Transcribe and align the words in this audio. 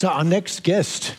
So, 0.00 0.06
our 0.06 0.22
next 0.22 0.62
guest 0.62 1.16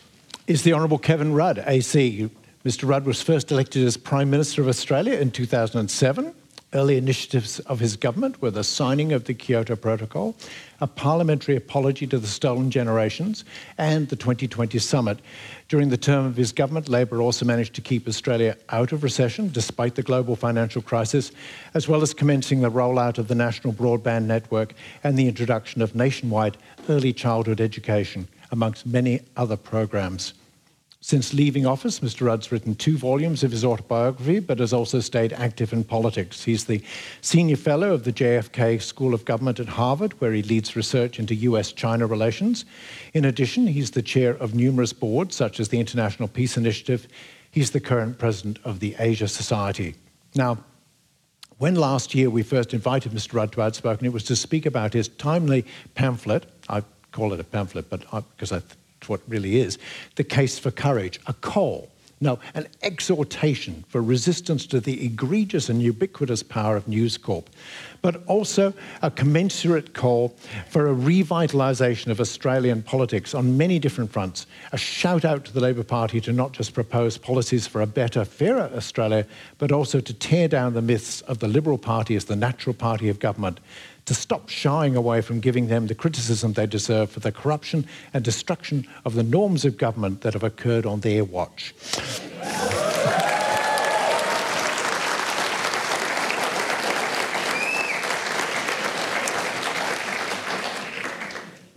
is 0.48 0.64
the 0.64 0.72
Honourable 0.72 1.00
Kevin 1.00 1.34
Rudd, 1.34 1.62
AC. 1.68 2.30
Mr. 2.64 2.88
Rudd 2.88 3.06
was 3.06 3.22
first 3.22 3.52
elected 3.52 3.86
as 3.86 3.98
Prime 3.98 4.30
Minister 4.30 4.62
of 4.62 4.70
Australia 4.70 5.16
in 5.16 5.32
2007. 5.32 6.34
Early 6.72 6.96
initiatives 6.96 7.60
of 7.60 7.82
his 7.82 7.98
government 7.98 8.42
were 8.42 8.52
the 8.52 8.64
signing 8.64 9.12
of 9.12 9.26
the 9.26 9.34
Kyoto 9.34 9.76
Protocol, 9.76 10.34
a 10.80 10.88
parliamentary 10.88 11.58
apology 11.58 12.08
to 12.08 12.18
the 12.20 12.28
stolen 12.28 12.72
generations, 12.72 13.44
and 13.78 14.08
the 14.08 14.16
2020 14.16 14.80
summit. 14.80 15.20
During 15.68 15.90
the 15.90 15.98
term 15.98 16.26
of 16.26 16.38
his 16.38 16.54
government, 16.54 16.88
Labor 16.88 17.22
also 17.22 17.44
managed 17.44 17.74
to 17.76 17.82
keep 17.82 18.08
Australia 18.08 18.56
out 18.70 18.94
of 18.94 19.04
recession 19.04 19.50
despite 19.52 19.96
the 19.96 20.04
global 20.04 20.38
financial 20.38 20.82
crisis, 20.82 21.34
as 21.74 21.90
well 21.90 22.02
as 22.02 22.14
commencing 22.14 22.62
the 22.62 22.72
rollout 22.72 23.18
of 23.18 23.28
the 23.28 23.36
national 23.36 23.74
broadband 23.74 24.24
network 24.24 24.74
and 25.04 25.20
the 25.20 25.28
introduction 25.28 25.82
of 25.82 25.96
nationwide 25.96 26.56
early 26.88 27.12
childhood 27.12 27.60
education, 27.60 28.26
amongst 28.52 28.86
many 28.86 29.22
other 29.38 29.58
programs. 29.58 30.34
Since 31.02 31.34
leaving 31.34 31.66
office, 31.66 32.02
Mr. 32.02 32.26
Rudd's 32.26 32.52
written 32.52 32.76
two 32.76 32.98
volumes 32.98 33.42
of 33.42 33.52
his 33.52 33.64
autobiography, 33.64 34.40
but 34.40 34.60
has 34.60 34.74
also 34.74 35.00
stayed 35.00 35.32
active 35.32 35.72
in 35.72 35.86
politics. 35.86 36.44
He's 36.44 36.66
the 36.66 36.84
senior 37.22 37.56
fellow 37.56 37.94
of 37.94 38.04
the 38.04 38.12
JFK 38.12 38.82
School 38.82 39.14
of 39.14 39.24
Government 39.24 39.62
at 39.62 39.70
Harvard, 39.70 40.20
where 40.20 40.34
he 40.34 40.44
leads 40.44 40.76
research 40.76 41.18
into 41.18 41.34
US 41.36 41.72
China 41.72 42.06
relations. 42.06 42.66
In 43.14 43.24
addition, 43.24 43.66
he's 43.66 43.92
the 43.92 44.02
chair 44.02 44.32
of 44.36 44.54
numerous 44.54 44.92
boards, 44.92 45.38
such 45.38 45.62
as 45.62 45.70
the 45.70 45.80
International 45.80 46.28
Peace 46.28 46.58
Initiative. 46.58 47.08
He's 47.50 47.72
the 47.72 47.80
current 47.80 48.18
president 48.18 48.60
of 48.66 48.82
the 48.82 48.94
Asia 49.00 49.30
Society. 49.30 49.96
Now, 50.36 50.58
when 51.60 51.76
last 51.76 52.14
year 52.14 52.30
we 52.30 52.44
first 52.44 52.74
invited 52.74 53.14
Mr. 53.14 53.36
Rudd 53.36 53.54
to 53.54 53.62
Outspoken, 53.62 54.06
it 54.06 54.14
was 54.14 54.26
to 54.26 54.36
speak 54.36 54.66
about 54.66 54.94
his 54.94 55.08
timely 55.08 55.66
pamphlet. 55.96 56.46
I 56.68 56.84
call 57.12 57.34
it 57.34 57.40
a 57.40 57.44
pamphlet, 57.44 57.90
but 57.90 58.02
because 58.36 58.50
that's 58.50 58.76
what 59.08 59.22
really 59.28 59.60
is, 59.60 59.78
the 60.16 60.24
case 60.24 60.60
for 60.60 60.72
courage, 60.72 61.20
a 61.28 61.34
call, 61.34 61.90
no, 62.22 62.38
an 62.54 62.68
exhortation 62.82 63.86
for 63.88 64.02
resistance 64.02 64.66
to 64.68 64.82
the 64.82 65.06
egregious 65.06 65.70
and 65.70 65.82
ubiquitous 65.82 66.44
power 66.44 66.76
of 66.76 66.86
News 66.86 67.18
Corp, 67.18 67.50
but 68.02 68.22
also 68.28 68.74
a 69.02 69.10
commensurate 69.10 69.94
call 69.94 70.36
for 70.68 70.90
a 70.90 70.94
revitalisation 70.94 72.08
of 72.08 72.20
Australian 72.20 72.84
politics 72.84 73.34
on 73.34 73.58
many 73.58 73.80
different 73.80 74.12
fronts. 74.12 74.48
A 74.74 74.78
shout 74.78 75.24
out 75.24 75.46
to 75.46 75.54
the 75.54 75.62
Labor 75.62 75.84
Party 75.84 76.20
to 76.22 76.34
not 76.34 76.52
just 76.52 76.74
propose 76.74 77.18
policies 77.18 77.68
for 77.68 77.82
a 77.82 77.88
better, 77.88 78.26
fairer 78.26 78.70
Australia, 78.76 79.26
but 79.58 79.72
also 79.72 80.02
to 80.02 80.14
tear 80.14 80.50
down 80.50 80.74
the 80.74 80.82
myths 80.82 81.22
of 81.22 81.40
the 81.40 81.48
Liberal 81.48 81.78
Party 81.78 82.18
as 82.18 82.26
the 82.26 82.36
natural 82.36 82.74
party 82.74 83.08
of 83.08 83.20
government 83.20 83.62
to 84.10 84.16
stop 84.16 84.50
shying 84.50 84.96
away 84.96 85.22
from 85.22 85.40
giving 85.40 85.68
them 85.68 85.86
the 85.86 85.94
criticism 85.94 86.54
they 86.54 86.66
deserve 86.66 87.12
for 87.12 87.20
the 87.20 87.32
corruption 87.32 87.86
and 88.12 88.24
destruction 88.24 88.84
of 89.06 89.14
the 89.14 89.22
norms 89.22 89.66
of 89.66 89.78
government 89.78 90.22
that 90.22 90.34
have 90.34 90.42
occurred 90.42 90.84
on 90.84 91.02
their 91.02 91.24
watch. 91.24 91.76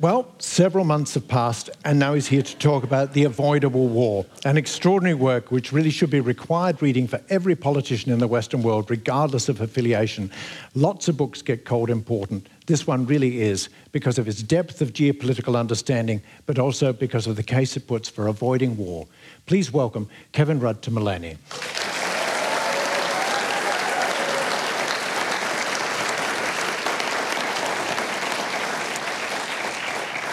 Well, 0.03 0.27
several 0.41 0.85
months 0.85 1.15
have 1.15 1.29
passed, 1.29 1.71
and 1.85 1.97
now 1.97 2.15
he's 2.15 2.27
here 2.27 2.43
to 2.43 2.57
talk 2.57 2.83
about 2.83 3.13
The 3.13 3.23
Avoidable 3.23 3.87
War, 3.87 4.27
an 4.45 4.57
extraordinary 4.57 5.15
work 5.15 5.53
which 5.53 5.73
really 5.73 5.91
should 5.91 6.11
be 6.11 6.19
required 6.19 6.83
reading 6.83 7.07
for 7.07 7.21
every 7.29 7.55
politician 7.55 8.11
in 8.11 8.19
the 8.19 8.27
Western 8.27 8.65
world, 8.65 8.91
regardless 8.91 9.49
of 9.49 9.61
affiliation. 9.61 10.33
Lots 10.75 11.07
of 11.07 11.17
books 11.17 11.41
get 11.41 11.65
called 11.65 11.89
important. 11.89 12.49
This 12.67 12.85
one 12.85 13.07
really 13.07 13.43
is, 13.43 13.69
because 13.93 14.19
of 14.19 14.27
its 14.27 14.43
depth 14.43 14.83
of 14.83 14.93
geopolitical 14.93 15.57
understanding, 15.57 16.21
but 16.47 16.59
also 16.59 16.93
because 16.93 17.29
of 17.29 17.37
the 17.37 17.45
case 17.45 17.77
it 17.77 17.87
puts 17.87 18.09
for 18.09 18.27
avoiding 18.27 18.77
war. 18.77 19.07
Please 19.47 19.73
welcome 19.73 20.09
Kevin 20.33 20.59
Rudd 20.59 20.83
to 20.83 20.91
Millennium. 20.91 21.39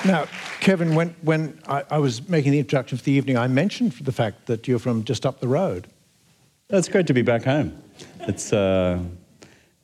Now, 0.05 0.27
Kevin, 0.61 0.95
when, 0.95 1.13
when 1.21 1.59
I, 1.67 1.83
I, 1.89 1.97
was 1.97 2.29
making 2.29 2.53
the 2.53 2.59
introduction 2.59 2.97
for 2.97 3.03
the 3.03 3.11
evening, 3.11 3.37
I 3.37 3.47
mentioned 3.47 3.91
the 3.93 4.13
fact 4.13 4.45
that 4.45 4.65
you're 4.65 4.79
from 4.79 5.03
just 5.03 5.25
up 5.25 5.41
the 5.41 5.47
road. 5.47 5.87
It's 6.69 6.87
great 6.87 7.05
to 7.07 7.13
be 7.13 7.21
back 7.21 7.43
home. 7.43 7.83
It's 8.21 8.53
uh, 8.53 8.99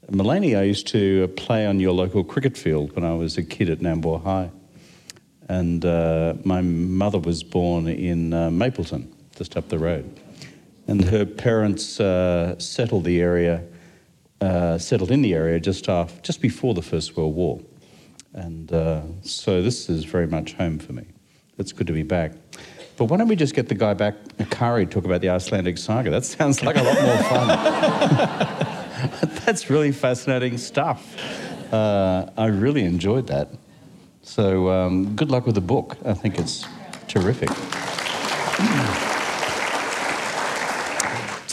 Maleny. 0.09 0.57
I 0.57 0.63
used 0.63 0.87
to 0.87 1.27
play 1.29 1.65
on 1.65 1.81
your 1.81 1.91
local 1.91 2.23
cricket 2.23 2.57
field 2.57 2.95
when 2.95 3.03
I 3.03 3.13
was 3.13 3.37
a 3.37 3.43
kid 3.43 3.69
at 3.69 3.79
Nambour 3.79 4.23
High, 4.23 4.51
and 5.49 5.83
uh, 5.83 6.35
my 6.45 6.61
mother 6.61 7.19
was 7.19 7.43
born 7.43 7.87
in 7.87 8.33
uh, 8.33 8.49
Mapleton, 8.51 9.13
just 9.35 9.57
up 9.57 9.67
the 9.67 9.79
road, 9.79 10.19
and 10.87 11.03
her 11.03 11.25
parents 11.25 11.99
uh, 11.99 12.57
settled 12.57 13.03
the 13.03 13.19
area, 13.19 13.63
uh, 14.39 14.77
settled 14.77 15.11
in 15.11 15.21
the 15.21 15.33
area 15.33 15.59
just 15.59 15.89
after, 15.89 16.21
just 16.21 16.39
before 16.39 16.73
the 16.73 16.81
First 16.81 17.17
World 17.17 17.35
War. 17.35 17.59
And 18.35 18.71
uh, 18.73 19.01
so 19.21 19.61
this 19.61 19.89
is 19.89 20.03
very 20.03 20.27
much 20.27 20.53
home 20.53 20.77
for 20.77 20.91
me. 20.91 21.05
It's 21.57 21.71
good 21.71 21.87
to 21.87 21.93
be 21.93 22.03
back. 22.03 22.33
But 22.97 23.05
why 23.05 23.17
don't 23.17 23.29
we 23.29 23.35
just 23.35 23.55
get 23.55 23.69
the 23.69 23.75
guy 23.75 23.93
back, 23.93 24.15
Akari, 24.39 24.89
talk 24.89 25.05
about 25.05 25.21
the 25.21 25.29
Icelandic 25.29 25.77
saga? 25.77 26.11
That 26.11 26.25
sounds 26.25 26.61
like 26.61 26.75
a 26.75 26.83
lot 26.83 27.01
more 27.01 27.17
fun. 27.23 27.47
That's 29.45 29.69
really 29.69 29.93
fascinating 29.93 30.57
stuff. 30.57 31.15
Uh, 31.73 32.29
I 32.37 32.47
really 32.47 32.83
enjoyed 32.83 33.27
that. 33.27 33.49
So 34.21 34.69
um, 34.69 35.15
good 35.15 35.31
luck 35.31 35.45
with 35.45 35.55
the 35.55 35.61
book. 35.61 35.97
I 36.05 36.13
think 36.13 36.37
it's 36.37 36.65
terrific. 37.07 37.49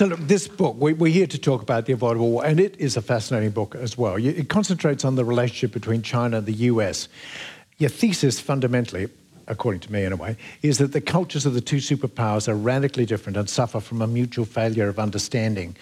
So, 0.02 0.08
look, 0.08 0.18
this 0.26 0.48
book, 0.48 0.74
we, 0.80 0.94
are 0.94 1.06
here 1.06 1.28
to 1.28 1.38
talk 1.38 1.62
about 1.62 1.86
the 1.86 1.92
avoidable 1.92 2.28
war, 2.28 2.44
and 2.44 2.58
it 2.58 2.74
is 2.80 2.96
a 2.96 3.00
fascinating 3.00 3.52
book 3.52 3.76
as 3.76 3.96
well. 3.96 4.16
It 4.16 4.48
concentrates 4.48 5.04
on 5.04 5.14
the 5.14 5.24
relationship 5.24 5.70
between 5.70 6.02
China 6.02 6.38
and 6.38 6.46
the 6.46 6.54
US. 6.54 7.06
Your 7.78 7.88
thesis, 7.88 8.40
fundamentally, 8.40 9.08
according 9.46 9.78
to 9.82 9.92
me 9.92 10.02
anyway, 10.04 10.36
is 10.60 10.78
that 10.78 10.92
the 10.92 11.00
cultures 11.00 11.46
of 11.46 11.54
the 11.54 11.60
two 11.60 11.76
superpowers 11.76 12.48
are 12.48 12.56
radically 12.56 13.06
different 13.06 13.36
and 13.36 13.48
suffer 13.48 13.78
from 13.78 14.02
a 14.02 14.08
mutual 14.08 14.44
failure 14.44 14.88
of 14.88 14.98
understanding. 14.98 15.76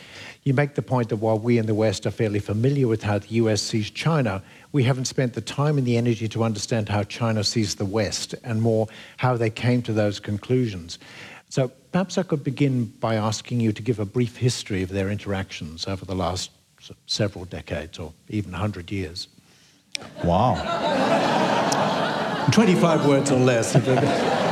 You 0.44 0.52
make 0.52 0.74
the 0.74 0.82
point 0.82 1.08
that 1.08 1.16
while 1.16 1.38
we 1.38 1.56
in 1.56 1.64
the 1.64 1.74
West 1.74 2.04
are 2.04 2.10
fairly 2.10 2.40
familiar 2.40 2.88
with 2.88 3.02
how 3.02 3.20
the 3.20 3.28
US 3.36 3.62
sees 3.62 3.90
China, 3.90 4.42
we 4.72 4.82
haven't 4.82 5.06
spent 5.06 5.32
the 5.32 5.40
time 5.40 5.78
and 5.78 5.86
the 5.86 5.96
energy 5.96 6.28
to 6.28 6.44
understand 6.44 6.90
how 6.90 7.04
China 7.04 7.42
sees 7.42 7.76
the 7.76 7.86
West 7.86 8.34
and 8.44 8.60
more 8.60 8.86
how 9.16 9.38
they 9.38 9.48
came 9.48 9.80
to 9.80 9.94
those 9.94 10.20
conclusions. 10.20 10.98
So 11.50 11.68
perhaps 11.90 12.16
I 12.16 12.22
could 12.22 12.44
begin 12.44 12.84
by 13.00 13.16
asking 13.16 13.58
you 13.58 13.72
to 13.72 13.82
give 13.82 13.98
a 13.98 14.04
brief 14.04 14.36
history 14.36 14.84
of 14.84 14.88
their 14.88 15.10
interactions 15.10 15.88
over 15.88 16.04
the 16.04 16.14
last 16.14 16.52
several 17.06 17.44
decades 17.44 17.98
or 17.98 18.12
even 18.28 18.52
100 18.52 18.92
years. 18.92 19.26
Wow. 20.24 20.54
25 22.52 23.06
words 23.06 23.30
or 23.30 23.38
less. 23.38 23.76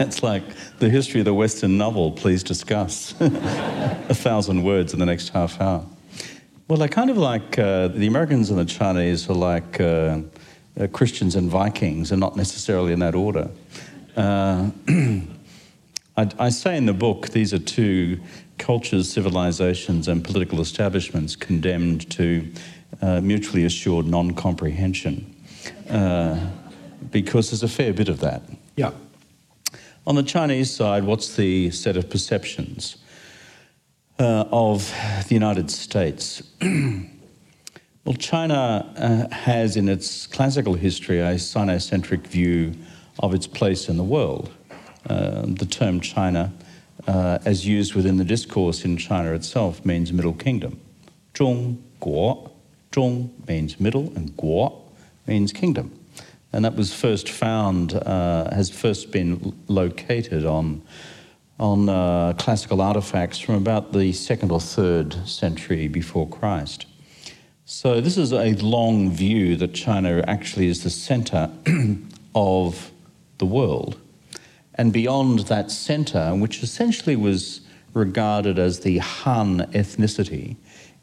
It's 0.00 0.22
like 0.22 0.44
the 0.78 0.88
history 0.88 1.22
of 1.22 1.24
the 1.24 1.34
Western 1.34 1.76
novel, 1.76 2.12
please 2.12 2.44
discuss. 2.44 3.16
a 3.20 4.14
thousand 4.14 4.62
words 4.62 4.92
in 4.92 5.00
the 5.00 5.06
next 5.06 5.30
half 5.30 5.60
hour. 5.60 5.84
Well, 6.68 6.78
they're 6.78 6.86
kind 6.86 7.10
of 7.10 7.18
like 7.18 7.58
uh, 7.58 7.88
the 7.88 8.06
Americans 8.06 8.50
and 8.50 8.60
the 8.60 8.64
Chinese 8.64 9.28
are 9.28 9.34
like 9.34 9.80
uh, 9.80 10.20
uh, 10.78 10.86
Christians 10.92 11.34
and 11.34 11.50
Vikings, 11.50 12.12
and 12.12 12.20
not 12.20 12.36
necessarily 12.36 12.92
in 12.92 13.00
that 13.00 13.16
order. 13.16 13.50
I, 16.18 16.28
I 16.40 16.48
say 16.48 16.76
in 16.76 16.86
the 16.86 16.92
book 16.92 17.28
these 17.28 17.54
are 17.54 17.60
two 17.60 18.18
cultures, 18.58 19.08
civilizations, 19.08 20.08
and 20.08 20.24
political 20.24 20.60
establishments 20.60 21.36
condemned 21.36 22.10
to 22.10 22.52
uh, 23.00 23.20
mutually 23.20 23.64
assured 23.64 24.04
non 24.04 24.32
comprehension. 24.32 25.36
Uh, 25.88 26.50
because 27.12 27.50
there's 27.50 27.62
a 27.62 27.68
fair 27.68 27.92
bit 27.92 28.08
of 28.08 28.18
that. 28.18 28.42
Yeah. 28.74 28.90
On 30.08 30.16
the 30.16 30.24
Chinese 30.24 30.74
side, 30.74 31.04
what's 31.04 31.36
the 31.36 31.70
set 31.70 31.96
of 31.96 32.10
perceptions 32.10 32.96
uh, 34.18 34.44
of 34.50 34.92
the 35.28 35.34
United 35.34 35.70
States? 35.70 36.42
well, 36.60 38.16
China 38.18 38.92
uh, 38.96 39.32
has 39.32 39.76
in 39.76 39.88
its 39.88 40.26
classical 40.26 40.74
history 40.74 41.20
a 41.20 41.34
Sinocentric 41.34 42.26
view 42.26 42.74
of 43.20 43.34
its 43.34 43.46
place 43.46 43.88
in 43.88 43.96
the 43.96 44.02
world. 44.02 44.50
Uh, 45.08 45.42
the 45.46 45.66
term 45.66 46.00
China, 46.00 46.52
uh, 47.06 47.38
as 47.44 47.66
used 47.66 47.94
within 47.94 48.16
the 48.16 48.24
discourse 48.24 48.84
in 48.84 48.96
China 48.96 49.32
itself, 49.32 49.84
means 49.84 50.12
Middle 50.12 50.34
Kingdom. 50.34 50.80
Zhong 51.34 51.78
Guo, 52.00 52.50
Zhong 52.92 53.30
means 53.46 53.78
middle, 53.78 54.12
and 54.16 54.36
Guo 54.36 54.82
means 55.26 55.52
kingdom. 55.52 55.98
And 56.52 56.64
that 56.64 56.74
was 56.74 56.94
first 56.94 57.28
found, 57.28 57.94
uh, 57.94 58.52
has 58.54 58.70
first 58.70 59.12
been 59.12 59.54
located 59.68 60.44
on, 60.44 60.82
on 61.60 61.88
uh, 61.88 62.32
classical 62.38 62.80
artifacts 62.80 63.38
from 63.38 63.56
about 63.56 63.92
the 63.92 64.12
second 64.12 64.50
or 64.50 64.60
third 64.60 65.28
century 65.28 65.88
before 65.88 66.26
Christ. 66.26 66.86
So, 67.66 68.00
this 68.00 68.16
is 68.16 68.32
a 68.32 68.54
long 68.54 69.10
view 69.10 69.54
that 69.56 69.74
China 69.74 70.24
actually 70.26 70.68
is 70.68 70.82
the 70.82 70.90
center 70.90 71.50
of 72.34 72.90
the 73.36 73.44
world. 73.44 73.98
And 74.78 74.92
beyond 74.92 75.40
that 75.40 75.70
centre, 75.72 76.30
which 76.34 76.62
essentially 76.62 77.16
was 77.16 77.60
regarded 77.94 78.58
as 78.58 78.80
the 78.80 78.98
Han 78.98 79.60
ethnicity, 79.72 80.56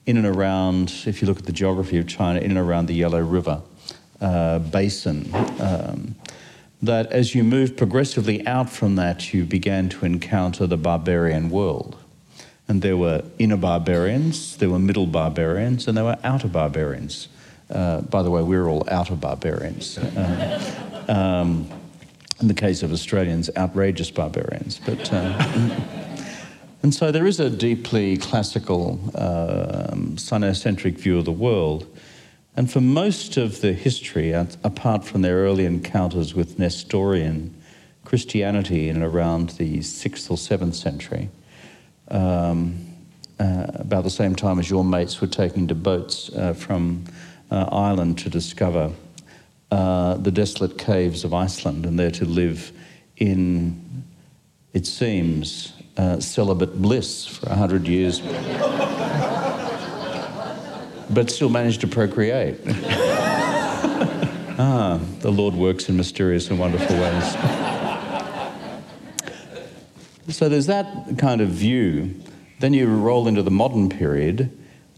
in 0.06 0.18
and 0.18 0.26
around, 0.26 0.94
if 1.06 1.22
you 1.22 1.28
look 1.28 1.40
at 1.40 1.46
the 1.46 1.52
geography 1.52 1.98
of 1.98 2.08
China, 2.08 2.40
in 2.40 2.52
and 2.52 2.60
around 2.60 2.86
the 2.86 2.94
Yellow 2.94 3.22
River 3.22 3.62
uh, 4.22 4.60
basin, 4.60 5.30
um, 5.60 6.16
that 6.82 7.12
as 7.12 7.36
you 7.36 7.44
move 7.44 7.76
progressively 7.76 8.46
out 8.48 8.70
from 8.70 8.96
that, 8.96 9.34
you 9.34 9.44
began 9.44 9.90
to 9.90 10.06
encounter 10.06 10.68
the 10.68 10.78
barbarian 10.78 11.50
world. 11.50 11.98
And 12.68 12.82
there 12.82 12.98
were 12.98 13.24
inner 13.40 13.58
barbarians, 13.58 14.58
there 14.58 14.70
were 14.70 14.80
middle 14.80 15.08
barbarians, 15.08 15.88
and 15.88 15.98
there 15.98 16.04
were 16.04 16.18
outer 16.24 16.48
barbarians. 16.48 17.28
Uh, 17.70 18.02
by 18.02 18.22
the 18.22 18.30
way, 18.30 18.44
we're 18.44 18.68
all 18.68 18.88
outer 18.90 19.16
barbarians. 19.16 19.98
Uh, 19.98 21.06
um, 21.08 21.68
in 22.42 22.48
the 22.48 22.54
case 22.54 22.84
of 22.84 22.92
Australians, 22.92 23.50
outrageous 23.58 24.12
barbarians. 24.12 24.80
But, 24.86 25.12
uh, 25.14 25.78
and 26.84 26.94
so 26.94 27.12
there 27.12 27.26
is 27.26 27.40
a 27.40 27.50
deeply 27.50 28.18
classical, 28.18 29.00
um, 29.16 30.16
Sinocentric 30.18 30.98
view 30.98 31.18
of 31.18 31.26
the 31.26 31.32
world. 31.32 31.88
And 32.58 32.72
for 32.72 32.82
most 32.82 33.38
of 33.38 33.62
the 33.62 33.74
history, 33.74 34.32
apart 34.32 35.04
from 35.04 35.22
their 35.22 35.38
early 35.38 35.66
encounters 35.66 36.34
with 36.34 36.58
Nestorian 36.58 37.54
Christianity 38.06 38.88
in 38.90 39.02
around 39.02 39.50
the 39.52 39.80
6th 39.80 40.32
or 40.32 40.38
7th 40.38 40.76
century, 40.76 41.30
um, 42.10 42.78
uh, 43.40 43.66
about 43.74 44.04
the 44.04 44.10
same 44.10 44.36
time 44.36 44.60
as 44.60 44.70
your 44.70 44.86
mates 44.86 45.20
were 45.20 45.28
taking 45.28 45.68
to 45.68 45.76
boats 45.76 46.30
uh, 46.36 46.54
from 46.54 47.04
uh, 47.52 47.68
Ireland 47.72 48.18
to 48.20 48.30
discover 48.30 48.92
uh, 49.76 50.16
the 50.16 50.32
desolate 50.32 50.78
caves 50.78 51.26
of 51.26 51.34
Iceland 51.34 51.86
and 51.86 52.00
there 52.00 52.12
to 52.12 52.24
live 52.24 52.72
in, 53.18 54.06
it 54.72 54.86
seems, 54.88 55.74
uh, 55.98 56.18
celibate 56.22 56.82
bliss 56.82 57.28
for 57.28 57.50
100 57.50 57.86
years 57.86 58.22
but 61.10 61.30
still 61.30 61.50
managed 61.50 61.82
to 61.82 61.88
procreate. 61.88 62.58
ah, 64.58 65.00
the 65.20 65.32
Lord 65.32 65.56
works 65.56 65.90
in 65.90 65.98
mysterious 65.98 66.50
and 66.50 66.58
wonderful 66.58 66.96
ways. 66.96 67.34
so 70.30 70.48
there's 70.48 70.68
that 70.68 71.18
kind 71.18 71.42
of 71.42 71.50
view. 71.50 72.16
Then 72.60 72.74
you 72.74 72.88
roll 72.88 73.28
into 73.28 73.44
the 73.44 73.52
modern 73.52 73.90
period 73.90 74.58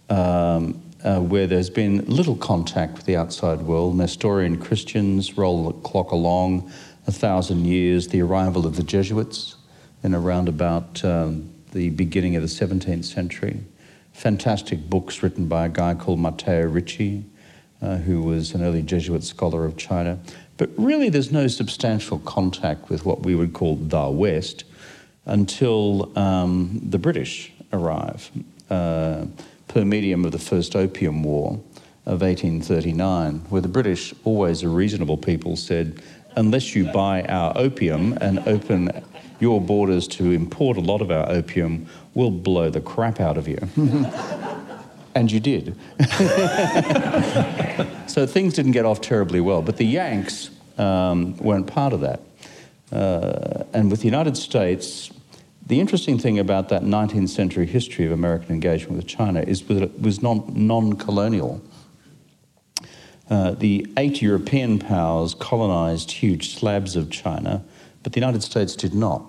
um, 0.10 0.80
uh, 1.08 1.20
where 1.20 1.48
there's 1.48 1.70
been 1.70 2.04
little 2.06 2.36
contact 2.36 2.98
with 2.98 3.06
the 3.06 3.16
outside 3.16 3.62
world. 3.62 3.96
Nestorian 3.96 4.60
Christians 4.60 5.38
roll 5.38 5.72
the 5.72 5.74
clock 5.80 6.12
along 6.12 6.72
a 7.08 7.12
thousand 7.12 7.66
years, 7.66 8.10
the 8.10 8.22
arrival 8.22 8.66
of 8.66 8.76
the 8.76 8.84
Jesuits 8.84 9.56
in 10.04 10.14
around 10.14 10.50
about 10.50 11.04
um, 11.06 11.50
the 11.72 11.90
beginning 11.92 12.36
of 12.36 12.42
the 12.42 12.48
17th 12.48 13.06
century 13.06 13.62
fantastic 14.18 14.90
books 14.90 15.22
written 15.22 15.48
by 15.48 15.68
a 15.68 15.70
guy 15.70 15.94
called 15.94 16.20
Matteo 16.20 16.66
Ricci, 16.66 17.24
uh, 17.84 17.98
who 17.98 18.24
was 18.24 18.56
an 18.56 18.64
early 18.64 18.82
Jesuit 18.82 19.24
scholar 19.24 19.64
of 19.64 19.78
China. 19.78 20.18
But 20.58 20.72
really, 20.76 21.10
there's 21.10 21.32
no 21.32 21.46
substantial 21.46 22.18
contact 22.20 22.90
with 22.90 23.06
what 23.06 23.22
we 23.22 23.36
would 23.36 23.54
call 23.54 23.76
the 23.76 24.10
West 24.10 24.64
until 25.28 26.18
um, 26.18 26.82
the 26.82 26.98
British 26.98 27.54
arrive, 27.72 28.32
uh, 28.72 29.26
per 29.68 29.86
medium 29.86 30.26
of 30.26 30.32
the 30.32 30.40
First 30.40 30.76
Opium 30.76 31.24
War 31.24 31.60
of 32.06 32.22
1839, 32.22 33.46
where 33.50 33.62
the 33.62 33.68
British, 33.68 34.14
always 34.24 34.64
a 34.64 34.70
reasonable 34.70 35.18
people, 35.18 35.56
said, 35.56 36.02
unless 36.36 36.76
you 36.76 36.86
buy 36.92 37.24
our 37.24 37.52
opium 37.58 38.18
and 38.22 38.40
open 38.48 39.04
your 39.40 39.60
borders 39.60 40.08
to 40.08 40.32
import 40.32 40.78
a 40.78 40.82
lot 40.82 41.02
of 41.02 41.12
our 41.12 41.30
opium, 41.30 41.88
we'll 42.14 42.32
blow 42.32 42.70
the 42.70 42.82
crap 42.82 43.20
out 43.20 43.38
of 43.38 43.48
you. 43.48 43.60
and 45.16 45.32
you 45.32 45.40
did. 45.40 45.76
so 48.08 48.26
things 48.26 48.54
didn't 48.54 48.72
get 48.72 48.86
off 48.86 49.02
terribly 49.02 49.42
well. 49.42 49.62
But 49.62 49.78
the 49.78 49.86
Yanks 49.86 50.50
um, 50.78 51.36
weren't 51.38 51.68
part 51.68 51.94
of 51.94 52.02
that. 52.02 52.22
Uh, 52.92 53.64
and 53.74 53.92
with 53.92 54.00
the 54.00 54.06
United 54.06 54.38
States, 54.38 55.12
the 55.68 55.80
interesting 55.80 56.18
thing 56.18 56.40
about 56.40 56.70
that 56.70 56.82
19th 56.82 57.30
century 57.30 57.66
history 57.66 58.06
of 58.06 58.12
American 58.12 58.52
engagement 58.52 58.98
with 58.98 59.08
China 59.08 59.42
is 59.42 59.62
that 59.64 59.84
it 59.84 60.02
was 60.02 60.22
non 60.22 60.94
colonial. 60.94 61.62
Uh, 63.30 63.52
the 63.52 63.86
eight 63.98 64.22
European 64.22 64.80
powers 64.80 65.34
colonized 65.34 66.12
huge 66.12 66.56
slabs 66.56 66.96
of 66.96 67.12
China 67.12 67.64
but 68.08 68.14
the 68.14 68.22
United 68.22 68.42
States 68.42 68.74
did 68.74 68.94
not. 68.94 69.22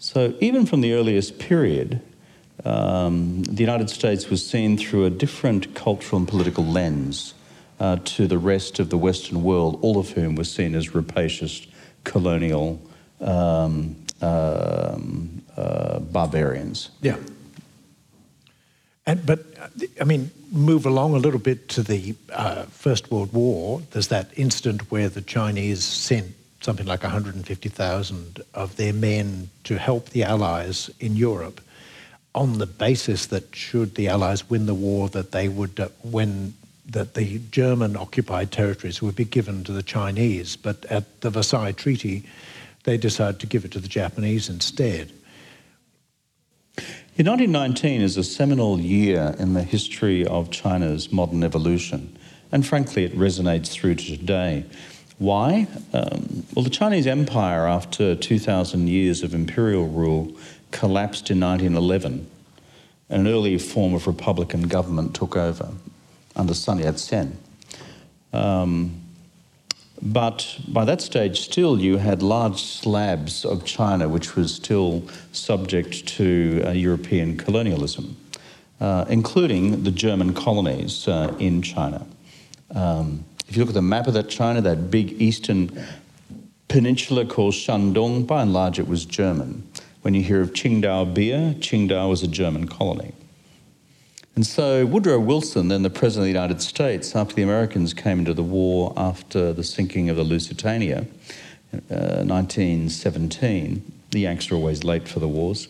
So 0.00 0.34
even 0.40 0.66
from 0.66 0.80
the 0.80 0.92
earliest 0.94 1.38
period, 1.38 2.00
um, 2.64 3.44
the 3.44 3.60
United 3.60 3.90
States 3.90 4.28
was 4.28 4.44
seen 4.44 4.76
through 4.76 5.04
a 5.04 5.10
different 5.10 5.72
cultural 5.76 6.18
and 6.18 6.26
political 6.26 6.64
lens 6.64 7.34
uh, 7.78 7.98
to 8.04 8.26
the 8.26 8.36
rest 8.36 8.80
of 8.80 8.90
the 8.90 8.98
Western 8.98 9.44
world, 9.44 9.78
all 9.82 10.00
of 10.00 10.10
whom 10.10 10.34
were 10.34 10.42
seen 10.42 10.74
as 10.74 10.96
rapacious, 10.96 11.64
colonial 12.02 12.82
um, 13.20 13.94
um, 14.20 15.40
uh, 15.58 15.98
barbarians. 15.98 16.90
Yeah. 17.02 17.16
And, 19.06 19.24
but, 19.26 19.40
I 20.00 20.04
mean, 20.04 20.30
move 20.52 20.86
along 20.86 21.14
a 21.14 21.18
little 21.18 21.40
bit 21.40 21.68
to 21.70 21.82
the 21.82 22.14
uh, 22.32 22.64
First 22.64 23.10
World 23.10 23.32
War. 23.32 23.82
There's 23.90 24.08
that 24.08 24.30
incident 24.36 24.90
where 24.90 25.08
the 25.08 25.22
Chinese 25.22 25.82
sent 25.82 26.34
something 26.60 26.86
like 26.86 27.02
150,000 27.02 28.42
of 28.54 28.76
their 28.76 28.92
men 28.92 29.48
to 29.64 29.78
help 29.78 30.10
the 30.10 30.24
Allies 30.24 30.90
in 31.00 31.16
Europe 31.16 31.60
on 32.34 32.58
the 32.58 32.66
basis 32.66 33.26
that 33.26 33.54
should 33.54 33.94
the 33.94 34.08
Allies 34.08 34.48
win 34.48 34.66
the 34.66 34.74
war, 34.74 35.08
that 35.08 35.32
they 35.32 35.48
would 35.48 35.80
uh, 35.80 35.88
when 36.02 36.54
that 36.86 37.14
the 37.14 37.38
German 37.50 37.96
occupied 37.96 38.50
territories 38.50 39.02
would 39.02 39.16
be 39.16 39.24
given 39.24 39.64
to 39.64 39.72
the 39.72 39.82
Chinese. 39.82 40.56
But 40.56 40.86
at 40.86 41.20
the 41.20 41.30
Versailles 41.30 41.72
Treaty, 41.72 42.22
they 42.84 42.96
decided 42.96 43.40
to 43.40 43.46
give 43.46 43.64
it 43.64 43.72
to 43.72 43.80
the 43.80 43.88
Japanese 43.88 44.48
instead. 44.48 45.12
In 47.18 47.26
1919 47.26 48.00
is 48.00 48.16
a 48.16 48.22
seminal 48.22 48.78
year 48.78 49.34
in 49.40 49.52
the 49.52 49.64
history 49.64 50.24
of 50.24 50.52
China's 50.52 51.10
modern 51.10 51.42
evolution, 51.42 52.16
and 52.52 52.64
frankly, 52.64 53.02
it 53.02 53.18
resonates 53.18 53.72
through 53.72 53.96
to 53.96 54.16
today. 54.16 54.64
Why? 55.18 55.66
Um, 55.92 56.46
well, 56.54 56.62
the 56.62 56.70
Chinese 56.70 57.08
Empire, 57.08 57.66
after 57.66 58.14
2,000 58.14 58.88
years 58.88 59.24
of 59.24 59.34
imperial 59.34 59.88
rule, 59.88 60.32
collapsed 60.70 61.28
in 61.32 61.40
1911. 61.40 62.30
And 63.10 63.26
an 63.26 63.34
early 63.34 63.58
form 63.58 63.94
of 63.94 64.06
republican 64.06 64.68
government 64.68 65.16
took 65.16 65.36
over 65.36 65.70
under 66.36 66.54
Sun 66.54 66.78
Yat 66.78 67.00
sen. 67.00 67.36
Um, 68.32 68.97
but 70.00 70.58
by 70.68 70.84
that 70.84 71.00
stage, 71.00 71.40
still, 71.40 71.80
you 71.80 71.96
had 71.96 72.22
large 72.22 72.62
slabs 72.62 73.44
of 73.44 73.64
China 73.64 74.08
which 74.08 74.36
was 74.36 74.54
still 74.54 75.02
subject 75.32 76.06
to 76.06 76.62
uh, 76.64 76.70
European 76.70 77.36
colonialism, 77.36 78.16
uh, 78.80 79.04
including 79.08 79.82
the 79.82 79.90
German 79.90 80.34
colonies 80.34 81.08
uh, 81.08 81.34
in 81.38 81.62
China. 81.62 82.06
Um, 82.74 83.24
if 83.48 83.56
you 83.56 83.62
look 83.62 83.70
at 83.70 83.74
the 83.74 83.82
map 83.82 84.06
of 84.06 84.14
that 84.14 84.28
China, 84.28 84.60
that 84.60 84.90
big 84.90 85.20
eastern 85.20 85.70
peninsula 86.68 87.24
called 87.24 87.54
Shandong, 87.54 88.26
by 88.26 88.42
and 88.42 88.52
large 88.52 88.78
it 88.78 88.86
was 88.86 89.04
German. 89.04 89.66
When 90.02 90.14
you 90.14 90.22
hear 90.22 90.42
of 90.42 90.52
Qingdao 90.52 91.14
beer, 91.14 91.54
Qingdao 91.58 92.08
was 92.08 92.22
a 92.22 92.28
German 92.28 92.68
colony. 92.68 93.12
And 94.38 94.46
so 94.46 94.86
Woodrow 94.86 95.18
Wilson, 95.18 95.66
then 95.66 95.82
the 95.82 95.90
President 95.90 96.22
of 96.28 96.32
the 96.32 96.40
United 96.40 96.62
States, 96.62 97.16
after 97.16 97.34
the 97.34 97.42
Americans 97.42 97.92
came 97.92 98.20
into 98.20 98.32
the 98.32 98.44
war 98.44 98.92
after 98.96 99.52
the 99.52 99.64
sinking 99.64 100.10
of 100.10 100.16
the 100.16 100.22
Lusitania, 100.22 101.08
uh, 101.90 102.22
1917, 102.22 103.82
the 104.12 104.20
Yanks 104.20 104.48
are 104.52 104.54
always 104.54 104.84
late 104.84 105.08
for 105.08 105.18
the 105.18 105.26
wars. 105.26 105.66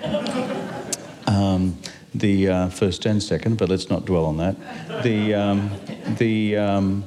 Um, 1.26 1.76
the 2.14 2.48
uh, 2.48 2.68
first 2.68 3.04
and 3.06 3.20
second, 3.20 3.56
but 3.56 3.68
let's 3.68 3.90
not 3.90 4.04
dwell 4.04 4.26
on 4.26 4.36
that. 4.36 5.02
The, 5.02 5.34
um, 5.34 5.70
the, 6.18 6.56
um, 6.56 7.04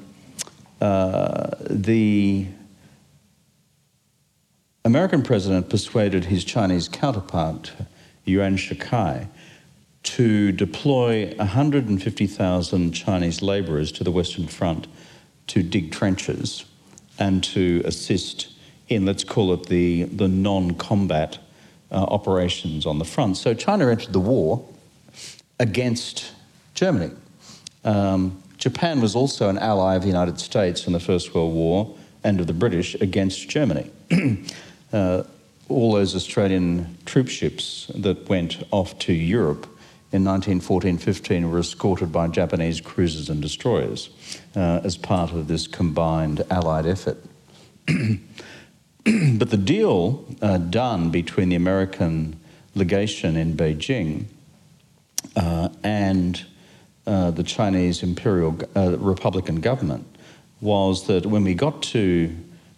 uh, 0.81 1.51
the 1.69 2.47
American 4.83 5.21
president 5.21 5.69
persuaded 5.69 6.25
his 6.25 6.43
Chinese 6.43 6.89
counterpart, 6.89 7.71
Yuan 8.25 8.57
Shikai, 8.57 9.27
to 10.03 10.51
deploy 10.51 11.33
150,000 11.35 12.91
Chinese 12.91 13.41
laborers 13.41 13.91
to 13.91 14.03
the 14.03 14.11
Western 14.11 14.47
Front 14.47 14.87
to 15.47 15.63
dig 15.63 15.91
trenches 15.91 16.65
and 17.19 17.43
to 17.43 17.81
assist 17.85 18.53
in, 18.89 19.05
let's 19.05 19.23
call 19.23 19.53
it 19.53 19.67
the, 19.67 20.03
the 20.03 20.27
non 20.27 20.75
combat 20.75 21.39
uh, 21.91 21.95
operations 21.95 22.85
on 22.85 22.99
the 22.99 23.05
front. 23.05 23.37
So 23.37 23.53
China 23.53 23.89
entered 23.89 24.13
the 24.13 24.19
war 24.19 24.65
against 25.59 26.31
Germany. 26.73 27.11
Um, 27.83 28.41
Japan 28.57 29.01
was 29.01 29.15
also 29.15 29.49
an 29.49 29.57
ally 29.57 29.95
of 29.95 30.01
the 30.01 30.07
United 30.07 30.39
States 30.39 30.87
in 30.87 30.93
the 30.93 30.99
First 30.99 31.33
World 31.33 31.53
War 31.53 31.95
and 32.23 32.39
of 32.39 32.47
the 32.47 32.53
British 32.53 32.95
against 32.95 33.49
Germany. 33.49 33.89
uh, 34.93 35.23
all 35.69 35.93
those 35.93 36.15
Australian 36.15 36.97
troop 37.05 37.27
ships 37.27 37.91
that 37.95 38.27
went 38.29 38.63
off 38.71 38.97
to 38.99 39.13
Europe 39.13 39.67
in 40.11 40.23
1914-15 40.23 41.49
were 41.51 41.59
escorted 41.59 42.11
by 42.11 42.27
Japanese 42.27 42.79
cruisers 42.79 43.29
and 43.29 43.41
destroyers 43.41 44.09
uh, 44.55 44.81
as 44.83 44.97
part 44.97 45.31
of 45.31 45.47
this 45.47 45.67
combined 45.67 46.43
Allied 46.49 46.85
effort. 46.85 47.17
but 47.85 49.49
the 49.49 49.61
deal 49.61 50.25
uh, 50.41 50.57
done 50.57 51.09
between 51.09 51.49
the 51.49 51.55
American 51.55 52.39
legation 52.75 53.35
in 53.35 53.55
Beijing 53.55 54.25
uh, 55.35 55.69
and 55.83 56.45
uh, 57.05 57.31
the 57.31 57.43
Chinese 57.43 58.03
Imperial 58.03 58.57
uh, 58.75 58.97
Republican 58.97 59.61
government 59.61 60.05
was 60.61 61.07
that 61.07 61.25
when 61.25 61.43
we 61.43 61.53
got 61.53 61.81
to 61.81 62.35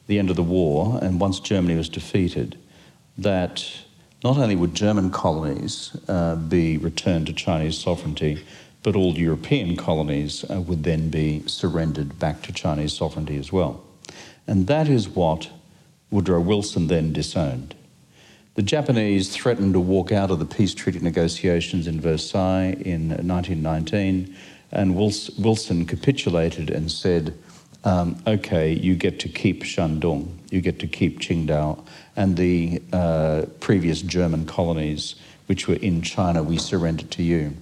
the 0.08 0.20
end 0.20 0.30
of 0.30 0.36
the 0.36 0.44
war, 0.44 1.00
and 1.02 1.20
once 1.20 1.40
Germany 1.40 1.76
was 1.76 1.90
defeated, 1.90 2.58
that 3.18 3.66
not 4.24 4.38
only 4.38 4.56
would 4.56 4.76
German 4.76 5.12
colonies 5.12 5.96
uh, 6.08 6.36
be 6.36 6.78
returned 6.78 7.28
to 7.28 7.34
Chinese 7.34 7.78
sovereignty, 7.78 8.44
but 8.84 8.96
all 8.96 9.18
European 9.18 9.76
colonies 9.76 10.46
uh, 10.50 10.62
would 10.62 10.84
then 10.84 11.10
be 11.10 11.44
surrendered 11.48 12.20
back 12.20 12.42
to 12.44 12.54
Chinese 12.54 12.94
sovereignty 12.94 13.38
as 13.38 13.52
well. 13.52 13.84
And 14.48 14.68
that 14.68 14.88
is 14.88 15.08
what 15.08 15.50
Woodrow 16.12 16.42
Wilson 16.42 16.88
then 16.88 17.14
disowned. 17.14 17.76
The 18.56 18.62
Japanese 18.64 19.30
threatened 19.30 19.74
to 19.74 19.80
walk 19.80 20.12
out 20.12 20.32
of 20.32 20.40
the 20.40 20.46
peace 20.46 20.74
treaty 20.74 21.00
negotiations 21.00 21.88
in 21.88 22.02
Versailles 22.02 22.74
in 22.82 23.10
1919, 23.10 24.36
and 24.72 24.96
Wilson 24.96 25.86
capitulated 25.86 26.70
and 26.70 26.92
said, 26.92 27.34
um, 27.84 28.22
okay, 28.28 28.74
you 28.74 28.96
get 28.96 29.20
to 29.22 29.30
keep 29.30 29.64
Shandong, 29.64 30.30
you 30.52 30.62
get 30.62 30.80
to 30.80 30.88
keep 30.88 31.20
Qingdao, 31.20 31.86
and 32.16 32.38
the 32.38 32.82
uh, 32.92 33.46
previous 33.60 34.02
German 34.02 34.46
colonies 34.46 35.16
which 35.50 35.68
were 35.68 35.76
in 35.78 36.04
China, 36.04 36.44
we 36.44 36.60
surrendered 36.60 37.10
to 37.10 37.24
you. 37.24 37.56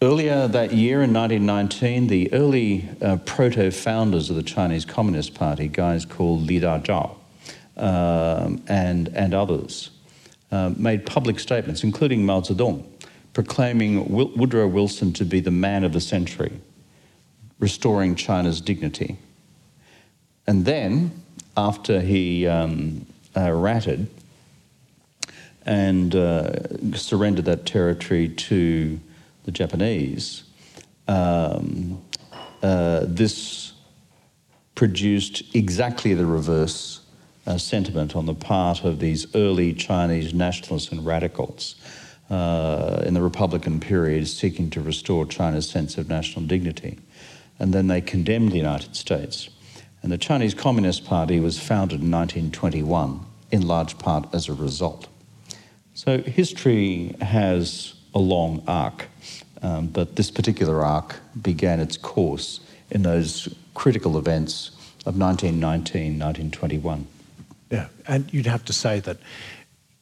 Earlier 0.00 0.46
that 0.46 0.72
year 0.72 1.02
in 1.02 1.12
1919, 1.12 2.06
the 2.06 2.32
early 2.32 2.88
uh, 3.02 3.16
proto 3.16 3.72
founders 3.72 4.30
of 4.30 4.36
the 4.36 4.44
Chinese 4.44 4.84
Communist 4.84 5.34
Party, 5.34 5.66
guys 5.66 6.04
called 6.04 6.42
Li 6.42 6.60
Dazhao 6.60 7.16
um, 7.76 8.62
and, 8.68 9.08
and 9.08 9.34
others, 9.34 9.90
uh, 10.52 10.70
made 10.76 11.04
public 11.04 11.40
statements, 11.40 11.82
including 11.82 12.24
Mao 12.24 12.42
Zedong, 12.42 12.84
proclaiming 13.32 14.08
Woodrow 14.08 14.68
Wilson 14.68 15.12
to 15.14 15.24
be 15.24 15.40
the 15.40 15.50
man 15.50 15.82
of 15.82 15.92
the 15.92 16.00
century, 16.00 16.52
restoring 17.58 18.14
China's 18.14 18.60
dignity. 18.60 19.16
And 20.46 20.64
then, 20.64 21.10
after 21.56 22.00
he 22.00 22.46
um, 22.46 23.06
uh, 23.36 23.50
ratted 23.52 24.08
and 25.64 26.14
uh, 26.14 26.52
surrendered 26.94 27.44
that 27.46 27.66
territory 27.66 28.28
to 28.28 29.00
the 29.44 29.50
Japanese, 29.50 30.44
um, 31.08 32.02
uh, 32.62 33.00
this 33.04 33.72
produced 34.74 35.42
exactly 35.54 36.14
the 36.14 36.26
reverse 36.26 37.00
uh, 37.46 37.56
sentiment 37.56 38.14
on 38.14 38.26
the 38.26 38.34
part 38.34 38.84
of 38.84 38.98
these 38.98 39.34
early 39.34 39.72
Chinese 39.72 40.34
nationalists 40.34 40.92
and 40.92 41.04
radicals 41.04 41.76
uh, 42.30 43.02
in 43.06 43.14
the 43.14 43.22
Republican 43.22 43.80
period 43.80 44.26
seeking 44.26 44.68
to 44.70 44.80
restore 44.80 45.24
China's 45.24 45.68
sense 45.68 45.96
of 45.96 46.08
national 46.08 46.44
dignity. 46.46 46.98
And 47.58 47.72
then 47.72 47.86
they 47.86 48.00
condemned 48.00 48.52
the 48.52 48.56
United 48.56 48.94
States. 48.96 49.48
And 50.06 50.12
the 50.12 50.18
Chinese 50.18 50.54
Communist 50.54 51.04
Party 51.04 51.40
was 51.40 51.58
founded 51.58 52.00
in 52.00 52.12
1921, 52.12 53.26
in 53.50 53.66
large 53.66 53.98
part 53.98 54.32
as 54.32 54.48
a 54.48 54.52
result. 54.52 55.08
So 55.94 56.22
history 56.22 57.16
has 57.20 57.94
a 58.14 58.20
long 58.20 58.62
arc. 58.68 59.08
Um, 59.62 59.88
but 59.88 60.14
this 60.14 60.30
particular 60.30 60.84
arc 60.84 61.16
began 61.42 61.80
its 61.80 61.96
course 61.96 62.60
in 62.88 63.02
those 63.02 63.52
critical 63.74 64.16
events 64.16 64.68
of 65.06 65.18
1919, 65.18 66.16
1921. 66.20 67.08
Yeah, 67.72 67.88
and 68.06 68.32
you'd 68.32 68.46
have 68.46 68.64
to 68.66 68.72
say 68.72 69.00
that 69.00 69.16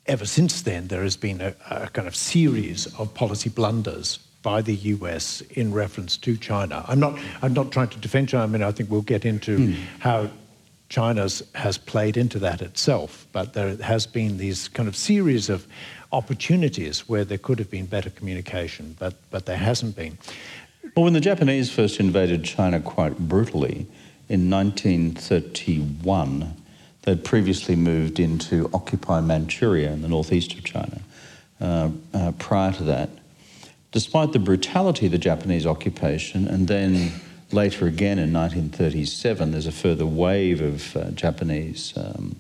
ever 0.05 0.27
since 0.27 0.61
then 0.61 0.89
there 0.89 1.03
has 1.03 1.17
been 1.17 1.41
a, 1.41 1.55
a 1.71 1.89
kind 1.89 2.07
of 2.07 2.15
series 2.15 2.95
of 2.99 3.15
policy 3.15 3.49
blunders 3.49 4.19
by 4.45 4.63
the 4.63 4.75
US 4.75 5.41
in 5.41 5.73
reference 5.73 6.17
to 6.19 6.37
China. 6.37 6.85
I'm 6.87 7.01
not, 7.01 7.19
I'm 7.43 7.55
not 7.55 7.73
trying 7.73 7.89
to 7.89 7.99
defend 7.99 8.29
China. 8.29 8.45
I 8.45 8.47
mean, 8.47 8.63
I 8.63 8.71
think 8.71 8.91
we'll 8.91 9.01
get 9.01 9.25
into 9.25 9.59
mm. 9.59 9.77
how 9.99 10.31
China 10.89 11.27
has 11.55 11.79
played 11.79 12.17
into 12.17 12.39
that 12.39 12.63
itself, 12.63 13.27
but 13.33 13.55
there 13.55 13.77
has 13.79 14.07
been 14.07 14.37
these 14.37 14.69
kind 14.69 14.89
of 14.89 14.95
series 14.95 15.49
of 15.49 15.67
opportunities 16.13 17.09
where 17.09 17.25
there 17.25 17.39
could 17.39 17.59
have 17.59 17.71
been 17.71 17.87
better 17.87 18.11
communication, 18.11 18.95
but, 19.01 19.15
but 19.31 19.47
there 19.47 19.57
hasn't 19.57 19.97
been. 19.97 20.17
Well, 20.95 21.05
when 21.05 21.15
the 21.15 21.21
Japanese 21.21 21.73
first 21.73 21.99
invaded 21.99 22.45
China 22.45 22.81
quite 22.81 23.19
brutally 23.19 23.87
in 24.29 24.51
1931, 24.51 26.55
they'd 27.03 27.25
previously 27.25 27.77
moved 27.77 28.21
into 28.21 28.71
occupy 28.75 29.21
Manchuria 29.21 29.91
in 29.91 30.03
the 30.03 30.09
northeast 30.09 30.53
of 30.53 30.65
China. 30.65 31.01
Uh, 31.61 31.91
uh, 32.13 32.33
prior 32.33 32.73
to 32.73 32.83
that, 32.85 33.09
despite 33.95 34.33
the 34.33 34.41
brutality 34.41 35.07
of 35.07 35.13
the 35.13 35.19
Japanese 35.19 35.65
occupation, 35.65 36.49
and 36.49 36.67
then 36.67 37.13
later 37.53 37.87
again 37.87 38.19
in 38.19 38.33
1937, 38.33 39.53
there's 39.53 39.69
a 39.69 39.73
further 39.73 40.05
wave 40.05 40.61
of 40.61 40.97
uh, 40.97 41.13
Japanese 41.13 41.95
um, 41.97 42.35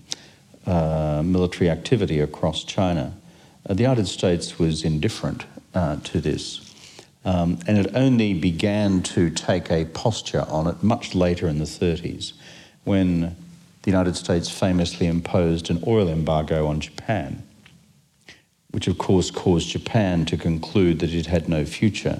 uh, 0.67 1.23
military 1.25 1.71
activity 1.71 2.19
across 2.19 2.65
China. 2.65 3.15
Uh, 3.71 3.73
the 3.73 3.83
United 3.83 4.09
States 4.09 4.59
was 4.59 4.83
indifferent 4.83 5.45
uh, 5.77 5.97
to 6.03 6.21
this. 6.21 6.75
Um, 7.25 7.61
and 7.69 7.79
it 7.79 7.95
only 7.95 8.35
began 8.35 9.01
to 9.15 9.31
take 9.31 9.71
a 9.71 9.85
posture 9.85 10.45
on 10.49 10.67
it 10.67 10.83
much 10.83 11.15
later 11.15 11.47
in 11.47 11.61
the 11.61 11.67
30s 11.67 12.33
when 12.83 13.37
the 13.83 13.91
United 13.93 14.17
States 14.17 14.51
famously 14.51 15.07
imposed 15.07 15.71
an 15.71 15.85
oil 15.87 16.09
embargo 16.09 16.67
on 16.67 16.81
Japan, 16.81 17.44
which 18.75 18.89
of 18.89 18.99
course 18.99 19.31
caused 19.31 19.69
Japan 19.69 20.25
to 20.25 20.37
conclude 20.37 20.99
that 20.99 21.15
it 21.15 21.27
had 21.27 21.49
no 21.49 21.65
future 21.65 22.19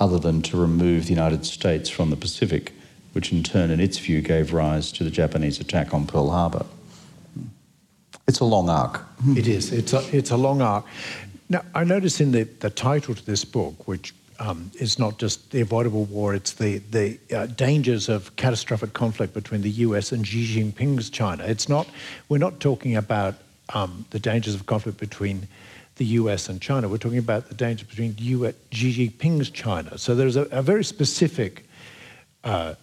other 0.00 0.18
than 0.18 0.42
to 0.42 0.56
remove 0.56 1.04
the 1.04 1.10
United 1.10 1.46
States 1.46 1.88
from 1.88 2.10
the 2.10 2.16
Pacific, 2.16 2.72
which 3.12 3.30
in 3.30 3.44
turn, 3.44 3.70
in 3.70 3.78
its 3.78 3.98
view, 3.98 4.20
gave 4.20 4.52
rise 4.52 4.90
to 4.90 5.04
the 5.04 5.10
Japanese 5.10 5.60
attack 5.60 5.94
on 5.94 6.04
Pearl 6.04 6.30
Harbor. 6.30 6.66
It's 8.26 8.40
a 8.40 8.44
long 8.44 8.68
arc. 8.68 9.00
It 9.36 9.46
is. 9.46 9.72
It's 9.72 9.92
a, 9.92 10.02
it's 10.16 10.32
a 10.32 10.36
long 10.36 10.60
arc. 10.60 10.84
Now, 11.48 11.62
I 11.72 11.84
notice 11.84 12.20
in 12.20 12.32
the, 12.32 12.42
the 12.42 12.70
title 12.70 13.14
to 13.14 13.24
this 13.24 13.44
book, 13.44 13.86
which 13.86 14.12
um, 14.40 14.72
is 14.80 14.98
not 14.98 15.20
just 15.20 15.52
the 15.52 15.60
avoidable 15.60 16.06
war, 16.06 16.34
it's 16.34 16.54
the, 16.54 16.78
the 16.78 17.20
uh, 17.32 17.46
dangers 17.46 18.08
of 18.08 18.34
catastrophic 18.34 18.92
conflict 18.92 19.34
between 19.34 19.62
the 19.62 19.70
US 19.86 20.10
and 20.10 20.26
Xi 20.26 20.46
Jinping's 20.46 21.10
China. 21.10 21.44
It's 21.44 21.68
not, 21.68 21.86
we're 22.28 22.38
not 22.38 22.58
talking 22.58 22.96
about 22.96 23.36
um, 23.72 24.04
the 24.10 24.18
dangers 24.18 24.56
of 24.56 24.66
conflict 24.66 24.98
between 24.98 25.46
the 25.96 26.04
US 26.04 26.48
and 26.48 26.60
China. 26.60 26.88
We're 26.88 26.98
talking 26.98 27.18
about 27.18 27.48
the 27.48 27.54
danger 27.54 27.84
between 27.84 28.14
US, 28.18 28.54
Xi 28.70 29.08
Jinping's 29.08 29.50
China. 29.50 29.98
So 29.98 30.14
there's 30.14 30.36
a, 30.36 30.42
a 30.50 30.62
very 30.62 30.84
specific 30.84 31.64
uh, 32.44 32.74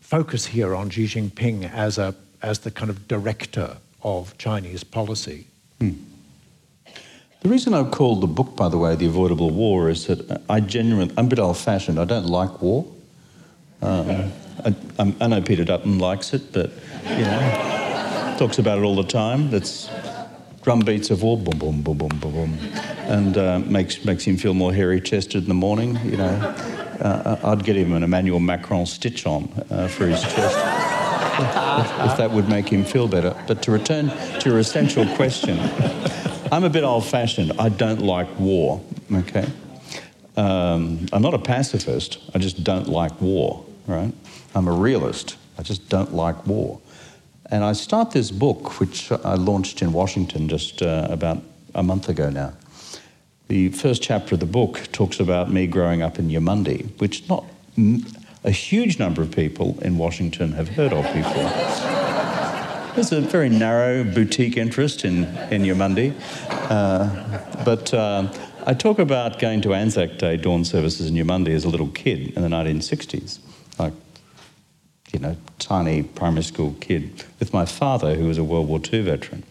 focus 0.00 0.46
here 0.46 0.74
on 0.74 0.90
Xi 0.90 1.06
Jinping 1.06 1.72
as, 1.72 1.98
a, 1.98 2.14
as 2.42 2.60
the 2.60 2.70
kind 2.70 2.90
of 2.90 3.08
director 3.08 3.76
of 4.02 4.36
Chinese 4.38 4.84
policy. 4.84 5.46
Hmm. 5.80 5.92
The 7.40 7.48
reason 7.48 7.72
I've 7.72 7.90
called 7.90 8.20
the 8.20 8.26
book, 8.26 8.54
by 8.54 8.68
the 8.68 8.76
way, 8.76 8.94
The 8.96 9.06
Avoidable 9.06 9.50
War, 9.50 9.88
is 9.88 10.06
that 10.08 10.42
I 10.50 10.60
genuinely, 10.60 11.14
I'm 11.16 11.24
a 11.24 11.28
bit 11.28 11.38
old 11.38 11.56
fashioned. 11.56 11.98
I 11.98 12.04
don't 12.04 12.26
like 12.26 12.60
war. 12.60 12.86
Um, 13.80 14.30
I, 14.98 15.14
I, 15.20 15.26
know 15.26 15.40
Peter 15.40 15.64
Dutton 15.64 15.98
likes 15.98 16.34
it, 16.34 16.52
but, 16.52 16.70
you 17.08 17.24
know, 17.24 18.36
talks 18.38 18.58
about 18.58 18.78
it 18.78 18.82
all 18.82 18.94
the 18.94 19.04
time. 19.04 19.50
That's 19.50 19.88
drum 20.62 20.80
beats 20.80 21.10
of 21.10 21.22
war, 21.22 21.38
boom, 21.38 21.58
boom, 21.58 21.82
boom, 21.82 21.96
boom, 21.98 22.18
boom, 22.20 22.32
boom, 22.32 22.58
and 23.06 23.38
uh, 23.38 23.58
makes, 23.60 24.04
makes 24.04 24.24
him 24.24 24.36
feel 24.36 24.54
more 24.54 24.72
hairy 24.72 25.00
chested 25.00 25.42
in 25.42 25.48
the 25.48 25.54
morning, 25.54 25.98
you 26.04 26.16
know. 26.16 26.54
Uh, 27.00 27.38
I'd 27.44 27.64
get 27.64 27.76
him 27.76 27.94
an 27.94 28.02
Emmanuel 28.02 28.40
Macron 28.40 28.84
stitch 28.84 29.26
on 29.26 29.50
uh, 29.70 29.88
for 29.88 30.06
his 30.06 30.20
chest 30.20 30.58
if, 31.40 32.10
if 32.10 32.16
that 32.18 32.30
would 32.30 32.48
make 32.48 32.68
him 32.68 32.84
feel 32.84 33.08
better. 33.08 33.34
But 33.46 33.62
to 33.62 33.70
return 33.70 34.08
to 34.40 34.48
your 34.48 34.58
essential 34.58 35.06
question, 35.16 35.58
I'm 36.52 36.64
a 36.64 36.70
bit 36.70 36.84
old 36.84 37.06
fashioned. 37.06 37.52
I 37.58 37.70
don't 37.70 38.02
like 38.02 38.28
war, 38.38 38.82
okay? 39.12 39.48
Um, 40.36 41.06
I'm 41.12 41.22
not 41.22 41.34
a 41.34 41.38
pacifist. 41.38 42.18
I 42.34 42.38
just 42.38 42.62
don't 42.62 42.88
like 42.88 43.18
war, 43.20 43.64
right? 43.86 44.12
I'm 44.54 44.68
a 44.68 44.72
realist. 44.72 45.36
I 45.58 45.62
just 45.62 45.88
don't 45.88 46.14
like 46.14 46.46
war. 46.46 46.80
And 47.50 47.64
I 47.64 47.72
start 47.72 48.12
this 48.12 48.30
book, 48.30 48.78
which 48.78 49.10
I 49.10 49.34
launched 49.34 49.82
in 49.82 49.92
Washington 49.92 50.48
just 50.48 50.82
uh, 50.82 51.08
about 51.10 51.42
a 51.74 51.82
month 51.82 52.08
ago 52.08 52.30
now. 52.30 52.52
The 53.48 53.70
first 53.70 54.02
chapter 54.02 54.34
of 54.34 54.40
the 54.40 54.46
book 54.46 54.88
talks 54.92 55.18
about 55.18 55.50
me 55.50 55.66
growing 55.66 56.02
up 56.02 56.20
in 56.20 56.28
Eumundi, 56.28 56.88
which 57.00 57.28
not 57.28 57.44
a 58.44 58.50
huge 58.50 58.98
number 59.00 59.22
of 59.22 59.32
people 59.32 59.76
in 59.82 59.98
Washington 59.98 60.52
have 60.52 60.68
heard 60.68 60.92
of 60.92 61.02
before. 61.12 61.50
There's 62.94 63.12
a 63.12 63.20
very 63.20 63.48
narrow 63.48 64.04
boutique 64.04 64.56
interest 64.56 65.04
in, 65.04 65.24
in 65.50 65.62
Eumundi. 65.62 66.14
Uh, 66.70 67.64
but 67.64 67.92
uh, 67.92 68.32
I 68.66 68.74
talk 68.74 69.00
about 69.00 69.40
going 69.40 69.60
to 69.62 69.74
Anzac 69.74 70.18
Day 70.18 70.36
dawn 70.36 70.64
services 70.64 71.08
in 71.08 71.16
Eumundi 71.16 71.50
as 71.50 71.64
a 71.64 71.68
little 71.68 71.88
kid 71.88 72.32
in 72.36 72.42
the 72.42 72.48
1960s. 72.48 73.40
Like, 73.78 73.94
you 75.12 75.18
know, 75.18 75.36
tiny 75.58 76.02
primary 76.02 76.42
school 76.42 76.74
kid 76.80 77.24
with 77.38 77.52
my 77.52 77.64
father, 77.64 78.14
who 78.14 78.26
was 78.26 78.38
a 78.38 78.44
World 78.44 78.68
War 78.68 78.80
II 78.92 79.02
veteran. 79.02 79.42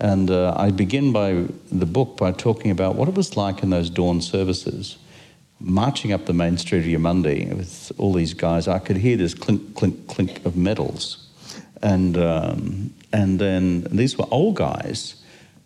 And 0.00 0.30
uh, 0.30 0.54
I 0.56 0.70
begin 0.70 1.12
by 1.12 1.46
the 1.72 1.86
book 1.86 2.16
by 2.16 2.32
talking 2.32 2.70
about 2.70 2.94
what 2.94 3.08
it 3.08 3.14
was 3.14 3.36
like 3.36 3.62
in 3.62 3.70
those 3.70 3.90
dawn 3.90 4.20
services, 4.20 4.96
marching 5.58 6.12
up 6.12 6.26
the 6.26 6.32
main 6.32 6.56
street 6.56 6.80
of 6.80 6.84
Eumundi 6.84 7.52
with 7.56 7.90
all 7.98 8.12
these 8.12 8.34
guys. 8.34 8.68
I 8.68 8.78
could 8.78 8.98
hear 8.98 9.16
this 9.16 9.34
clink, 9.34 9.74
clink, 9.74 10.06
clink 10.06 10.44
of 10.44 10.56
medals. 10.56 11.26
And, 11.82 12.16
um, 12.16 12.94
and 13.12 13.38
then 13.38 13.82
these 13.90 14.16
were 14.16 14.26
old 14.30 14.56
guys. 14.56 15.16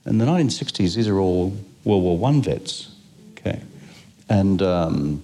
In 0.06 0.18
the 0.18 0.24
1960s, 0.24 0.96
these 0.96 1.08
are 1.08 1.18
all 1.18 1.56
World 1.84 2.02
War 2.02 2.30
I 2.30 2.40
vets. 2.40 2.94
Okay. 3.32 3.60
And, 4.28 4.62
um, 4.62 5.22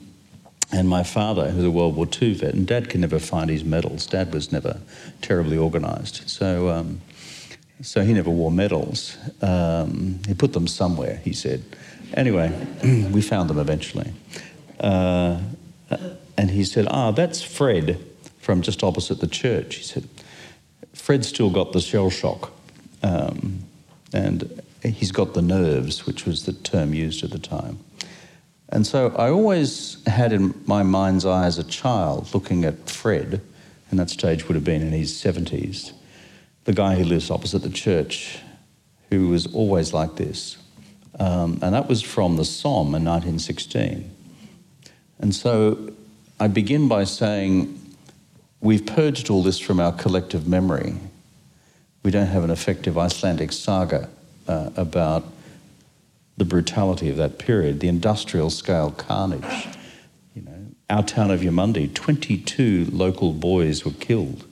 and 0.70 0.88
my 0.88 1.02
father, 1.02 1.50
who's 1.50 1.64
a 1.64 1.70
World 1.70 1.96
War 1.96 2.06
II 2.20 2.34
vet, 2.34 2.54
and 2.54 2.66
dad 2.66 2.90
could 2.90 3.00
never 3.00 3.18
find 3.18 3.48
his 3.48 3.64
medals. 3.64 4.06
Dad 4.06 4.34
was 4.34 4.52
never 4.52 4.80
terribly 5.22 5.56
organised. 5.56 6.28
So, 6.28 6.68
um, 6.68 7.00
so 7.80 8.02
he 8.02 8.12
never 8.12 8.30
wore 8.30 8.50
medals. 8.50 9.16
Um, 9.40 10.20
he 10.26 10.34
put 10.34 10.52
them 10.52 10.66
somewhere, 10.66 11.20
he 11.24 11.32
said. 11.32 11.64
Anyway, 12.14 12.52
we 13.12 13.22
found 13.22 13.48
them 13.48 13.58
eventually. 13.58 14.12
Uh, 14.78 15.40
and 16.36 16.50
he 16.50 16.64
said, 16.64 16.86
Ah, 16.90 17.12
that's 17.12 17.42
Fred 17.42 18.04
from 18.40 18.60
just 18.60 18.84
opposite 18.84 19.20
the 19.20 19.26
church. 19.26 19.76
He 19.76 19.84
said, 19.84 20.08
Fred 20.92 21.24
still 21.24 21.50
got 21.50 21.72
the 21.72 21.80
shell 21.80 22.10
shock. 22.10 22.52
Um, 23.02 23.64
and 24.12 24.62
he's 24.82 25.12
got 25.12 25.34
the 25.34 25.42
nerves, 25.42 26.06
which 26.06 26.26
was 26.26 26.44
the 26.44 26.52
term 26.52 26.94
used 26.94 27.24
at 27.24 27.30
the 27.30 27.38
time. 27.38 27.78
And 28.70 28.86
so 28.86 29.14
I 29.16 29.30
always 29.30 30.02
had 30.06 30.32
in 30.32 30.54
my 30.66 30.82
mind's 30.82 31.24
eye 31.24 31.46
as 31.46 31.58
a 31.58 31.64
child 31.64 32.32
looking 32.34 32.64
at 32.64 32.88
Fred, 32.88 33.40
and 33.90 33.98
that 33.98 34.10
stage 34.10 34.46
would 34.46 34.54
have 34.54 34.64
been 34.64 34.82
in 34.82 34.92
his 34.92 35.12
70s, 35.12 35.92
the 36.64 36.74
guy 36.74 36.96
who 36.96 37.04
lives 37.04 37.30
opposite 37.30 37.62
the 37.62 37.70
church, 37.70 38.38
who 39.10 39.28
was 39.28 39.46
always 39.54 39.94
like 39.94 40.16
this. 40.16 40.58
Um, 41.18 41.58
and 41.62 41.74
that 41.74 41.88
was 41.88 42.02
from 42.02 42.36
the 42.36 42.44
Somme 42.44 42.94
in 42.94 43.04
1916. 43.04 44.10
And 45.18 45.34
so 45.34 45.92
I 46.38 46.46
begin 46.46 46.88
by 46.88 47.04
saying, 47.04 47.80
we've 48.60 48.84
purged 48.84 49.30
all 49.30 49.42
this 49.42 49.58
from 49.58 49.80
our 49.80 49.92
collective 49.92 50.46
memory. 50.46 50.94
We 52.02 52.10
don't 52.10 52.26
have 52.26 52.44
an 52.44 52.50
effective 52.50 52.98
Icelandic 52.98 53.52
saga 53.52 54.08
uh, 54.46 54.70
about 54.76 55.24
the 56.38 56.44
brutality 56.44 57.10
of 57.10 57.16
that 57.16 57.38
period, 57.38 57.80
the 57.80 57.88
industrial 57.88 58.48
scale 58.48 58.90
carnage. 58.92 59.68
You 60.34 60.42
know, 60.42 60.66
our 60.88 61.02
town 61.02 61.30
of 61.30 61.40
Eumundi, 61.40 61.92
22 61.92 62.88
local 62.92 63.32
boys 63.32 63.84
were 63.84 63.92
killed 63.92 64.44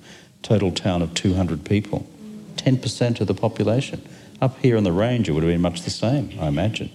total 0.46 0.70
town 0.70 1.02
of 1.02 1.12
200 1.14 1.64
people, 1.64 2.06
10% 2.56 3.20
of 3.20 3.26
the 3.26 3.34
population. 3.34 4.00
Up 4.40 4.56
here 4.60 4.76
on 4.76 4.84
the 4.84 4.92
range, 4.92 5.28
it 5.28 5.32
would 5.32 5.42
have 5.42 5.50
been 5.52 5.60
much 5.60 5.82
the 5.82 5.90
same, 5.90 6.30
I 6.38 6.46
imagine. 6.46 6.90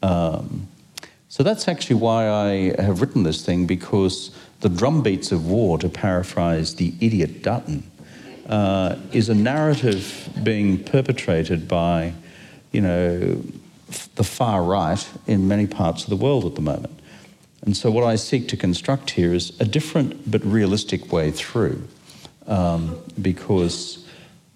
Um, 0.00 0.68
so 1.28 1.42
that's 1.42 1.66
actually 1.66 1.96
why 1.96 2.28
I 2.28 2.82
have 2.82 3.00
written 3.00 3.24
this 3.24 3.44
thing, 3.44 3.66
because 3.66 4.30
the 4.60 4.68
drumbeats 4.68 5.32
of 5.32 5.46
war, 5.46 5.78
to 5.78 5.88
paraphrase 5.88 6.76
the 6.76 6.94
idiot 7.00 7.42
Dutton, 7.42 7.82
uh, 8.46 8.96
is 9.12 9.28
a 9.28 9.34
narrative 9.34 10.28
being 10.42 10.82
perpetrated 10.84 11.66
by, 11.66 12.12
you 12.70 12.80
know, 12.80 13.42
the 14.14 14.24
far 14.24 14.62
right 14.62 15.08
in 15.26 15.48
many 15.48 15.66
parts 15.66 16.04
of 16.04 16.10
the 16.10 16.16
world 16.16 16.44
at 16.44 16.54
the 16.54 16.60
moment. 16.60 16.98
And 17.62 17.76
so, 17.76 17.90
what 17.90 18.04
I 18.04 18.16
seek 18.16 18.48
to 18.48 18.56
construct 18.56 19.10
here 19.10 19.32
is 19.32 19.58
a 19.60 19.64
different 19.64 20.30
but 20.30 20.44
realistic 20.44 21.12
way 21.12 21.30
through. 21.30 21.86
Um, 22.46 22.98
because 23.20 24.04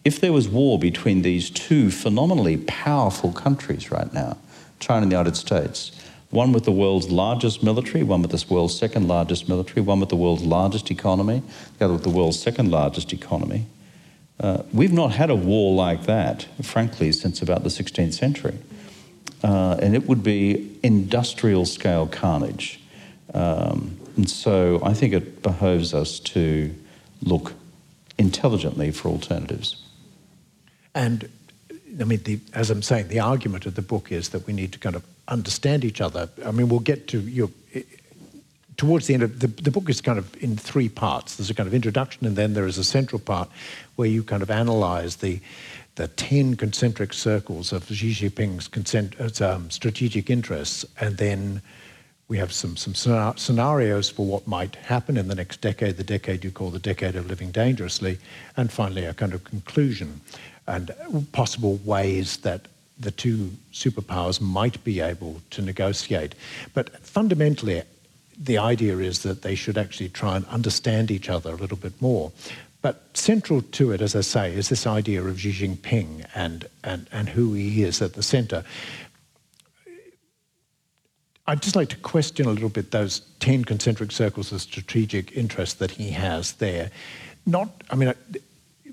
if 0.04 0.20
there 0.20 0.32
was 0.32 0.48
war 0.48 0.78
between 0.78 1.22
these 1.22 1.50
two 1.50 1.90
phenomenally 1.90 2.56
powerful 2.58 3.32
countries 3.32 3.90
right 3.90 4.12
now, 4.12 4.36
China 4.80 5.02
and 5.02 5.12
the 5.12 5.16
United 5.16 5.36
States, 5.36 5.92
one 6.30 6.52
with 6.52 6.64
the 6.64 6.72
world's 6.72 7.08
largest 7.10 7.62
military, 7.62 8.02
one 8.02 8.22
with 8.22 8.32
the 8.32 8.44
world's 8.52 8.76
second 8.76 9.06
largest 9.06 9.48
military, 9.48 9.80
one 9.80 10.00
with 10.00 10.08
the 10.08 10.16
world's 10.16 10.42
largest 10.42 10.90
economy, 10.90 11.42
the 11.78 11.84
other 11.84 11.94
with 11.94 12.02
the 12.02 12.10
world's 12.10 12.38
second 12.38 12.70
largest 12.70 13.12
economy. 13.12 13.66
Uh, 14.38 14.62
we've 14.72 14.92
not 14.92 15.12
had 15.12 15.30
a 15.30 15.34
war 15.34 15.74
like 15.74 16.04
that, 16.04 16.46
frankly, 16.62 17.10
since 17.12 17.40
about 17.40 17.62
the 17.62 17.68
16th 17.68 18.12
century. 18.12 18.58
Uh, 19.42 19.76
and 19.80 19.94
it 19.94 20.08
would 20.08 20.22
be 20.22 20.78
industrial 20.82 21.66
scale 21.66 22.06
carnage. 22.06 22.80
Um, 23.34 23.98
and 24.16 24.28
so 24.28 24.80
I 24.82 24.94
think 24.94 25.12
it 25.12 25.42
behoves 25.42 25.92
us 25.92 26.18
to 26.20 26.74
look 27.22 27.52
intelligently 28.18 28.90
for 28.90 29.08
alternatives. 29.08 29.82
And 30.94 31.28
I 32.00 32.04
mean, 32.04 32.22
the, 32.24 32.40
as 32.54 32.70
I'm 32.70 32.82
saying, 32.82 33.08
the 33.08 33.20
argument 33.20 33.66
of 33.66 33.74
the 33.74 33.82
book 33.82 34.10
is 34.10 34.30
that 34.30 34.46
we 34.46 34.52
need 34.52 34.72
to 34.72 34.78
kind 34.78 34.96
of 34.96 35.04
understand 35.28 35.84
each 35.84 36.00
other. 36.00 36.28
I 36.44 36.50
mean, 36.50 36.68
we'll 36.68 36.80
get 36.80 37.08
to 37.08 37.20
your. 37.20 37.50
Towards 38.76 39.06
the 39.06 39.14
end 39.14 39.22
of 39.22 39.40
the, 39.40 39.46
the 39.46 39.70
book 39.70 39.88
is 39.88 40.02
kind 40.02 40.18
of 40.18 40.36
in 40.42 40.54
three 40.56 40.90
parts. 40.90 41.36
There's 41.36 41.48
a 41.48 41.54
kind 41.54 41.66
of 41.66 41.72
introduction, 41.72 42.26
and 42.26 42.36
then 42.36 42.52
there 42.52 42.66
is 42.66 42.76
a 42.76 42.84
central 42.84 43.18
part 43.18 43.48
where 43.96 44.06
you 44.08 44.22
kind 44.22 44.42
of 44.42 44.50
analyze 44.50 45.16
the 45.16 45.40
the 45.96 46.08
10 46.08 46.56
concentric 46.56 47.12
circles 47.12 47.72
of 47.72 47.86
Xi 47.90 48.12
Jinping's 48.12 49.40
um, 49.40 49.70
strategic 49.70 50.30
interests, 50.30 50.84
and 51.00 51.16
then 51.16 51.62
we 52.28 52.38
have 52.38 52.52
some, 52.52 52.76
some 52.76 52.94
scenarios 53.36 54.10
for 54.10 54.26
what 54.26 54.46
might 54.46 54.76
happen 54.76 55.16
in 55.16 55.28
the 55.28 55.34
next 55.34 55.60
decade, 55.60 55.96
the 55.96 56.04
decade 56.04 56.44
you 56.44 56.50
call 56.50 56.70
the 56.70 56.78
decade 56.78 57.16
of 57.16 57.26
living 57.28 57.50
dangerously, 57.50 58.18
and 58.56 58.70
finally 58.70 59.04
a 59.04 59.14
kind 59.14 59.32
of 59.32 59.44
conclusion 59.44 60.20
and 60.66 60.90
possible 61.32 61.80
ways 61.84 62.38
that 62.38 62.66
the 62.98 63.10
two 63.10 63.50
superpowers 63.72 64.40
might 64.40 64.82
be 64.84 65.00
able 65.00 65.40
to 65.50 65.62
negotiate. 65.62 66.34
But 66.74 66.98
fundamentally, 67.06 67.82
the 68.38 68.58
idea 68.58 68.98
is 68.98 69.22
that 69.22 69.42
they 69.42 69.54
should 69.54 69.78
actually 69.78 70.08
try 70.08 70.36
and 70.36 70.44
understand 70.46 71.10
each 71.10 71.28
other 71.28 71.50
a 71.50 71.56
little 71.56 71.76
bit 71.76 72.00
more. 72.02 72.32
But 72.82 73.16
central 73.16 73.62
to 73.62 73.92
it, 73.92 74.00
as 74.00 74.14
I 74.14 74.20
say, 74.20 74.54
is 74.54 74.68
this 74.68 74.86
idea 74.86 75.22
of 75.22 75.40
Xi 75.40 75.52
Jinping 75.52 76.26
and, 76.34 76.68
and, 76.84 77.08
and 77.10 77.28
who 77.28 77.54
he 77.54 77.82
is 77.82 78.02
at 78.02 78.14
the 78.14 78.22
center. 78.22 78.64
I'd 81.48 81.62
just 81.62 81.76
like 81.76 81.88
to 81.90 81.96
question 81.96 82.46
a 82.46 82.50
little 82.50 82.68
bit 82.68 82.90
those 82.90 83.20
10 83.40 83.64
concentric 83.64 84.10
circles 84.10 84.52
of 84.52 84.60
strategic 84.60 85.36
interest 85.36 85.78
that 85.78 85.92
he 85.92 86.10
has 86.10 86.52
there. 86.54 86.90
Not, 87.46 87.84
I 87.90 87.94
mean, 87.94 88.12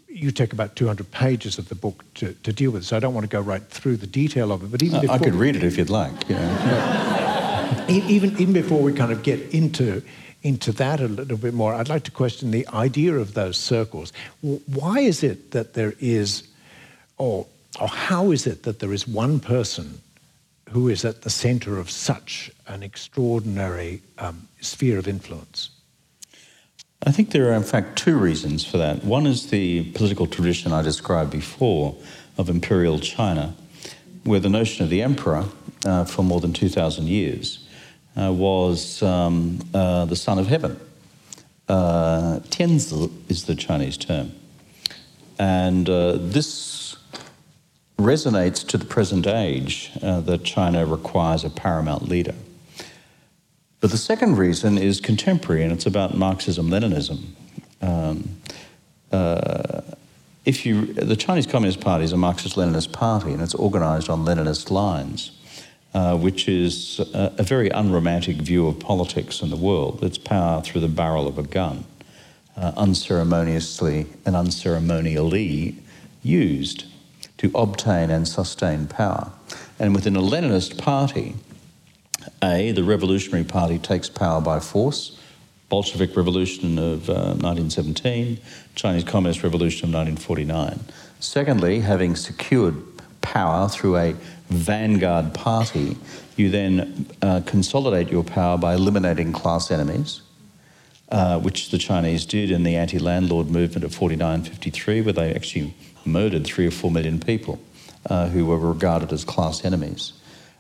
you 0.08 0.32
take 0.32 0.54
about 0.54 0.76
200 0.76 1.10
pages 1.12 1.58
of 1.58 1.70
the 1.70 1.76
book 1.76 2.06
to, 2.16 2.34
to 2.34 2.54
deal 2.54 2.72
with, 2.72 2.86
so 2.86 2.96
I 2.96 3.00
don't 3.00 3.16
want 3.16 3.24
to 3.24 3.30
go 3.30 3.42
right 3.42 3.64
through 3.64 3.98
the 3.98 4.08
detail 4.08 4.52
of 4.52 4.64
it. 4.64 4.72
But 4.72 4.84
even 4.84 4.98
uh, 4.98 5.02
before, 5.02 5.16
I 5.16 5.20
could 5.20 5.34
read 5.34 5.56
it 5.56 5.64
if 5.64 5.78
you'd 5.78 5.90
like. 5.90 6.30
Yeah. 6.30 7.86
even, 7.90 8.38
even 8.40 8.54
before 8.54 8.82
we 8.82 8.94
kind 8.94 9.12
of 9.12 9.24
get 9.24 9.40
into, 9.54 10.04
into 10.44 10.74
that 10.74 11.00
a 11.00 11.08
little 11.08 11.38
bit 11.38 11.54
more, 11.54 11.74
I'd 11.74 11.90
like 11.90 12.04
to 12.04 12.12
question 12.12 12.52
the 12.52 12.68
idea 12.68 13.16
of 13.16 13.34
those 13.34 13.58
circles. 13.58 14.12
Why 14.42 15.00
is 15.00 15.24
it 15.24 15.52
that 15.52 15.74
there 15.74 15.94
is, 16.00 16.44
or, 17.18 17.48
or 17.80 17.88
how 17.88 18.32
is 18.32 18.46
it 18.46 18.64
that 18.64 18.80
there 18.80 18.94
is 18.94 19.08
one 19.08 19.40
person 19.40 20.02
who 20.70 20.90
is 20.90 21.06
at 21.06 21.22
the 21.22 21.30
center 21.30 21.78
of 21.78 21.90
such 21.90 22.52
an 22.68 22.84
extraordinary 22.84 24.02
um, 24.18 24.48
sphere 24.60 25.00
of 25.00 25.08
influence? 25.08 25.70
I 27.06 27.12
think 27.12 27.32
there 27.32 27.50
are, 27.50 27.54
in 27.54 27.64
fact, 27.64 27.98
two 27.98 28.18
reasons 28.18 28.66
for 28.66 28.78
that. 28.78 29.04
One 29.04 29.26
is 29.26 29.50
the 29.50 29.92
political 29.92 30.28
tradition 30.28 30.72
I 30.72 30.82
described 30.82 31.32
before 31.32 31.96
of 32.38 32.50
imperial 32.50 33.00
China, 33.00 33.56
where 34.24 34.40
the 34.40 34.50
notion 34.50 34.84
of 34.84 34.90
the 34.90 35.02
emperor 35.02 35.46
uh, 35.86 36.06
for 36.06 36.24
more 36.24 36.40
than 36.40 36.54
2,000 36.54 37.08
years 37.08 37.63
uh, 38.20 38.32
was 38.32 39.02
um, 39.02 39.60
uh, 39.74 40.06
the 40.06 40.16
son 40.16 40.40
of 40.40 40.48
heaven. 40.48 40.80
Uh, 41.68 42.40
Tianzi 42.50 43.12
is 43.30 43.46
the 43.46 43.56
Chinese 43.56 43.98
term. 43.98 44.32
And 45.40 45.90
uh, 45.90 46.18
this 46.20 46.96
resonates 47.98 48.68
to 48.68 48.78
the 48.78 48.86
present 48.86 49.28
age 49.28 49.92
uh, 50.02 50.20
that 50.22 50.44
China 50.44 50.86
requires 50.86 51.44
a 51.44 51.50
paramount 51.50 52.08
leader. 52.10 52.36
But 53.80 53.92
the 53.92 53.98
second 53.98 54.38
reason 54.38 54.78
is 54.78 55.02
contemporary, 55.02 55.64
and 55.64 55.72
it's 55.72 55.86
about 55.86 56.16
Marxism 56.16 56.70
Leninism. 56.70 57.24
Um, 57.82 58.38
uh, 59.12 59.82
if 60.46 60.66
you, 60.66 60.94
the 60.94 61.16
Chinese 61.16 61.48
Communist 61.48 61.82
Party 61.82 62.04
is 62.04 62.12
a 62.12 62.18
Marxist 62.18 62.56
Leninist 62.56 62.92
party, 62.92 63.32
and 63.32 63.42
it's 63.42 63.56
organized 63.56 64.10
on 64.10 64.26
Leninist 64.26 64.72
lines, 64.72 65.32
uh, 65.94 66.18
which 66.18 66.48
is 66.48 67.00
a, 67.14 67.34
a, 67.38 67.44
very 67.44 67.70
unromantic 67.70 68.38
view 68.38 68.68
of 68.68 68.80
politics 68.80 69.42
in 69.42 69.50
the 69.50 69.56
world. 69.56 70.04
It's 70.04 70.18
power 70.18 70.62
through 70.62 70.82
the 70.82 70.88
barrel 70.88 71.28
of 71.28 71.38
a 71.38 71.44
gun. 71.44 71.86
uh, 72.58 72.72
unceremoniously 72.78 74.06
and 74.26 74.36
unceremonially 74.36 75.76
used 76.22 76.86
to 77.38 77.52
obtain 77.56 78.10
and 78.10 78.28
sustain 78.28 78.88
power. 78.88 79.32
And 79.80 79.96
within 79.96 80.16
a 80.16 80.22
Leninist 80.22 80.78
party, 80.78 81.36
A, 82.42 82.72
the 82.72 82.84
Revolutionary 82.84 83.44
Party 83.44 83.80
takes 83.80 84.10
power 84.10 84.40
by 84.40 84.60
force, 84.60 85.20
Bolshevik 85.70 86.16
Revolution 86.16 86.78
of 86.78 87.10
uh, 87.10 87.34
1917, 87.42 88.40
Chinese 88.76 89.04
Communist 89.04 89.44
Revolution 89.44 89.90
of 89.90 89.96
1949. 89.96 90.80
Secondly, 91.20 91.80
having 91.80 92.16
secured 92.16 92.93
power 93.24 93.68
through 93.68 93.98
a 93.98 94.16
vanguard 94.50 95.34
party, 95.34 95.98
you 96.36 96.50
then 96.50 97.08
uh, 97.24 97.42
consolidate 97.46 98.10
your 98.12 98.24
power 98.24 98.58
by 98.58 98.76
eliminating 98.76 99.34
class 99.34 99.72
enemies, 99.72 100.22
uh, 101.10 101.40
which 101.40 101.72
the 101.72 101.80
Chinese 101.80 102.26
did 102.26 102.52
in 102.52 102.64
the 102.64 102.76
anti 102.76 103.00
landlord 103.00 103.50
movement 103.50 103.84
of 103.84 103.96
49 103.96 104.44
53, 104.44 105.02
where 105.02 105.14
they 105.14 105.34
actually 105.34 105.74
murdered 106.06 106.46
three 106.46 106.68
or 106.68 106.72
four 106.72 106.92
million 106.92 107.20
people 107.20 107.60
uh, 108.10 108.28
who 108.28 108.46
were 108.46 108.58
regarded 108.58 109.12
as 109.12 109.26
class 109.26 109.66
enemies. 109.66 110.14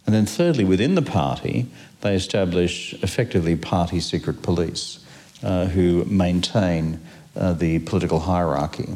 And 0.05 0.13
then, 0.13 0.25
thirdly, 0.25 0.65
within 0.65 0.95
the 0.95 1.01
party, 1.01 1.67
they 2.01 2.15
establish 2.15 2.93
effectively 3.01 3.55
party 3.55 3.99
secret 3.99 4.41
police 4.41 4.99
uh, 5.41 5.65
who 5.65 6.03
maintain 6.05 6.99
uh, 7.35 7.53
the 7.53 7.79
political 7.79 8.19
hierarchy. 8.19 8.89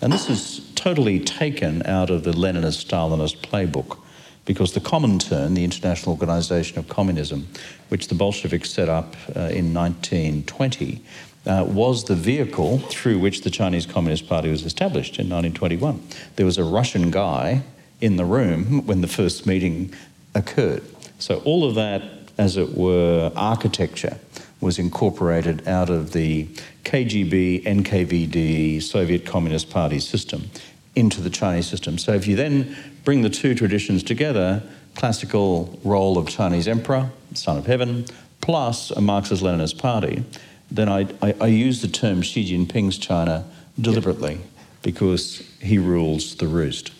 And 0.00 0.12
this 0.12 0.28
is 0.28 0.67
totally 0.78 1.18
taken 1.18 1.84
out 1.86 2.08
of 2.08 2.22
the 2.22 2.30
Leninist 2.30 2.86
Stalinist 2.86 3.38
playbook 3.38 3.98
because 4.44 4.74
the 4.74 4.80
Comintern, 4.80 5.56
the 5.56 5.64
International 5.64 6.12
Organization 6.12 6.78
of 6.78 6.88
Communism, 6.88 7.48
which 7.88 8.06
the 8.06 8.14
Bolsheviks 8.14 8.70
set 8.70 8.88
up 8.88 9.16
uh, 9.34 9.50
in 9.50 9.74
1920, 9.74 11.02
uh, 11.46 11.64
was 11.66 12.04
the 12.04 12.14
vehicle 12.14 12.78
through 12.78 13.18
which 13.18 13.42
the 13.42 13.50
Chinese 13.50 13.86
Communist 13.86 14.28
Party 14.28 14.50
was 14.50 14.64
established 14.64 15.18
in 15.18 15.28
1921. 15.28 16.00
There 16.36 16.46
was 16.46 16.58
a 16.58 16.64
Russian 16.64 17.10
guy 17.10 17.62
in 18.00 18.16
the 18.16 18.24
room 18.24 18.86
when 18.86 19.00
the 19.00 19.08
first 19.08 19.46
meeting 19.46 19.92
occurred. 20.34 20.84
So 21.18 21.40
all 21.40 21.64
of 21.64 21.74
that, 21.74 22.02
as 22.38 22.56
it 22.56 22.76
were, 22.76 23.32
architecture 23.34 24.18
was 24.60 24.78
incorporated 24.78 25.66
out 25.68 25.88
of 25.88 26.12
the 26.12 26.46
KGB, 26.84 27.64
NKVD, 27.64 28.82
Soviet 28.82 29.24
Communist 29.24 29.70
Party 29.70 30.00
system 30.00 30.50
into 30.96 31.20
the 31.20 31.30
Chinese 31.30 31.66
system. 31.66 31.96
So 31.98 32.12
if 32.12 32.26
you 32.26 32.34
then 32.34 32.76
bring 33.04 33.22
the 33.22 33.30
two 33.30 33.54
traditions 33.54 34.02
together, 34.02 34.62
classical 34.96 35.78
role 35.84 36.18
of 36.18 36.28
Chinese 36.28 36.66
emperor, 36.66 37.10
son 37.34 37.56
of 37.56 37.66
heaven, 37.66 38.04
plus 38.40 38.90
a 38.90 39.00
Marxist-Leninist 39.00 39.78
party, 39.78 40.24
then 40.70 40.88
I, 40.88 41.06
I, 41.22 41.34
I 41.40 41.46
use 41.46 41.82
the 41.82 41.88
term 41.88 42.22
Xi 42.22 42.44
Jinping's 42.44 42.98
China 42.98 43.44
deliberately 43.80 44.40
because 44.82 45.48
he 45.60 45.78
rules 45.78 46.36
the 46.36 46.46
roost. 46.46 46.92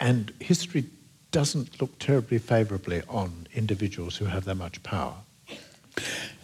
And 0.00 0.32
history 0.38 0.84
doesn't 1.30 1.80
look 1.80 1.98
terribly 1.98 2.38
favourably 2.38 3.02
on 3.08 3.46
individuals 3.54 4.16
who 4.16 4.26
have 4.26 4.44
that 4.44 4.54
much 4.54 4.82
power. 4.82 5.14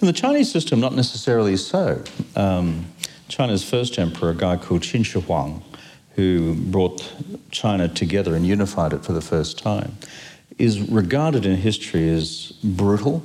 In 0.05 0.07
the 0.07 0.13
Chinese 0.13 0.53
system, 0.53 0.81
not 0.81 0.93
necessarily 0.93 1.57
so. 1.57 2.05
Um, 2.37 2.85
China's 3.29 3.65
first 3.65 3.99
emperor, 3.99 4.29
a 4.29 4.37
guy 4.37 4.59
called 4.59 4.83
Qin 4.83 5.03
Shi 5.03 5.19
Huang, 5.19 5.65
who 6.15 6.55
brought 6.55 7.11
China 7.51 7.89
together 7.89 8.35
and 8.35 8.47
unified 8.47 8.93
it 8.93 9.03
for 9.03 9.15
the 9.15 9.23
first 9.23 9.59
time, 9.59 9.97
is 10.59 10.79
regarded 10.91 11.47
in 11.47 11.57
history 11.57 12.11
as 12.11 12.53
brutal. 12.63 13.23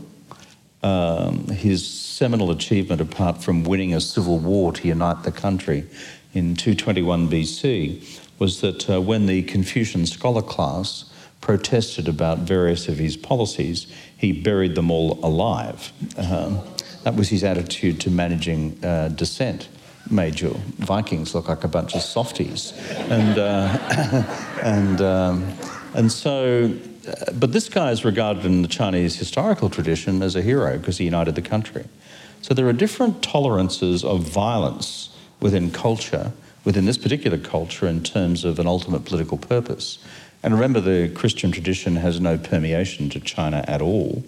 Um, 0.81 1.47
his 1.47 1.85
seminal 1.85 2.49
achievement, 2.49 3.01
apart 3.01 3.43
from 3.43 3.65
winning 3.65 3.93
a 3.93 3.99
civil 3.99 4.39
war 4.39 4.71
to 4.71 4.87
unite 4.87 5.23
the 5.23 5.33
country 5.33 5.85
in 6.33 6.55
221 6.55 7.27
BC, 7.27 8.21
was 8.39 8.61
that 8.61 8.89
uh, 8.89 9.01
when 9.01 9.25
the 9.25 9.43
Confucian 9.43 10.05
scholar 10.05 10.41
class 10.41 11.11
protested 11.41 12.07
about 12.07 12.39
various 12.39 12.87
of 12.87 12.97
his 12.97 13.17
policies, 13.17 13.87
he 14.19 14.33
buried 14.33 14.75
them 14.75 14.91
all 14.91 15.17
alive. 15.23 15.93
Um, 16.17 16.59
that 17.03 17.15
was 17.15 17.29
his 17.29 17.43
attitude 17.43 18.01
to 18.01 18.11
managing 18.11 18.77
uh, 18.83 19.07
dissent. 19.07 19.69
Made 20.11 20.41
your 20.41 20.55
Vikings 20.77 21.33
look 21.33 21.47
like 21.47 21.63
a 21.63 21.67
bunch 21.69 21.95
of 21.95 22.01
softies, 22.01 22.73
and 23.09 23.37
uh, 23.37 23.77
and 24.63 25.01
um, 25.01 25.53
and 25.95 26.11
so. 26.11 26.73
Uh, 27.07 27.31
but 27.31 27.53
this 27.53 27.69
guy 27.69 27.91
is 27.91 28.03
regarded 28.03 28.45
in 28.45 28.61
the 28.61 28.67
Chinese 28.67 29.15
historical 29.15 29.69
tradition 29.69 30.21
as 30.21 30.35
a 30.35 30.41
hero 30.41 30.77
because 30.77 30.97
he 30.97 31.05
united 31.05 31.35
the 31.35 31.41
country. 31.41 31.85
So 32.41 32.53
there 32.53 32.67
are 32.67 32.73
different 32.73 33.23
tolerances 33.23 34.03
of 34.03 34.21
violence 34.21 35.15
within 35.39 35.71
culture, 35.71 36.33
within 36.65 36.85
this 36.85 36.97
particular 36.97 37.37
culture, 37.37 37.87
in 37.87 38.03
terms 38.03 38.43
of 38.43 38.59
an 38.59 38.67
ultimate 38.67 39.05
political 39.05 39.37
purpose. 39.37 39.99
And 40.41 40.53
remember, 40.53 40.79
the 40.79 41.09
Christian 41.09 41.51
tradition 41.51 41.97
has 41.97 42.19
no 42.19 42.37
permeation 42.37 43.09
to 43.09 43.19
China 43.19 43.63
at 43.67 43.81
all, 43.81 44.23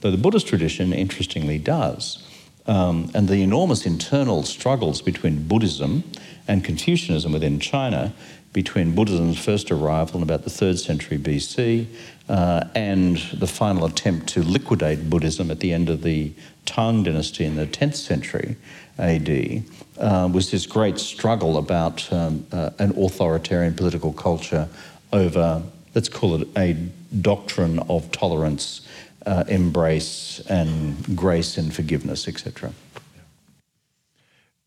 though 0.00 0.10
the 0.10 0.16
Buddhist 0.16 0.46
tradition, 0.46 0.92
interestingly, 0.92 1.58
does. 1.58 2.22
Um, 2.66 3.10
and 3.14 3.28
the 3.28 3.42
enormous 3.42 3.86
internal 3.86 4.42
struggles 4.42 5.00
between 5.00 5.46
Buddhism 5.46 6.04
and 6.48 6.64
Confucianism 6.64 7.32
within 7.32 7.60
China, 7.60 8.12
between 8.52 8.94
Buddhism's 8.94 9.38
first 9.38 9.70
arrival 9.70 10.16
in 10.16 10.22
about 10.22 10.44
the 10.44 10.50
third 10.50 10.78
century 10.78 11.18
BC 11.18 11.86
uh, 12.28 12.64
and 12.74 13.18
the 13.34 13.46
final 13.46 13.84
attempt 13.84 14.28
to 14.28 14.42
liquidate 14.42 15.10
Buddhism 15.10 15.50
at 15.50 15.60
the 15.60 15.72
end 15.72 15.90
of 15.90 16.02
the 16.02 16.32
Tang 16.64 17.02
dynasty 17.02 17.44
in 17.44 17.56
the 17.56 17.66
10th 17.66 17.94
century 17.94 18.56
AD, 18.98 19.62
uh, 19.98 20.28
was 20.32 20.50
this 20.50 20.66
great 20.66 20.98
struggle 20.98 21.58
about 21.58 22.10
um, 22.12 22.46
uh, 22.50 22.70
an 22.78 22.90
authoritarian 22.98 23.74
political 23.74 24.12
culture 24.12 24.68
over, 25.12 25.62
let's 25.94 26.08
call 26.08 26.40
it 26.40 26.48
a 26.56 26.74
doctrine 27.20 27.78
of 27.88 28.10
tolerance, 28.12 28.86
uh, 29.24 29.44
embrace, 29.48 30.40
and 30.48 31.16
grace 31.16 31.56
and 31.56 31.74
forgiveness, 31.74 32.28
etc. 32.28 32.72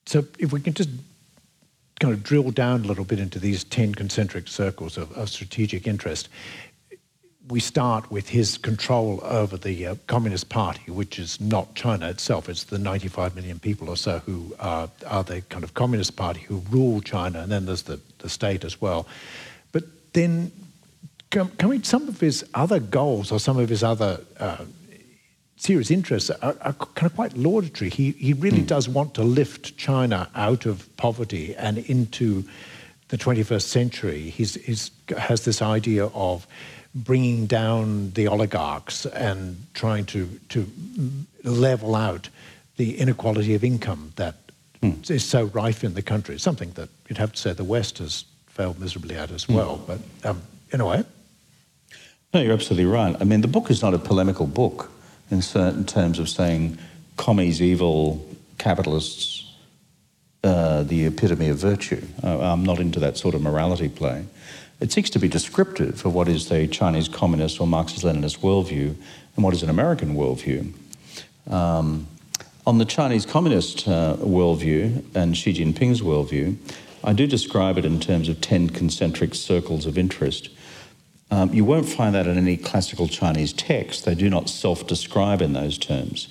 So, 0.05 0.25
if 0.39 0.51
we 0.51 0.59
can 0.59 0.73
just 0.73 0.89
kind 1.99 2.13
of 2.13 2.23
drill 2.23 2.51
down 2.51 2.83
a 2.83 2.87
little 2.87 3.03
bit 3.03 3.19
into 3.19 3.39
these 3.39 3.63
10 3.65 3.93
concentric 3.93 4.47
circles 4.47 4.97
of, 4.97 5.11
of 5.13 5.29
strategic 5.29 5.85
interest, 5.85 6.29
we 7.49 7.59
start 7.59 8.11
with 8.11 8.29
his 8.29 8.57
control 8.57 9.19
over 9.23 9.57
the 9.57 9.87
uh, 9.87 9.95
Communist 10.07 10.49
Party, 10.49 10.91
which 10.91 11.17
is 11.17 11.41
not 11.41 11.73
China 11.73 12.09
itself. 12.09 12.47
It's 12.47 12.65
the 12.65 12.77
95 12.77 13.35
million 13.35 13.59
people 13.59 13.89
or 13.89 13.97
so 13.97 14.19
who 14.19 14.55
are, 14.59 14.89
are 15.07 15.23
the 15.23 15.41
kind 15.41 15.63
of 15.63 15.73
Communist 15.73 16.15
Party 16.15 16.41
who 16.41 16.61
rule 16.69 17.01
China, 17.01 17.41
and 17.41 17.51
then 17.51 17.65
there's 17.65 17.83
the, 17.83 17.99
the 18.19 18.29
state 18.29 18.63
as 18.63 18.79
well 18.79 19.07
then 20.13 20.51
coming 21.29 21.83
some 21.83 22.07
of 22.07 22.19
his 22.19 22.43
other 22.53 22.79
goals 22.79 23.31
or 23.31 23.39
some 23.39 23.57
of 23.57 23.69
his 23.69 23.83
other 23.83 24.19
uh, 24.39 24.65
serious 25.57 25.91
interests 25.91 26.29
are, 26.29 26.55
are, 26.61 26.73
kind 26.73 27.05
of 27.05 27.15
quite 27.15 27.37
laudatory. 27.37 27.89
He, 27.89 28.11
he 28.11 28.33
really 28.33 28.61
mm. 28.61 28.67
does 28.67 28.89
want 28.89 29.13
to 29.15 29.23
lift 29.23 29.77
China 29.77 30.29
out 30.33 30.65
of 30.65 30.95
poverty 30.97 31.55
and 31.55 31.77
into 31.77 32.45
the 33.09 33.17
21st 33.17 33.61
century. 33.61 34.29
He's, 34.29 34.55
he's 34.55 34.91
has 35.17 35.45
this 35.45 35.61
idea 35.61 36.05
of 36.07 36.47
bringing 36.95 37.45
down 37.45 38.11
the 38.11 38.27
oligarchs 38.27 39.05
and 39.05 39.57
trying 39.73 40.05
to, 40.05 40.27
to 40.49 40.65
level 41.43 41.95
out 41.95 42.29
the 42.77 42.97
inequality 42.97 43.53
of 43.53 43.63
income 43.63 44.13
that 44.15 44.35
mm. 44.81 45.11
is 45.11 45.25
so 45.25 45.45
rife 45.45 45.83
in 45.83 45.93
the 45.93 46.01
country, 46.01 46.39
something 46.39 46.71
that 46.71 46.89
you'd 47.07 47.17
have 47.17 47.33
to 47.33 47.37
say 47.37 47.53
the 47.53 47.63
West 47.63 47.97
has 47.97 48.23
failed 48.59 48.77
miserably 48.77 49.15
at 49.15 49.31
as 49.31 49.47
well. 49.47 49.77
Mm. 49.77 49.87
But 49.87 50.29
um, 50.29 50.41
anyway. 50.73 51.05
No, 52.33 52.41
you're 52.41 52.51
absolutely 52.51 52.91
right. 52.91 53.15
I 53.17 53.23
mean, 53.23 53.39
the 53.39 53.47
book 53.47 53.71
is 53.71 53.81
not 53.81 53.93
a 53.93 53.97
polemical 53.97 54.47
book 54.47 54.91
in 55.31 55.41
certain 55.41 55.85
terms 55.85 56.19
of 56.19 56.27
saying 56.27 56.77
commies 57.15 57.61
evil, 57.61 58.27
capitalists 58.57 59.55
uh, 60.43 60.83
the 60.83 61.05
epitome 61.05 61.47
of 61.47 61.57
virtue. 61.57 62.05
I'm 62.21 62.63
not 62.63 62.79
into 62.79 62.99
that 62.99 63.17
sort 63.17 63.33
of 63.33 63.41
morality 63.41 63.87
play. 63.87 64.25
It 64.81 64.91
seeks 64.91 65.09
to 65.11 65.19
be 65.19 65.29
descriptive 65.29 66.05
of 66.05 66.13
what 66.13 66.27
is 66.27 66.49
the 66.49 66.67
Chinese 66.67 67.07
communist 67.07 67.61
or 67.61 67.67
Marxist-Leninist 67.67 68.39
worldview 68.39 68.93
and 69.35 69.43
what 69.43 69.53
is 69.53 69.63
an 69.63 69.69
American 69.69 70.15
worldview. 70.15 70.73
Um, 71.47 72.07
on 72.67 72.77
the 72.77 72.85
Chinese 72.85 73.25
communist 73.25 73.87
uh, 73.87 74.17
worldview 74.19 75.03
and 75.15 75.35
Xi 75.35 75.53
Jinping's 75.53 76.01
worldview, 76.01 76.57
I 77.03 77.13
do 77.13 77.27
describe 77.27 77.77
it 77.77 77.85
in 77.85 77.99
terms 77.99 78.29
of 78.29 78.41
10 78.41 78.71
concentric 78.71 79.33
circles 79.35 79.85
of 79.85 79.97
interest. 79.97 80.49
Um, 81.31 81.53
you 81.53 81.63
won't 81.63 81.87
find 81.87 82.15
that 82.15 82.27
in 82.27 82.37
any 82.37 82.57
classical 82.57 83.07
Chinese 83.07 83.53
text. 83.53 84.05
They 84.05 84.15
do 84.15 84.29
not 84.29 84.49
self 84.49 84.87
describe 84.87 85.41
in 85.41 85.53
those 85.53 85.77
terms. 85.77 86.27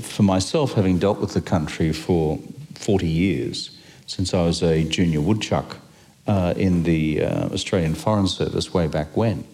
For 0.00 0.22
myself, 0.22 0.74
having 0.74 0.98
dealt 0.98 1.18
with 1.18 1.32
the 1.32 1.40
country 1.40 1.92
for 1.92 2.38
40 2.74 3.06
years, 3.06 3.76
since 4.06 4.34
I 4.34 4.42
was 4.42 4.62
a 4.62 4.84
junior 4.84 5.20
woodchuck 5.20 5.78
uh, 6.26 6.52
in 6.56 6.82
the 6.82 7.24
uh, 7.24 7.48
Australian 7.48 7.94
Foreign 7.94 8.28
Service 8.28 8.74
way 8.74 8.86
back 8.86 9.16
when, 9.16 9.44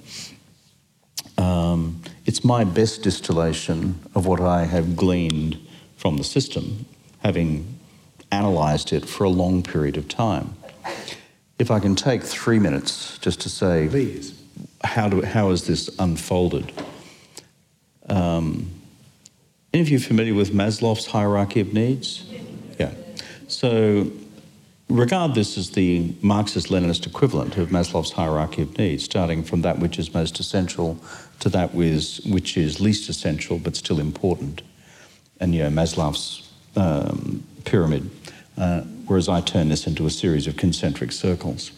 um, 1.38 2.02
it's 2.26 2.44
my 2.44 2.64
best 2.64 3.02
distillation 3.02 4.00
of 4.14 4.26
what 4.26 4.40
I 4.40 4.64
have 4.64 4.96
gleaned 4.96 5.58
from 5.96 6.16
the 6.16 6.24
system, 6.24 6.86
having 7.22 7.78
analysed 8.38 8.92
it 8.92 9.04
for 9.06 9.24
a 9.24 9.28
long 9.28 9.62
period 9.62 9.96
of 9.96 10.08
time. 10.08 10.54
If 11.58 11.70
I 11.70 11.78
can 11.80 11.94
take 11.94 12.22
three 12.22 12.58
minutes 12.58 13.18
just 13.18 13.40
to 13.42 13.48
say, 13.48 13.88
Please. 13.88 14.40
how, 14.82 15.08
do, 15.08 15.22
how 15.22 15.50
has 15.50 15.66
this 15.66 15.88
unfolded? 15.98 16.72
Um, 18.08 18.70
any 19.72 19.82
of 19.82 19.88
you 19.88 19.98
familiar 19.98 20.34
with 20.34 20.52
Maslow's 20.52 21.06
hierarchy 21.06 21.60
of 21.60 21.72
needs? 21.72 22.24
Yeah. 22.78 22.92
So 23.48 24.10
regard 24.88 25.34
this 25.34 25.56
as 25.56 25.70
the 25.70 26.14
Marxist 26.22 26.68
Leninist 26.68 27.06
equivalent 27.06 27.56
of 27.56 27.68
Maslow's 27.68 28.12
hierarchy 28.12 28.62
of 28.62 28.76
needs, 28.78 29.04
starting 29.04 29.42
from 29.42 29.62
that 29.62 29.78
which 29.78 29.98
is 29.98 30.12
most 30.14 30.38
essential 30.38 30.98
to 31.40 31.48
that 31.48 31.74
which 31.74 32.56
is 32.56 32.80
least 32.80 33.08
essential 33.08 33.58
but 33.58 33.76
still 33.76 33.98
important. 33.98 34.62
And 35.40 35.54
you 35.54 35.64
know, 35.64 35.70
Maslow's 35.70 36.50
um, 36.76 37.42
pyramid, 37.64 38.10
uh, 38.56 38.82
whereas 39.06 39.28
I 39.28 39.40
turn 39.40 39.68
this 39.68 39.86
into 39.86 40.06
a 40.06 40.10
series 40.10 40.46
of 40.46 40.56
concentric 40.56 41.12
circles. 41.12 41.72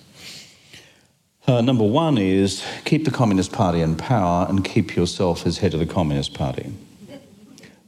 Uh, 1.47 1.61
number 1.61 1.85
one 1.85 2.19
is 2.19 2.65
keep 2.85 3.05
the 3.05 3.11
Communist 3.11 3.53
Party 3.53 3.81
in 3.81 3.97
power 3.97 4.47
and 4.49 4.65
keep 4.65 4.97
yourself 4.97 5.47
as 5.47 5.59
head 5.59 5.75
of 5.75 5.81
the 5.81 5.87
Communist 5.87 6.35
Party. 6.35 6.73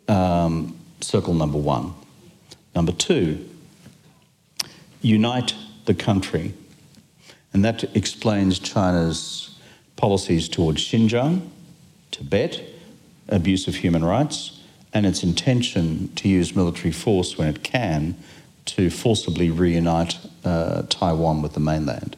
Um, 0.06 0.76
circle 1.00 1.34
number 1.34 1.58
one. 1.58 1.92
Number 2.74 2.92
two, 2.92 3.48
unite 5.02 5.54
the 5.86 5.94
country. 5.94 6.54
And 7.52 7.64
that 7.64 7.96
explains 7.96 8.58
China's 8.58 9.58
policies 9.96 10.48
towards 10.48 10.80
Xinjiang, 10.82 11.48
Tibet, 12.12 12.62
abuse 13.28 13.66
of 13.66 13.76
human 13.76 14.04
rights, 14.04 14.60
and 14.94 15.04
its 15.04 15.22
intention 15.22 16.14
to 16.14 16.28
use 16.28 16.54
military 16.54 16.92
force 16.92 17.36
when 17.36 17.48
it 17.48 17.62
can 17.62 18.16
to 18.68 18.90
forcibly 18.90 19.50
reunite 19.50 20.18
uh, 20.44 20.82
Taiwan 20.88 21.42
with 21.42 21.54
the 21.54 21.60
mainland. 21.60 22.16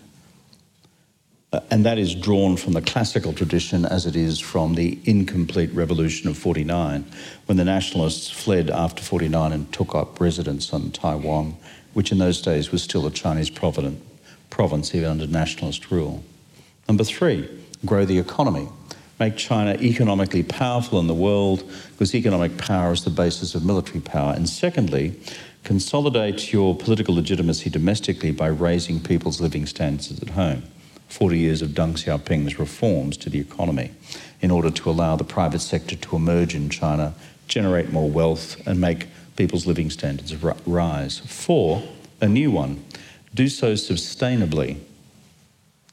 Uh, 1.52 1.60
and 1.70 1.84
that 1.84 1.98
is 1.98 2.14
drawn 2.14 2.56
from 2.56 2.74
the 2.74 2.82
classical 2.82 3.32
tradition 3.32 3.84
as 3.84 4.06
it 4.06 4.14
is 4.14 4.38
from 4.38 4.74
the 4.74 4.98
incomplete 5.04 5.72
revolution 5.72 6.28
of 6.28 6.38
49, 6.38 7.04
when 7.46 7.56
the 7.56 7.64
nationalists 7.64 8.30
fled 8.30 8.70
after 8.70 9.02
49 9.02 9.52
and 9.52 9.72
took 9.72 9.94
up 9.94 10.20
residence 10.20 10.72
on 10.72 10.92
Taiwan 10.92 11.56
which 11.92 12.12
in 12.12 12.18
those 12.18 12.40
days 12.40 12.70
was 12.70 12.82
still 12.82 13.06
a 13.06 13.10
Chinese 13.10 13.50
province, 13.50 14.94
even 14.94 15.10
under 15.10 15.26
nationalist 15.26 15.90
rule. 15.90 16.22
Number 16.88 17.04
three, 17.04 17.48
grow 17.84 18.04
the 18.04 18.18
economy. 18.18 18.68
Make 19.18 19.36
China 19.36 19.74
economically 19.74 20.42
powerful 20.42 20.98
in 20.98 21.06
the 21.06 21.14
world 21.14 21.62
because 21.92 22.14
economic 22.14 22.56
power 22.56 22.92
is 22.92 23.04
the 23.04 23.10
basis 23.10 23.54
of 23.54 23.64
military 23.64 24.00
power. 24.00 24.32
And 24.34 24.48
secondly, 24.48 25.20
consolidate 25.64 26.53
your 26.53 26.75
political 26.75 27.14
legitimacy 27.14 27.70
domestically 27.70 28.31
by 28.31 28.49
raising 28.49 29.01
people's 29.01 29.40
living 29.40 29.66
standards 29.66 30.20
at 30.20 30.31
home. 30.31 30.62
40 31.09 31.38
years 31.38 31.61
of 31.61 31.70
Deng 31.70 31.94
Xiaoping's 31.94 32.59
reforms 32.59 33.16
to 33.18 33.31
the 33.31 33.40
economy 33.40 33.90
in 34.40 34.51
order 34.51 34.70
to 34.70 34.90
allow 34.90 35.16
the 35.16 35.25
private 35.25 35.61
sector 35.61 35.96
to 35.96 36.16
emerge 36.16 36.55
in 36.55 36.70
China, 36.70 37.14
generate 37.49 37.90
more 37.90 38.09
wealth, 38.09 38.57
and 38.66 38.81
make 38.81 39.07
people's 39.37 39.66
living 39.66 39.90
standards 39.90 40.35
rise. 40.66 41.18
Four, 41.18 41.83
a 42.20 42.29
new 42.29 42.51
one, 42.51 42.85
do 43.35 43.49
so 43.49 43.73
sustainably. 43.73 44.79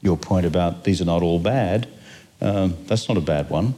Your 0.02 0.16
point 0.16 0.46
about 0.46 0.84
these 0.84 1.00
are 1.00 1.06
not 1.06 1.22
all 1.22 1.40
bad, 1.40 1.88
um, 2.40 2.76
that's 2.86 3.08
not 3.08 3.18
a 3.18 3.22
bad 3.22 3.50
one. 3.50 3.74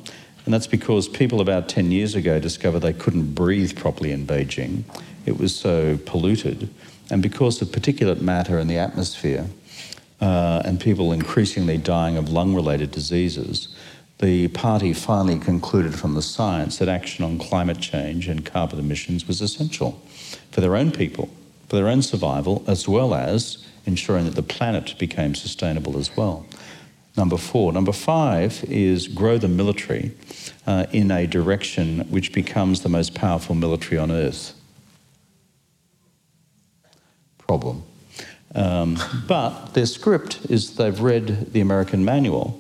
And 0.50 0.54
that's 0.56 0.66
because 0.66 1.06
people 1.06 1.40
about 1.40 1.68
10 1.68 1.92
years 1.92 2.16
ago 2.16 2.40
discovered 2.40 2.80
they 2.80 2.92
couldn't 2.92 3.36
breathe 3.36 3.78
properly 3.78 4.10
in 4.10 4.26
Beijing. 4.26 4.82
It 5.24 5.38
was 5.38 5.54
so 5.54 5.96
polluted. 6.06 6.68
And 7.08 7.22
because 7.22 7.62
of 7.62 7.68
particulate 7.68 8.20
matter 8.20 8.58
in 8.58 8.66
the 8.66 8.76
atmosphere, 8.76 9.46
uh, 10.20 10.62
and 10.64 10.80
people 10.80 11.12
increasingly 11.12 11.78
dying 11.78 12.16
of 12.16 12.30
lung 12.30 12.52
related 12.52 12.90
diseases, 12.90 13.68
the 14.18 14.48
party 14.48 14.92
finally 14.92 15.38
concluded 15.38 15.94
from 15.94 16.14
the 16.14 16.20
science 16.20 16.78
that 16.78 16.88
action 16.88 17.24
on 17.24 17.38
climate 17.38 17.78
change 17.78 18.26
and 18.26 18.44
carbon 18.44 18.80
emissions 18.80 19.28
was 19.28 19.40
essential 19.40 20.02
for 20.50 20.60
their 20.60 20.74
own 20.74 20.90
people, 20.90 21.30
for 21.68 21.76
their 21.76 21.86
own 21.86 22.02
survival, 22.02 22.64
as 22.66 22.88
well 22.88 23.14
as 23.14 23.64
ensuring 23.86 24.24
that 24.24 24.34
the 24.34 24.42
planet 24.42 24.96
became 24.98 25.36
sustainable 25.36 25.96
as 25.96 26.16
well. 26.16 26.44
Number 27.20 27.36
four. 27.36 27.70
Number 27.70 27.92
five 27.92 28.64
is 28.64 29.06
grow 29.06 29.36
the 29.36 29.46
military 29.46 30.12
uh, 30.66 30.86
in 30.90 31.10
a 31.10 31.26
direction 31.26 31.98
which 32.08 32.32
becomes 32.32 32.80
the 32.80 32.88
most 32.88 33.14
powerful 33.14 33.54
military 33.54 33.98
on 33.98 34.10
earth. 34.10 34.54
Problem. 37.36 37.82
Um, 38.54 38.96
but 39.28 39.74
their 39.74 39.84
script 39.84 40.46
is 40.48 40.76
they've 40.76 40.98
read 40.98 41.52
the 41.52 41.60
American 41.60 42.06
manual 42.06 42.58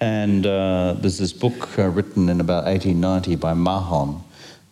and 0.00 0.44
uh, 0.44 0.96
there's 0.98 1.18
this 1.18 1.32
book 1.32 1.78
uh, 1.78 1.88
written 1.88 2.28
in 2.28 2.40
about 2.40 2.64
1890 2.64 3.36
by 3.36 3.54
Mahan. 3.54 4.24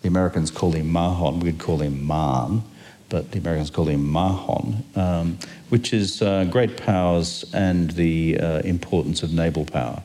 The 0.02 0.08
Americans 0.08 0.50
call 0.50 0.72
him 0.72 0.90
Mahan, 0.90 1.38
we'd 1.38 1.60
call 1.60 1.78
him 1.78 2.04
Man, 2.04 2.64
but 3.08 3.30
the 3.30 3.38
Americans 3.38 3.70
call 3.70 3.86
him 3.86 4.10
Mahan, 4.10 4.84
um, 4.96 5.38
which 5.70 5.92
is 5.92 6.20
uh, 6.20 6.44
great 6.44 6.76
powers 6.76 7.44
and 7.54 7.90
the 7.92 8.38
uh, 8.38 8.58
importance 8.60 9.22
of 9.22 9.32
naval 9.32 9.64
power. 9.64 10.02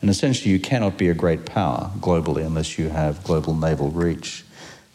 And 0.00 0.08
essentially, 0.08 0.50
you 0.50 0.60
cannot 0.60 0.96
be 0.96 1.08
a 1.08 1.14
great 1.14 1.44
power 1.44 1.90
globally 1.98 2.46
unless 2.46 2.78
you 2.78 2.90
have 2.90 3.24
global 3.24 3.54
naval 3.54 3.90
reach. 3.90 4.44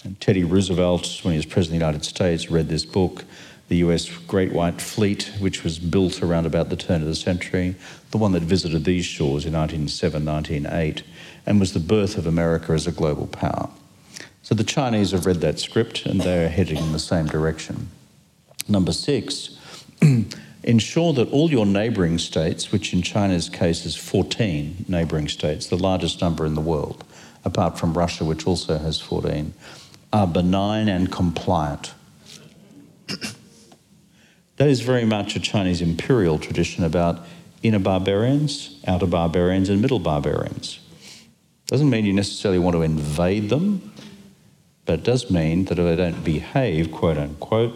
And 0.03 0.19
Teddy 0.19 0.43
Roosevelt, 0.43 1.19
when 1.23 1.33
he 1.33 1.37
was 1.37 1.45
President 1.45 1.75
of 1.75 1.79
the 1.79 1.85
United 1.85 2.05
States, 2.05 2.49
read 2.49 2.69
this 2.69 2.85
book 2.85 3.25
the 3.71 3.77
US 3.77 4.09
Great 4.27 4.51
White 4.51 4.81
Fleet, 4.81 5.31
which 5.39 5.63
was 5.63 5.79
built 5.79 6.21
around 6.21 6.45
about 6.45 6.69
the 6.69 6.75
turn 6.75 7.01
of 7.01 7.07
the 7.07 7.15
century, 7.15 7.73
the 8.11 8.17
one 8.17 8.33
that 8.33 8.43
visited 8.43 8.83
these 8.83 9.05
shores 9.05 9.45
in 9.45 9.53
1907, 9.53 10.25
1908, 10.25 11.03
and 11.45 11.57
was 11.57 11.71
the 11.71 11.79
birth 11.79 12.17
of 12.17 12.27
America 12.27 12.73
as 12.73 12.85
a 12.85 12.91
global 12.91 13.27
power. 13.27 13.69
So 14.43 14.55
the 14.55 14.65
Chinese 14.65 15.11
have 15.11 15.25
read 15.25 15.39
that 15.39 15.57
script 15.57 16.05
and 16.05 16.19
they're 16.19 16.49
heading 16.49 16.79
in 16.79 16.91
the 16.91 16.99
same 16.99 17.27
direction. 17.27 17.89
Number 18.67 18.91
six, 18.91 19.57
ensure 20.63 21.13
that 21.13 21.29
all 21.31 21.49
your 21.49 21.65
neighbouring 21.65 22.17
states, 22.17 22.71
which 22.71 22.93
in 22.93 23.01
China's 23.01 23.49
case 23.49 23.85
is 23.85 23.95
14 23.95 24.85
neighbouring 24.87 25.27
states, 25.27 25.67
the 25.67 25.77
largest 25.77 26.21
number 26.21 26.45
in 26.45 26.55
the 26.55 26.61
world, 26.61 27.03
apart 27.43 27.77
from 27.77 27.93
Russia, 27.93 28.25
which 28.25 28.47
also 28.47 28.77
has 28.77 28.99
14, 28.99 29.53
are 30.13 30.27
benign 30.27 30.87
and 30.87 31.11
compliant. 31.11 31.93
That 34.57 34.69
is 34.69 34.81
very 34.81 35.05
much 35.05 35.35
a 35.35 35.39
Chinese 35.39 35.81
imperial 35.81 36.37
tradition 36.37 36.83
about 36.83 37.25
inner 37.63 37.79
barbarians, 37.79 38.79
outer 38.85 39.07
barbarians, 39.07 39.69
and 39.69 39.81
middle 39.81 39.97
barbarians. 39.97 40.79
Doesn't 41.65 41.89
mean 41.89 42.05
you 42.05 42.13
necessarily 42.13 42.59
want 42.59 42.75
to 42.75 42.83
invade 42.83 43.49
them, 43.49 43.91
but 44.85 44.99
it 44.99 45.03
does 45.03 45.31
mean 45.31 45.65
that 45.65 45.79
if 45.79 45.85
they 45.85 45.95
don't 45.95 46.23
behave, 46.23 46.91
quote 46.91 47.17
unquote, 47.17 47.73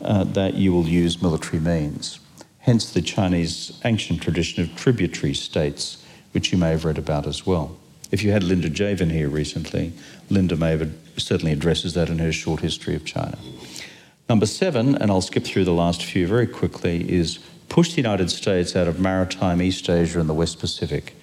uh, 0.00 0.24
that 0.24 0.54
you 0.54 0.72
will 0.72 0.86
use 0.86 1.22
military 1.22 1.60
means. 1.60 2.20
Hence 2.60 2.90
the 2.90 3.02
Chinese 3.02 3.78
ancient 3.84 4.22
tradition 4.22 4.62
of 4.62 4.74
tributary 4.76 5.34
states, 5.34 6.04
which 6.32 6.52
you 6.52 6.58
may 6.58 6.70
have 6.70 6.84
read 6.84 6.98
about 6.98 7.26
as 7.26 7.46
well. 7.46 7.76
If 8.10 8.22
you 8.22 8.32
had 8.32 8.42
Linda 8.42 8.70
Jaivin 8.70 9.10
here 9.10 9.28
recently, 9.28 9.92
Linda 10.30 10.56
may 10.56 10.76
have 10.76 10.92
certainly 11.16 11.52
addresses 11.52 11.94
that 11.94 12.08
in 12.08 12.18
her 12.18 12.32
short 12.32 12.60
history 12.60 12.94
of 12.94 13.04
China. 13.04 13.38
Number 14.28 14.46
seven, 14.46 14.94
and 14.94 15.10
I'll 15.10 15.20
skip 15.20 15.44
through 15.44 15.64
the 15.64 15.72
last 15.72 16.02
few 16.02 16.26
very 16.26 16.46
quickly, 16.46 17.10
is 17.12 17.38
push 17.68 17.90
the 17.90 18.02
United 18.02 18.30
States 18.30 18.74
out 18.76 18.88
of 18.88 19.00
maritime 19.00 19.60
East 19.60 19.88
Asia 19.90 20.20
and 20.20 20.28
the 20.28 20.34
West 20.34 20.60
Pacific 20.60 21.14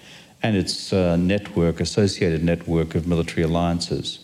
and 0.42 0.56
its 0.56 0.92
uh, 0.92 1.16
network, 1.16 1.80
associated 1.80 2.42
network 2.44 2.94
of 2.94 3.06
military 3.06 3.42
alliances 3.42 4.18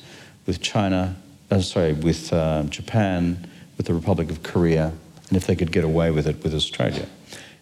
with 0.47 0.61
China, 0.61 1.17
uh, 1.51 1.61
sorry, 1.61 1.93
with 1.93 2.33
uh, 2.33 2.65
Japan, 2.65 3.49
with 3.79 3.87
the 3.87 3.95
Republic 3.95 4.31
of 4.31 4.43
Korea, 4.43 4.93
and 5.29 5.37
if 5.39 5.47
they 5.47 5.57
could 5.57 5.73
get 5.73 5.85
away 5.85 6.11
with 6.11 6.27
it, 6.27 6.43
with 6.43 6.55
Australia. 6.55 7.07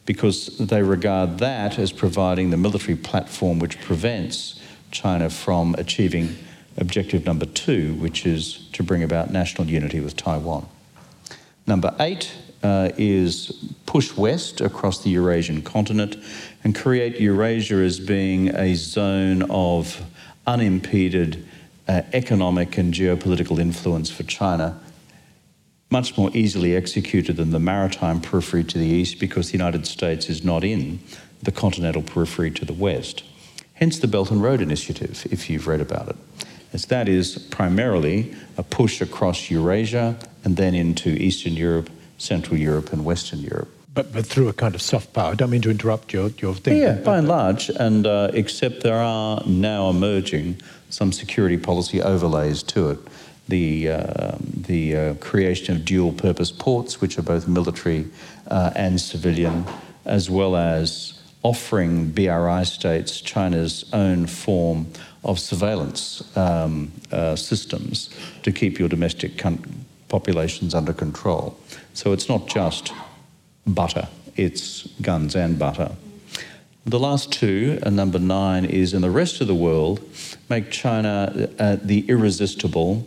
Because 0.05 0.59
they 0.59 0.83
regard 0.83 1.39
that 1.39 1.79
as 1.79 1.93
providing 1.93 2.51
the 2.51 2.57
military 2.57 2.97
platform 2.97 3.61
which 3.61 3.81
prevents 3.81 4.61
China 4.91 5.31
from 5.31 5.75
achieving 5.79 6.37
objective 6.79 7.25
number 7.25 7.47
two, 7.47 7.95
which 7.95 8.27
is 8.27 8.69
to 8.73 8.83
bring 8.83 9.03
about 9.03 9.31
national 9.31 9.69
unity 9.69 10.01
with 10.01 10.17
Taiwan. 10.17 10.67
Number 11.67 11.95
eight 12.01 12.33
uh, 12.63 12.91
is 12.97 13.75
push 13.87 14.17
west 14.17 14.61
across 14.61 15.03
the 15.03 15.11
Eurasian 15.11 15.63
continent 15.63 16.17
and 16.65 16.75
create 16.75 17.21
Eurasia 17.21 17.77
as 17.77 18.01
being 18.01 18.49
a 18.49 18.75
zone 18.75 19.43
of 19.51 20.03
unimpeded 20.47 21.47
uh, 21.89 22.03
economic 22.13 22.79
and 22.79 22.93
geopolitical 22.93 23.59
influence 23.59 24.11
for 24.11 24.23
China, 24.25 24.81
much 25.91 26.17
more 26.19 26.31
easily 26.35 26.75
executed 26.75 27.37
than 27.37 27.51
the 27.51 27.61
maritime 27.61 28.21
periphery 28.21 28.65
to 28.65 28.79
the 28.79 28.87
east 28.87 29.21
because 29.21 29.49
the 29.49 29.59
United 29.59 29.87
States 29.87 30.29
is 30.29 30.45
not 30.45 30.65
in 30.65 30.99
the 31.43 31.53
continental 31.53 32.03
periphery 32.03 32.51
to 32.51 32.65
the 32.65 32.73
west. 32.73 33.23
Hence 33.75 33.99
the 33.99 34.09
Belt 34.09 34.31
and 34.31 34.43
Road 34.43 34.61
Initiative, 34.61 35.27
if 35.31 35.49
you've 35.49 35.67
read 35.67 35.81
about 35.81 36.09
it. 36.09 36.17
as 36.73 36.87
that 36.87 37.09
is 37.09 37.39
primarily 37.51 38.35
a 38.57 38.63
push 38.63 39.01
across 39.01 39.51
Eurasia 39.51 40.17
and 40.45 40.57
then 40.57 40.75
into 40.75 41.11
Eastern 41.11 41.55
Europe, 41.55 41.89
Central 42.19 42.59
Europe, 42.59 42.93
and 42.93 43.05
Western 43.05 43.41
Europe. 43.41 43.69
But, 43.95 44.13
but 44.13 44.27
through 44.27 44.49
a 44.49 44.53
kind 44.53 44.75
of 44.75 44.83
soft 44.83 45.13
power. 45.15 45.33
I 45.33 45.35
don't 45.35 45.51
mean 45.51 45.63
to 45.63 45.71
interrupt 45.71 46.13
your, 46.13 46.29
your 46.39 46.55
thing. 46.55 46.77
Yeah, 46.83 46.95
by 46.95 47.17
and 47.19 47.29
large, 47.29 47.71
and 47.71 48.07
uh, 48.07 48.31
except 48.35 48.83
there 48.83 48.99
are 48.99 49.43
now 49.47 49.89
emerging 49.89 50.61
some 50.91 51.13
security 51.13 51.57
policy 51.57 52.03
overlays 52.03 52.63
to 52.65 52.91
it. 52.91 52.99
The, 53.49 53.91
uh, 53.91 54.37
the 54.41 54.97
uh, 54.97 55.15
creation 55.15 55.77
of 55.77 55.85
dual 55.85 56.13
purpose 56.13 56.51
ports, 56.51 57.01
which 57.01 57.17
are 57.19 57.23
both 57.23 57.47
military 57.47 58.07
uh, 58.49 58.73
and 58.75 59.01
civilian, 59.01 59.65
as 60.05 60.29
well 60.29 60.57
as 60.57 61.17
offering 61.43 62.11
BRI 62.11 62.65
states 62.65 63.21
China's 63.21 63.85
own 63.93 64.27
form 64.27 64.87
of 65.23 65.39
surveillance 65.39 66.37
um, 66.37 66.91
uh, 67.13 67.37
systems 67.37 68.11
to 68.43 68.51
keep 68.51 68.81
your 68.81 68.89
domestic 68.89 69.41
populations 70.09 70.75
under 70.75 70.93
control. 70.93 71.57
So 71.95 72.13
it's 72.13 72.29
not 72.29 72.49
just 72.49 72.93
butter, 73.67 74.09
it's 74.37 74.89
guns 75.03 75.37
and 75.37 75.57
butter. 75.59 75.93
The 76.85 77.01
last 77.01 77.33
two, 77.33 77.81
uh, 77.83 77.91
number 77.91 78.21
nine, 78.21 78.65
is 78.65 78.95
in 78.95 79.03
the 79.03 79.11
rest 79.11 79.41
of 79.41 79.49
the 79.49 79.55
world, 79.55 80.01
make 80.49 80.71
China 80.71 81.49
uh, 81.59 81.77
the 81.83 82.09
irresistible, 82.09 83.05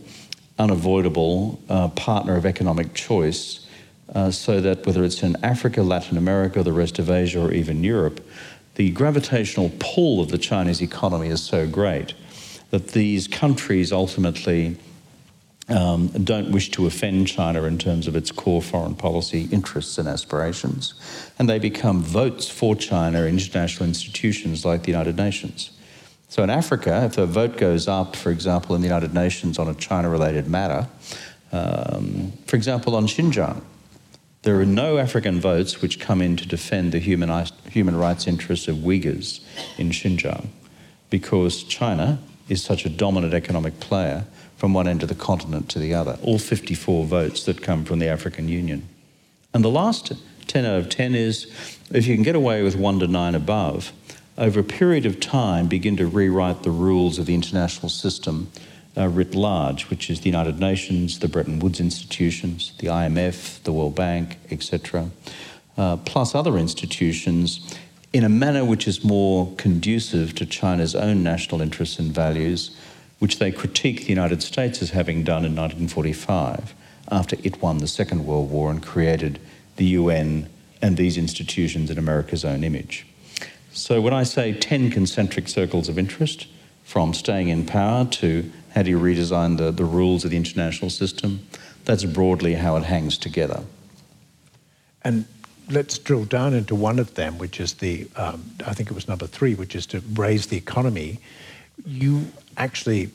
unavoidable 0.60 1.60
uh, 1.70 1.88
partner 1.90 2.36
of 2.36 2.46
economic 2.46 2.94
choice, 2.94 3.66
uh, 4.14 4.30
so 4.32 4.60
that 4.62 4.86
whether 4.86 5.04
it's 5.04 5.24
in 5.24 5.36
Africa, 5.44 5.82
Latin 5.82 6.18
America, 6.18 6.62
the 6.64 6.74
rest 6.74 7.00
of 7.00 7.10
Asia, 7.10 7.42
or 7.42 7.52
even 7.52 7.84
Europe, 7.84 8.20
the 8.76 8.92
gravitational 8.92 9.72
pull 9.80 10.22
of 10.22 10.30
the 10.30 10.38
Chinese 10.38 10.82
economy 10.82 11.28
is 11.28 11.42
so 11.42 11.68
great 11.68 12.14
that 12.70 12.90
these 12.90 13.28
countries 13.28 13.92
ultimately 13.92 14.78
um, 15.70 16.08
don't 16.08 16.52
wish 16.52 16.72
to 16.72 16.88
offend 16.88 17.28
China 17.28 17.64
in 17.64 17.78
terms 17.78 18.08
of 18.08 18.16
its 18.16 18.32
core 18.32 18.62
foreign 18.62 18.96
policy 18.96 19.48
interests 19.52 19.98
and 19.98 20.08
aspirations. 20.08 20.94
And 21.38 21.48
they 21.48 21.60
become 21.60 22.02
votes 22.02 22.50
for 22.50 22.76
China 22.76 23.24
in 23.24 23.36
international 23.36 23.88
institutions 23.88 24.66
like 24.66 24.84
the 24.84 24.92
United 24.92 25.16
Nations. 25.16 25.72
So 26.30 26.44
in 26.44 26.52
Africa, 26.52 27.06
if 27.06 27.18
a 27.18 27.26
vote 27.26 27.58
goes 27.58 27.88
up, 27.88 28.16
for 28.16 28.30
example, 28.30 28.76
in 28.76 28.82
the 28.82 28.88
United 28.88 29.16
Nations 29.16 29.58
on 29.58 29.68
a 29.68 29.74
China 29.74 30.10
related 30.10 30.48
matter, 30.48 30.88
um, 31.52 32.32
for 32.46 32.56
example, 32.56 32.96
on 32.96 33.08
Xinjiang, 33.08 33.64
there 34.44 34.60
are 34.60 34.66
no 34.66 35.00
African 35.00 35.42
votes 35.42 35.82
which 35.82 36.00
come 36.00 36.22
in 36.22 36.38
to 36.38 36.48
defend 36.48 36.92
the 36.92 37.00
human, 37.00 37.46
human 37.70 37.96
rights 37.96 38.28
interests 38.28 38.68
of 38.68 38.78
Uyghurs 38.78 39.42
in 39.80 39.90
Xinjiang 39.90 40.48
because 41.10 41.64
China 41.64 42.20
is 42.48 42.64
such 42.64 42.86
a 42.86 42.90
dominant 42.90 43.34
economic 43.34 43.80
player 43.80 44.26
from 44.56 44.72
one 44.72 44.88
end 44.88 45.02
of 45.02 45.10
the 45.10 45.16
continent 45.16 45.68
to 45.70 45.80
the 45.80 45.96
other. 45.96 46.20
All 46.22 46.38
54 46.38 47.06
votes 47.06 47.44
that 47.46 47.64
come 47.64 47.86
from 47.86 47.98
the 47.98 48.08
African 48.08 48.48
Union. 48.48 48.88
And 49.52 49.64
the 49.64 49.70
last 49.70 50.14
10 50.48 50.66
out 50.66 50.78
of 50.78 50.90
10 50.90 51.16
is 51.16 51.46
if 51.92 52.06
you 52.06 52.16
can 52.16 52.24
get 52.24 52.36
away 52.36 52.62
with 52.62 52.76
1 52.76 53.00
to 53.00 53.08
9 53.08 53.36
above, 53.36 53.92
over 54.40 54.62
a 54.62 54.64
period 54.64 55.06
of 55.06 55.20
time 55.20 55.68
begin 55.68 55.98
to 55.98 56.08
rewrite 56.08 56.64
the 56.64 56.72
rules 56.72 57.20
of 57.20 57.26
the 57.26 57.36
international 57.36 57.90
system 57.90 58.50
uh, 58.98 59.08
writ 59.08 59.36
large, 59.36 59.90
which 59.90 60.10
is 60.10 60.22
the 60.22 60.30
United 60.30 60.60
Nations, 60.60 61.20
the 61.20 61.28
Bretton 61.28 61.60
Woods 61.60 61.80
institutions, 61.80 62.74
the 62.80 62.88
IMF, 62.88 63.62
the 63.64 63.74
World 63.74 63.96
Bank, 63.96 64.38
etc., 64.50 65.10
uh, 65.78 65.98
plus 65.98 66.34
other 66.34 66.58
institutions, 66.58 67.78
in 68.14 68.24
a 68.24 68.30
manner 68.30 68.66
which 68.66 68.88
is 68.88 69.04
more 69.04 69.54
conducive 69.58 70.34
to 70.36 70.46
China's 70.46 70.96
own 70.96 71.22
national 71.22 71.62
interests 71.62 72.00
and 72.00 72.12
values, 72.12 72.76
which 73.20 73.40
they 73.40 73.52
critique 73.52 74.02
the 74.02 74.10
United 74.10 74.42
States 74.42 74.82
as 74.82 74.92
having 74.92 75.24
done 75.24 75.46
in 75.46 75.56
1945 75.56 76.74
after 77.12 77.36
it 77.44 77.62
won 77.62 77.80
the 77.80 77.88
Second 77.88 78.26
World 78.26 78.50
War 78.50 78.72
and 78.72 78.82
created 78.82 79.40
the 79.76 79.86
UN 79.86 80.50
and 80.82 80.96
these 80.96 81.18
institutions 81.18 81.92
in 81.92 81.98
America's 81.98 82.46
own 82.46 82.64
image. 82.64 83.06
So 83.80 84.02
when 84.02 84.14
I 84.14 84.24
say 84.24 84.52
10 84.52 84.92
concentric 84.92 85.48
circles 85.48 85.88
of 85.88 85.98
interest, 85.98 86.48
from 86.84 87.14
staying 87.14 87.48
in 87.48 87.66
power 87.66 88.04
to 88.04 88.52
how 88.74 88.84
do 88.84 88.90
you 88.90 89.00
redesign 89.00 89.58
the, 89.58 89.72
the 89.72 89.86
rules 89.86 90.26
of 90.26 90.32
the 90.32 90.38
international 90.38 90.90
system? 90.90 91.48
That's 91.86 92.04
broadly 92.04 92.56
how 92.56 92.76
it 92.76 92.84
hangs 92.84 93.18
together. 93.18 93.64
And 95.04 95.26
let's 95.70 95.98
drill 95.98 96.26
down 96.26 96.54
into 96.54 96.76
one 96.76 97.00
of 97.00 97.14
them, 97.16 97.38
which 97.38 97.60
is 97.60 97.76
the, 97.76 98.08
um, 98.16 98.44
I 98.66 98.74
think 98.74 98.92
it 98.92 98.96
was 98.96 99.08
number 99.08 99.28
three, 99.28 99.56
which 99.56 99.76
is 99.76 99.86
to 99.88 100.02
raise 100.14 100.48
the 100.48 100.58
economy. 100.58 101.20
You 101.86 102.26
actually, 102.58 103.06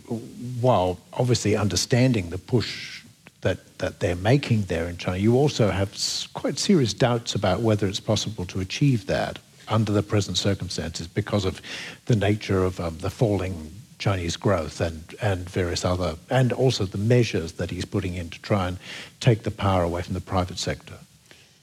while 0.61 0.99
obviously 1.13 1.57
understanding 1.57 2.31
the 2.31 2.39
push 2.39 3.03
that, 3.43 3.79
that 3.79 4.01
they're 4.01 4.17
making 4.17 4.63
there 4.63 4.89
in 4.89 4.97
China, 4.97 5.19
you 5.19 5.37
also 5.37 5.71
have 5.71 5.91
quite 6.33 6.59
serious 6.59 6.95
doubts 6.95 7.35
about 7.35 7.61
whether 7.61 7.87
it's 7.87 8.01
possible 8.01 8.47
to 8.47 8.61
achieve 8.61 9.07
that 9.07 9.39
under 9.69 9.93
the 9.93 10.03
present 10.03 10.39
circumstances 10.39 11.07
because 11.07 11.45
of 11.45 11.61
the 12.07 12.17
nature 12.17 12.65
of 12.65 12.81
um, 12.81 12.99
the 12.99 13.11
falling 13.11 13.73
Chinese 13.99 14.37
growth 14.37 14.81
and, 14.81 15.15
and 15.23 15.49
various 15.49 15.85
other, 15.85 16.17
and 16.31 16.53
also 16.53 16.85
the 16.85 16.99
measures 16.99 17.53
that 17.53 17.71
he's 17.71 17.85
putting 17.85 18.15
in 18.15 18.29
to 18.31 18.41
try 18.43 18.69
and 18.69 18.79
take 19.21 19.45
the 19.45 19.51
power 19.51 19.83
away 19.83 20.03
from 20.03 20.15
the 20.15 20.21
private 20.21 20.59
sector? 20.59 20.95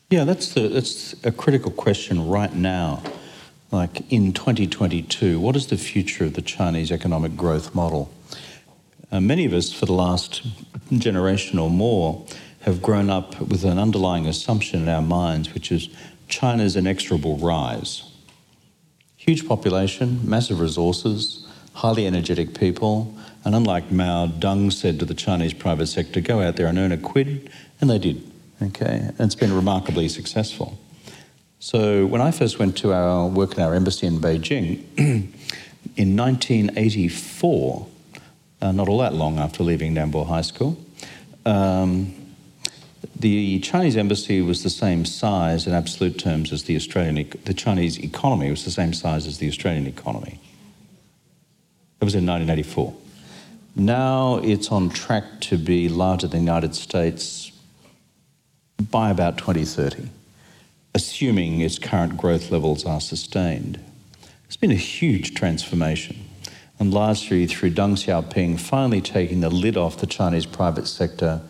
Yeah, 0.09 0.23
that's, 0.23 0.53
the, 0.53 0.67
that's 0.67 1.15
a 1.23 1.31
critical 1.31 1.71
question 1.71 2.27
right 2.27 2.53
now. 2.53 3.03
Like 3.71 4.11
in 4.11 4.33
2022, 4.33 5.39
what 5.39 5.55
is 5.55 5.67
the 5.67 5.77
future 5.77 6.25
of 6.25 6.33
the 6.33 6.41
Chinese 6.41 6.91
economic 6.91 7.37
growth 7.37 7.73
model? 7.73 8.11
Uh, 9.11 9.21
many 9.21 9.45
of 9.45 9.53
us, 9.53 9.71
for 9.71 9.85
the 9.85 9.93
last 9.93 10.45
generation 10.91 11.59
or 11.59 11.69
more, 11.69 12.25
have 12.61 12.81
grown 12.81 13.09
up 13.09 13.39
with 13.39 13.63
an 13.63 13.79
underlying 13.79 14.27
assumption 14.27 14.81
in 14.81 14.89
our 14.89 15.01
minds, 15.01 15.53
which 15.53 15.71
is 15.71 15.89
China's 16.31 16.75
inexorable 16.75 17.37
rise. 17.37 18.09
Huge 19.17 19.47
population, 19.47 20.27
massive 20.27 20.59
resources, 20.59 21.45
highly 21.73 22.07
energetic 22.07 22.57
people. 22.57 23.15
And 23.43 23.53
unlike 23.53 23.91
Mao, 23.91 24.27
Deng 24.27 24.73
said 24.73 24.97
to 24.99 25.05
the 25.05 25.13
Chinese 25.13 25.53
private 25.53 25.87
sector, 25.87 26.21
go 26.21 26.41
out 26.41 26.55
there 26.55 26.67
and 26.67 26.79
earn 26.79 26.91
a 26.91 26.97
quid. 26.97 27.51
And 27.79 27.89
they 27.89 27.99
did. 27.99 28.23
Okay. 28.61 29.01
And 29.05 29.19
it's 29.19 29.35
been 29.35 29.53
remarkably 29.53 30.07
successful. 30.09 30.79
So 31.59 32.07
when 32.07 32.21
I 32.21 32.31
first 32.31 32.57
went 32.57 32.77
to 32.77 32.93
our 32.93 33.27
work 33.27 33.53
in 33.55 33.61
our 33.61 33.75
embassy 33.75 34.07
in 34.07 34.19
Beijing 34.19 34.83
in 34.97 36.17
1984, 36.17 37.87
uh, 38.61 38.71
not 38.71 38.87
all 38.89 38.99
that 38.99 39.13
long 39.13 39.37
after 39.37 39.63
leaving 39.63 39.93
Nambour 39.93 40.27
High 40.27 40.41
School, 40.41 40.77
um, 41.45 42.20
the 43.15 43.59
Chinese 43.59 43.97
embassy 43.97 44.41
was 44.41 44.63
the 44.63 44.69
same 44.69 45.05
size 45.05 45.67
in 45.67 45.73
absolute 45.73 46.19
terms 46.19 46.51
as 46.51 46.63
the 46.63 46.75
Australian, 46.75 47.29
the 47.45 47.53
Chinese 47.53 47.99
economy 47.99 48.49
was 48.49 48.63
the 48.65 48.71
same 48.71 48.93
size 48.93 49.27
as 49.27 49.37
the 49.37 49.47
Australian 49.47 49.87
economy. 49.87 50.39
That 51.99 52.05
was 52.05 52.15
in 52.15 52.25
1984. 52.25 52.95
Now 53.75 54.37
it's 54.37 54.71
on 54.71 54.89
track 54.89 55.23
to 55.41 55.57
be 55.57 55.87
larger 55.87 56.27
than 56.27 56.39
the 56.39 56.51
United 56.51 56.75
States 56.75 57.51
by 58.89 59.11
about 59.11 59.37
2030, 59.37 60.09
assuming 60.93 61.61
its 61.61 61.79
current 61.79 62.17
growth 62.17 62.51
levels 62.51 62.85
are 62.85 63.01
sustained. 63.01 63.79
It's 64.45 64.57
been 64.57 64.71
a 64.71 64.75
huge 64.75 65.33
transformation, 65.33 66.25
and 66.79 66.93
largely 66.93 67.47
through 67.47 67.71
Deng 67.71 67.93
Xiaoping 67.93 68.59
finally 68.59 69.01
taking 69.01 69.41
the 69.41 69.49
lid 69.49 69.77
off 69.77 69.97
the 69.97 70.07
Chinese 70.07 70.45
private 70.45 70.87
sector 70.87 71.41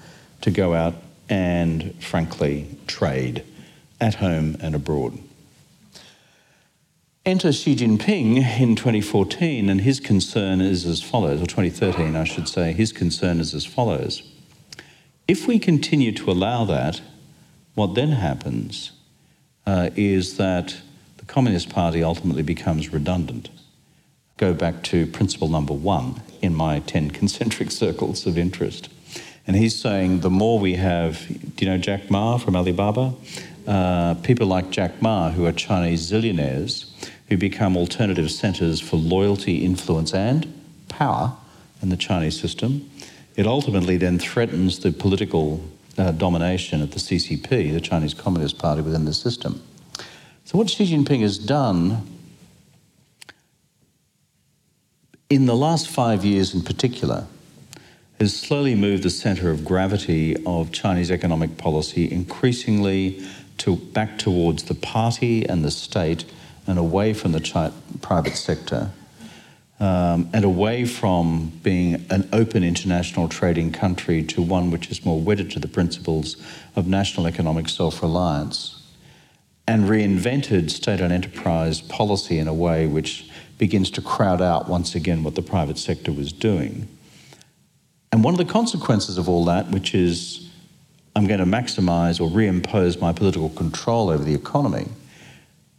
to 0.41 0.51
go 0.51 0.73
out 0.73 0.93
and, 1.31 1.95
frankly, 2.03 2.67
trade 2.85 3.43
at 4.01 4.15
home 4.15 4.57
and 4.59 4.75
abroad. 4.75 5.17
Enter 7.25 7.53
Xi 7.53 7.75
Jinping 7.75 8.59
in 8.59 8.75
2014, 8.75 9.69
and 9.69 9.81
his 9.81 9.99
concern 9.99 10.59
is 10.59 10.85
as 10.85 11.01
follows, 11.01 11.41
or 11.41 11.45
2013, 11.45 12.15
I 12.15 12.25
should 12.25 12.49
say. 12.49 12.73
His 12.73 12.91
concern 12.91 13.39
is 13.39 13.53
as 13.53 13.65
follows. 13.65 14.23
If 15.27 15.47
we 15.47 15.57
continue 15.57 16.11
to 16.11 16.31
allow 16.31 16.65
that, 16.65 17.01
what 17.75 17.95
then 17.95 18.09
happens 18.09 18.91
uh, 19.65 19.91
is 19.95 20.35
that 20.37 20.81
the 21.17 21.25
Communist 21.25 21.69
Party 21.69 22.03
ultimately 22.03 22.43
becomes 22.43 22.91
redundant. 22.91 23.49
Go 24.35 24.53
back 24.53 24.83
to 24.85 25.05
principle 25.07 25.47
number 25.47 25.73
one 25.73 26.21
in 26.41 26.53
my 26.53 26.79
10 26.79 27.11
concentric 27.11 27.71
circles 27.83 28.25
of 28.25 28.37
interest. 28.37 28.89
And 29.47 29.55
he's 29.55 29.75
saying 29.75 30.19
the 30.19 30.29
more 30.29 30.59
we 30.59 30.75
have, 30.75 31.27
do 31.55 31.65
you 31.65 31.71
know 31.71 31.77
Jack 31.77 32.09
Ma 32.09 32.37
from 32.37 32.55
Alibaba? 32.55 33.13
Uh, 33.67 34.15
people 34.15 34.47
like 34.47 34.69
Jack 34.69 35.01
Ma, 35.01 35.31
who 35.31 35.45
are 35.45 35.51
Chinese 35.51 36.09
zillionaires, 36.11 36.91
who 37.29 37.37
become 37.37 37.77
alternative 37.77 38.31
centres 38.31 38.79
for 38.79 38.97
loyalty, 38.97 39.63
influence, 39.63 40.13
and 40.13 40.51
power 40.89 41.33
in 41.81 41.89
the 41.89 41.97
Chinese 41.97 42.39
system. 42.39 42.89
It 43.35 43.47
ultimately 43.47 43.97
then 43.97 44.19
threatens 44.19 44.79
the 44.79 44.91
political 44.91 45.63
uh, 45.97 46.11
domination 46.11 46.81
of 46.81 46.91
the 46.91 46.99
CCP, 46.99 47.73
the 47.73 47.81
Chinese 47.81 48.13
Communist 48.13 48.57
Party, 48.57 48.81
within 48.81 49.05
the 49.05 49.13
system. 49.13 49.61
So, 50.45 50.57
what 50.57 50.69
Xi 50.69 50.85
Jinping 50.85 51.21
has 51.21 51.37
done 51.37 52.05
in 55.29 55.45
the 55.45 55.55
last 55.55 55.87
five 55.87 56.25
years 56.25 56.53
in 56.53 56.61
particular, 56.61 57.25
has 58.21 58.37
slowly 58.39 58.75
moved 58.75 59.01
the 59.01 59.09
centre 59.09 59.49
of 59.49 59.65
gravity 59.65 60.35
of 60.45 60.71
Chinese 60.71 61.09
economic 61.09 61.57
policy 61.57 62.11
increasingly 62.11 63.19
to 63.57 63.75
back 63.75 64.19
towards 64.19 64.61
the 64.65 64.75
party 64.75 65.43
and 65.49 65.65
the 65.65 65.71
state 65.71 66.23
and 66.67 66.77
away 66.77 67.15
from 67.15 67.31
the 67.31 67.39
chi- 67.39 67.71
private 67.99 68.35
sector 68.35 68.91
um, 69.79 70.29
and 70.33 70.45
away 70.45 70.85
from 70.85 71.51
being 71.63 72.05
an 72.11 72.29
open 72.31 72.63
international 72.63 73.27
trading 73.27 73.71
country 73.71 74.21
to 74.21 74.39
one 74.39 74.69
which 74.69 74.91
is 74.91 75.03
more 75.03 75.19
wedded 75.19 75.49
to 75.49 75.59
the 75.59 75.67
principles 75.67 76.37
of 76.75 76.85
national 76.85 77.25
economic 77.25 77.67
self 77.67 78.03
reliance, 78.03 78.83
and 79.67 79.85
reinvented 79.85 80.69
state 80.69 81.01
owned 81.01 81.11
enterprise 81.11 81.81
policy 81.81 82.37
in 82.37 82.47
a 82.47 82.53
way 82.53 82.85
which 82.85 83.31
begins 83.57 83.89
to 83.89 83.99
crowd 83.99 84.43
out 84.43 84.69
once 84.69 84.93
again 84.93 85.23
what 85.23 85.33
the 85.33 85.41
private 85.41 85.79
sector 85.79 86.11
was 86.11 86.31
doing. 86.31 86.87
And 88.11 88.23
one 88.23 88.33
of 88.33 88.37
the 88.37 88.51
consequences 88.51 89.17
of 89.17 89.29
all 89.29 89.45
that, 89.45 89.69
which 89.69 89.95
is 89.95 90.49
I'm 91.15 91.27
going 91.27 91.39
to 91.39 91.45
maximize 91.45 92.21
or 92.21 92.29
reimpose 92.29 92.99
my 92.99 93.13
political 93.13 93.49
control 93.49 94.09
over 94.09 94.23
the 94.23 94.33
economy. 94.33 94.87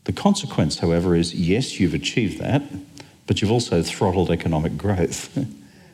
The 0.05 0.13
consequence, 0.13 0.79
however, 0.79 1.15
is 1.15 1.35
yes, 1.35 1.79
you've 1.79 1.95
achieved 1.95 2.41
that, 2.41 2.63
but 3.27 3.41
you've 3.41 3.53
also 3.53 3.83
throttled 3.83 4.31
economic 4.31 4.77
growth. 4.77 5.35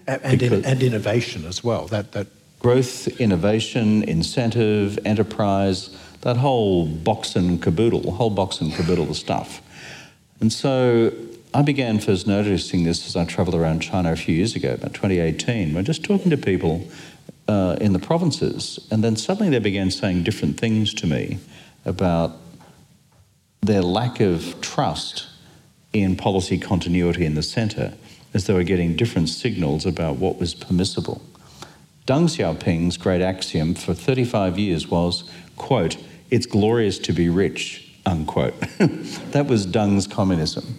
and, 0.07 0.43
in, 0.43 0.64
and 0.64 0.82
innovation 0.82 1.45
as 1.45 1.62
well. 1.62 1.86
That, 1.86 2.12
that 2.12 2.26
growth, 2.59 3.09
innovation, 3.20 4.03
incentive, 4.05 4.99
enterprise, 5.05 5.97
that 6.22 6.36
whole 6.36 6.86
box 6.86 7.36
and 7.36 7.62
caboodle, 7.62 8.11
whole 8.12 8.30
box 8.30 8.61
and 8.61 8.72
caboodle 8.72 9.11
of 9.11 9.16
stuff. 9.16 9.61
And 10.41 10.53
so 10.53 11.12
I 11.55 11.62
began 11.62 11.99
first 11.99 12.26
noticing 12.26 12.84
this 12.84 13.07
as 13.07 13.16
I 13.16 13.24
travelled 13.24 13.55
around 13.55 13.80
China 13.80 14.12
a 14.12 14.16
few 14.16 14.34
years 14.34 14.55
ago, 14.55 14.74
about 14.74 14.92
2018, 14.92 15.72
when 15.72 15.84
just 15.84 16.05
talking 16.05 16.30
to 16.30 16.36
people 16.36 16.86
uh, 17.49 17.76
in 17.80 17.94
the 17.94 17.99
provinces, 17.99 18.86
and 18.90 19.03
then 19.03 19.16
suddenly 19.16 19.51
they 19.51 19.59
began 19.59 19.90
saying 19.90 20.24
different 20.24 20.61
things 20.61 20.92
to 20.94 21.07
me 21.07 21.38
about 21.86 22.36
their 23.62 23.80
lack 23.80 24.20
of 24.20 24.61
trust 24.61 25.26
in 25.94 26.16
policy 26.16 26.59
continuity 26.59 27.24
in 27.24 27.34
the 27.34 27.42
centre 27.42 27.94
as 28.34 28.46
they 28.46 28.53
were 28.53 28.62
getting 28.62 28.94
different 28.94 29.30
signals 29.30 29.86
about 29.86 30.16
what 30.16 30.38
was 30.38 30.55
permissible. 30.55 31.22
Deng 32.07 32.24
Xiaoping's 32.24 32.99
great 32.99 33.22
axiom 33.22 33.74
for 33.74 33.94
35 33.94 34.59
years 34.59 34.88
was, 34.88 35.30
quote, 35.57 35.96
it's 36.30 36.46
glorious 36.46 36.99
to 36.99 37.12
be 37.14 37.30
rich, 37.30 37.90
unquote. 38.05 38.55
that 38.78 39.46
was 39.46 39.66
Deng's 39.66 40.07
communism. 40.07 40.78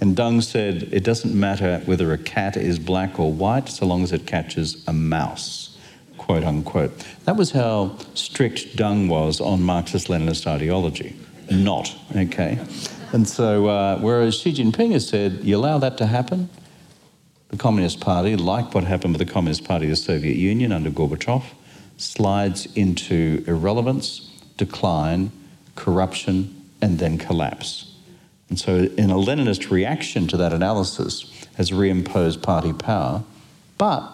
And 0.00 0.16
Deng 0.16 0.42
said, 0.42 0.88
it 0.92 1.04
doesn't 1.04 1.38
matter 1.38 1.82
whether 1.84 2.12
a 2.12 2.18
cat 2.18 2.56
is 2.56 2.78
black 2.78 3.20
or 3.20 3.30
white 3.30 3.68
so 3.68 3.84
long 3.84 4.02
as 4.02 4.12
it 4.12 4.26
catches 4.26 4.82
a 4.88 4.92
mouse, 4.92 5.76
quote 6.16 6.42
unquote. 6.42 6.92
That 7.24 7.36
was 7.36 7.50
how 7.50 7.96
strict 8.14 8.76
Deng 8.76 9.08
was 9.08 9.40
on 9.40 9.62
Marxist 9.62 10.08
Leninist 10.08 10.46
ideology. 10.46 11.16
Not, 11.50 11.94
okay? 12.16 12.58
And 13.12 13.28
so, 13.28 13.66
uh, 13.66 13.98
whereas 13.98 14.38
Xi 14.38 14.52
Jinping 14.52 14.92
has 14.92 15.06
said, 15.06 15.40
you 15.42 15.56
allow 15.56 15.78
that 15.78 15.98
to 15.98 16.06
happen, 16.06 16.48
the 17.48 17.56
Communist 17.56 18.00
Party, 18.00 18.36
like 18.36 18.72
what 18.72 18.84
happened 18.84 19.18
with 19.18 19.26
the 19.26 19.30
Communist 19.30 19.64
Party 19.64 19.86
of 19.86 19.90
the 19.90 19.96
Soviet 19.96 20.36
Union 20.36 20.70
under 20.72 20.90
Gorbachev, 20.90 21.42
slides 21.96 22.66
into 22.76 23.44
irrelevance, 23.46 24.30
decline, 24.56 25.32
corruption, 25.74 26.64
and 26.80 26.98
then 26.98 27.18
collapse. 27.18 27.89
And 28.50 28.58
so, 28.58 28.74
in 28.74 29.10
a 29.10 29.14
Leninist 29.14 29.70
reaction 29.70 30.26
to 30.26 30.36
that 30.36 30.52
analysis, 30.52 31.46
has 31.54 31.70
reimposed 31.70 32.42
party 32.42 32.72
power, 32.72 33.22
but 33.78 34.12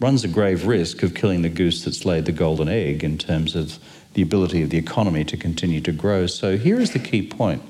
runs 0.00 0.22
a 0.22 0.28
grave 0.28 0.66
risk 0.66 1.02
of 1.02 1.14
killing 1.14 1.42
the 1.42 1.48
goose 1.48 1.84
that's 1.84 2.04
laid 2.04 2.26
the 2.26 2.32
golden 2.32 2.68
egg 2.68 3.02
in 3.02 3.18
terms 3.18 3.56
of 3.56 3.78
the 4.14 4.22
ability 4.22 4.62
of 4.62 4.70
the 4.70 4.78
economy 4.78 5.24
to 5.24 5.36
continue 5.36 5.80
to 5.80 5.92
grow. 5.92 6.26
So, 6.26 6.56
here 6.56 6.80
is 6.80 6.92
the 6.92 7.00
key 7.00 7.26
point 7.26 7.62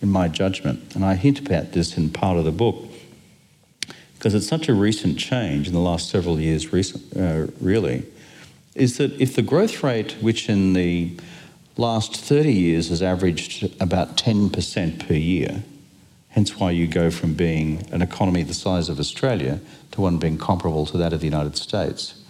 in 0.00 0.08
my 0.08 0.28
judgment, 0.28 0.94
and 0.94 1.04
I 1.04 1.16
hint 1.16 1.40
about 1.40 1.72
this 1.72 1.96
in 1.96 2.10
part 2.10 2.38
of 2.38 2.44
the 2.44 2.52
book, 2.52 2.84
because 4.14 4.34
it's 4.34 4.46
such 4.46 4.68
a 4.68 4.74
recent 4.74 5.18
change 5.18 5.66
in 5.66 5.74
the 5.74 5.80
last 5.80 6.08
several 6.08 6.38
years, 6.38 6.72
recent, 6.72 7.16
uh, 7.16 7.50
really, 7.60 8.06
is 8.76 8.98
that 8.98 9.20
if 9.20 9.34
the 9.34 9.42
growth 9.42 9.82
rate, 9.82 10.12
which 10.20 10.48
in 10.48 10.74
the 10.74 11.16
last 11.80 12.16
30 12.16 12.52
years 12.52 12.88
has 12.90 13.02
averaged 13.02 13.80
about 13.80 14.16
10% 14.16 15.06
per 15.06 15.14
year, 15.14 15.62
hence 16.28 16.58
why 16.58 16.70
you 16.70 16.86
go 16.86 17.10
from 17.10 17.34
being 17.34 17.86
an 17.90 18.02
economy 18.02 18.42
the 18.42 18.54
size 18.54 18.88
of 18.88 19.00
Australia 19.00 19.60
to 19.92 20.00
one 20.00 20.18
being 20.18 20.38
comparable 20.38 20.86
to 20.86 20.98
that 20.98 21.12
of 21.12 21.20
the 21.20 21.26
United 21.26 21.56
States, 21.56 22.22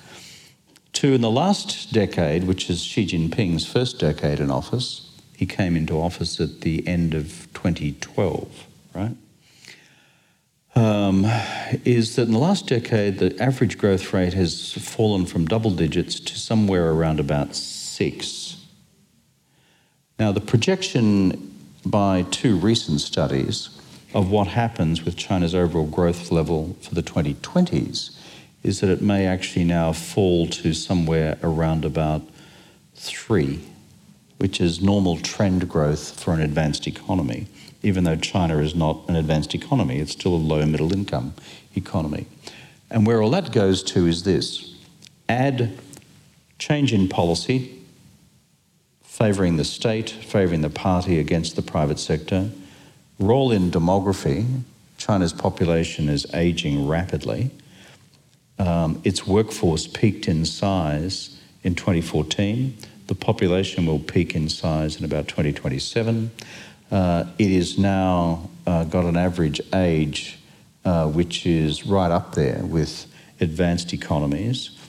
to 0.95 1.13
in 1.13 1.21
the 1.21 1.31
last 1.31 1.93
decade, 1.93 2.45
which 2.45 2.69
is 2.69 2.83
Xi 2.83 3.07
Jinping's 3.07 3.67
first 3.67 3.99
decade 3.99 4.41
in 4.41 4.51
office, 4.51 5.11
he 5.37 5.47
came 5.47 5.77
into 5.77 5.95
office 5.95 6.41
at 6.41 6.61
the 6.61 6.87
end 6.87 7.15
of 7.15 7.49
2012, 7.55 8.67
right? 8.95 9.17
Um, 10.75 11.27
is 11.85 12.17
that 12.17 12.23
in 12.23 12.33
the 12.33 12.39
last 12.39 12.69
decade, 12.69 13.19
the 13.19 13.41
average 13.43 13.79
growth 13.79 14.13
rate 14.13 14.35
has 14.35 14.73
fallen 14.73 15.27
from 15.27 15.47
double 15.47 15.71
digits 15.71 16.21
to 16.21 16.39
somewhere 16.39 16.91
around 16.93 17.19
about 17.19 17.57
six. 17.57 18.40
Now, 20.21 20.33
the 20.33 20.41
projection 20.43 21.57
by 21.85 22.27
two 22.31 22.57
recent 22.57 23.01
studies 23.01 23.71
of 24.13 24.31
what 24.31 24.49
happens 24.49 25.03
with 25.03 25.17
China's 25.17 25.55
overall 25.55 25.87
growth 25.87 26.31
level 26.31 26.77
for 26.83 26.95
the 26.95 27.03
2020s 27.03 28.15
is 28.63 28.81
that 28.81 28.91
it 28.91 29.01
may 29.01 29.25
actually 29.25 29.65
now 29.65 29.95
fall 29.95 30.47
to 30.49 30.75
somewhere 30.75 31.39
around 31.43 31.87
about 31.87 32.21
three 32.95 33.61
which 34.37 34.61
is 34.61 34.83
normal 34.83 35.17
trend 35.19 35.69
growth 35.69 36.19
for 36.19 36.33
an 36.35 36.41
advanced 36.41 36.87
economy. 36.87 37.47
Even 37.83 38.05
though 38.05 38.17
China 38.17 38.59
is 38.59 38.75
not 38.75 39.07
an 39.09 39.17
advanced 39.17 39.55
economy, 39.55 39.99
it's 39.99 40.13
still 40.13 40.35
a 40.35 40.37
low 40.37 40.65
middle 40.67 40.93
income 40.95 41.35
economy. 41.75 42.27
And 42.91 43.07
where 43.07 43.23
all 43.23 43.31
that 43.31 43.53
goes 43.53 43.83
to 43.85 44.07
is 44.07 44.25
this 44.25 44.75
add 45.29 45.79
change 46.59 46.93
in 46.93 47.09
policy, 47.09 47.80
favouring 49.21 49.59
the 49.59 49.65
state, 49.65 50.09
favouring 50.09 50.63
the 50.63 50.71
party 50.71 51.19
against 51.21 51.55
the 51.55 51.61
private 51.63 51.99
sector, 51.99 52.51
roll 53.19 53.53
in 53.53 53.71
demography. 53.71 54.63
China's 54.97 55.35
population 55.35 56.09
is 56.09 56.27
aging 56.33 56.89
rapidly. 56.89 57.51
Um, 58.59 59.01
its 59.05 59.27
workforce 59.27 59.87
peaked 59.87 60.27
in 60.27 60.45
size 60.47 61.39
in 61.63 61.75
2014 61.75 62.77
the 63.11 63.15
population 63.17 63.87
will 63.87 63.99
peak 63.99 64.37
in 64.37 64.49
size 64.49 64.97
in 64.97 65.05
about 65.05 65.27
2027. 65.27 66.31
Uh, 66.93 67.25
it 67.41 67.51
is 67.51 67.77
now 67.77 68.49
uh, 68.69 68.85
got 68.85 69.05
an 69.05 69.17
average 69.17 69.61
age 69.75 70.39
uh, 70.85 71.09
which 71.09 71.45
is 71.45 71.85
right 71.85 72.13
up 72.13 72.37
there 72.37 72.61
with 72.63 73.07
advanced 73.41 73.93
economies. 73.93 74.80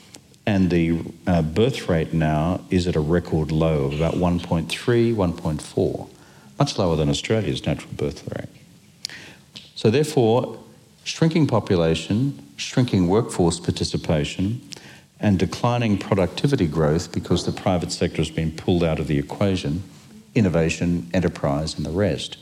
And 0.46 0.70
the 0.70 1.02
uh, 1.28 1.42
birth 1.44 1.88
rate 1.88 2.14
now 2.14 2.62
is 2.70 2.88
at 2.88 2.96
a 2.96 3.00
record 3.00 3.52
low 3.52 3.86
of 3.86 3.94
about 3.94 4.16
1.3, 4.16 4.68
1.4, 4.68 6.10
much 6.58 6.78
lower 6.78 6.96
than 6.96 7.10
Australia's 7.10 7.66
natural 7.66 7.94
birth 7.94 8.28
rate. 8.36 8.50
So, 9.76 9.90
therefore, 9.90 10.60
shrinking 11.04 11.48
population, 11.48 12.44
shrinking 12.58 13.08
workforce 13.08 13.60
participation, 13.60 14.62
and 15.20 15.38
declining 15.38 15.98
productivity 15.98 16.68
growth 16.68 17.12
because 17.12 17.46
the 17.46 17.52
private 17.52 17.92
sector 17.92 18.18
has 18.18 18.32
been 18.32 18.52
pulled 18.52 18.84
out 18.84 19.00
of 19.00 19.08
the 19.08 19.20
equation, 19.20 19.84
innovation, 20.34 21.10
enterprise, 21.14 21.76
and 21.76 21.86
the 21.86 21.92
rest. 21.92 22.38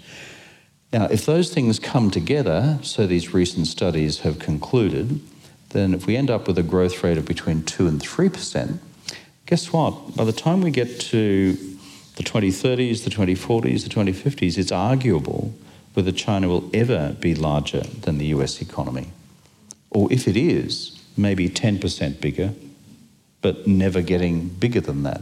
Now, 0.91 1.05
if 1.05 1.25
those 1.25 1.53
things 1.53 1.77
come 1.77 2.09
together, 2.09 2.79
so 2.81 3.05
these 3.05 3.33
recent 3.33 3.67
studies 3.67 4.19
have 4.19 4.39
concluded, 4.39 5.19
then 5.69 5.93
if 5.93 6.05
we 6.07 6.15
end 6.15 6.29
up 6.29 6.47
with 6.47 6.57
a 6.57 6.63
growth 6.63 7.03
rate 7.03 7.17
of 7.17 7.25
between 7.25 7.63
2 7.63 7.87
and 7.87 8.01
3%, 8.01 8.79
guess 9.45 9.71
what? 9.71 10.15
By 10.15 10.23
the 10.23 10.31
time 10.31 10.61
we 10.61 10.71
get 10.71 10.99
to 11.01 11.53
the 12.15 12.23
2030s, 12.23 13.03
the 13.03 13.09
2040s, 13.09 13.83
the 13.83 13.89
2050s, 13.89 14.57
it's 14.57 14.71
arguable 14.71 15.53
whether 15.93 16.11
China 16.11 16.47
will 16.47 16.69
ever 16.73 17.15
be 17.19 17.35
larger 17.35 17.81
than 17.81 18.17
the 18.17 18.27
US 18.27 18.61
economy. 18.61 19.09
Or 19.89 20.11
if 20.11 20.27
it 20.27 20.37
is, 20.37 20.99
maybe 21.17 21.49
10% 21.49 22.21
bigger, 22.21 22.53
but 23.41 23.67
never 23.67 24.01
getting 24.01 24.49
bigger 24.49 24.81
than 24.81 25.03
that. 25.03 25.21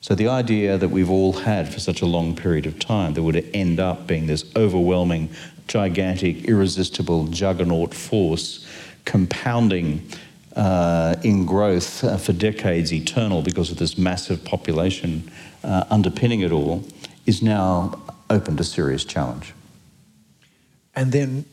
So 0.00 0.14
the 0.14 0.28
idea 0.28 0.78
that 0.78 0.90
we've 0.90 1.10
all 1.10 1.32
had 1.32 1.72
for 1.72 1.80
such 1.80 2.02
a 2.02 2.06
long 2.06 2.36
period 2.36 2.66
of 2.66 2.78
time 2.78 3.14
that 3.14 3.22
would 3.22 3.48
end 3.52 3.80
up 3.80 4.06
being 4.06 4.26
this 4.26 4.44
overwhelming, 4.54 5.28
gigantic, 5.66 6.44
irresistible 6.44 7.26
juggernaut 7.26 7.94
force 7.94 8.66
compounding 9.08 10.06
uh, 10.54 11.16
in 11.22 11.46
growth 11.46 12.04
uh, 12.04 12.18
for 12.18 12.34
decades 12.34 12.92
eternal 12.92 13.40
because 13.40 13.70
of 13.70 13.78
this 13.78 13.96
massive 13.96 14.44
population 14.44 15.30
uh, 15.64 15.84
underpinning 15.88 16.42
it 16.42 16.52
all 16.52 16.84
is 17.24 17.42
now 17.42 17.98
open 18.28 18.54
to 18.56 18.62
serious 18.62 19.04
challenge. 19.04 19.54
And 20.94 21.10
then 21.10 21.46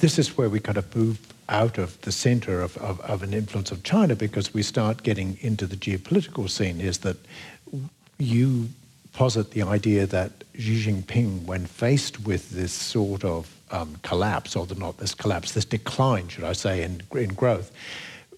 this 0.00 0.18
is 0.18 0.36
where 0.36 0.48
we 0.48 0.58
kind 0.58 0.76
of 0.76 0.96
move 0.96 1.18
out 1.48 1.78
of 1.78 2.00
the 2.00 2.10
center 2.10 2.60
of, 2.60 2.76
of, 2.78 3.00
of, 3.02 3.22
an 3.22 3.32
influence 3.34 3.70
of 3.70 3.84
China 3.84 4.16
because 4.16 4.52
we 4.52 4.62
start 4.62 5.04
getting 5.04 5.38
into 5.40 5.66
the 5.66 5.76
geopolitical 5.76 6.50
scene 6.50 6.80
is 6.80 6.98
that 6.98 7.16
you 8.18 8.68
posit 9.12 9.52
the 9.52 9.62
idea 9.62 10.06
that 10.06 10.32
Xi 10.58 10.82
Jinping, 10.84 11.44
when 11.44 11.66
faced 11.66 12.24
with 12.24 12.50
this 12.50 12.72
sort 12.72 13.22
of 13.22 13.53
um, 13.70 13.96
collapse, 14.02 14.56
or 14.56 14.66
the, 14.66 14.74
not 14.74 14.98
this 14.98 15.14
collapse, 15.14 15.52
this 15.52 15.64
decline, 15.64 16.28
should 16.28 16.44
I 16.44 16.52
say, 16.52 16.82
in, 16.82 17.02
in 17.12 17.34
growth, 17.34 17.72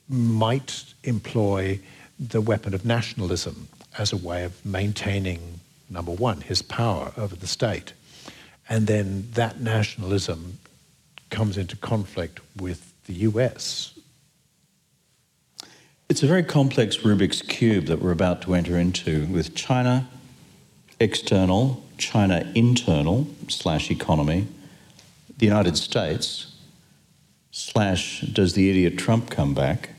might 0.09 0.85
employ 1.05 1.81
the 2.19 2.41
weapon 2.41 2.75
of 2.75 2.85
nationalism 2.85 3.69
as 3.99 4.13
a 4.13 4.17
way 4.17 4.45
of 4.45 4.65
maintaining, 4.65 5.61
number 5.91 6.13
one, 6.13 6.41
his 6.41 6.63
power 6.63 7.13
over 7.17 7.35
the 7.35 7.47
state. 7.47 7.93
And 8.69 8.87
then 8.87 9.29
that 9.33 9.61
nationalism 9.61 10.59
comes 11.31 11.57
into 11.57 11.77
conflict 11.77 12.41
with 12.57 12.93
the 13.07 13.15
US. 13.15 13.99
It's 16.09 16.23
a 16.23 16.27
very 16.27 16.45
complex 16.45 16.99
Rubik's 16.99 17.43
Cube 17.43 17.87
that 17.87 18.01
we're 18.01 18.13
about 18.13 18.43
to 18.43 18.55
enter 18.55 18.79
into 18.79 19.27
with 19.27 19.55
China 19.55 20.09
external, 21.01 21.85
China 21.99 22.51
internal 22.55 23.27
slash 23.49 23.91
economy, 23.91 24.47
the 25.37 25.47
United 25.47 25.77
States 25.77 26.55
slash 27.51 28.21
does 28.21 28.53
the 28.55 28.69
idiot 28.71 28.99
Trump 28.99 29.31
come 29.31 29.55
back, 29.55 29.91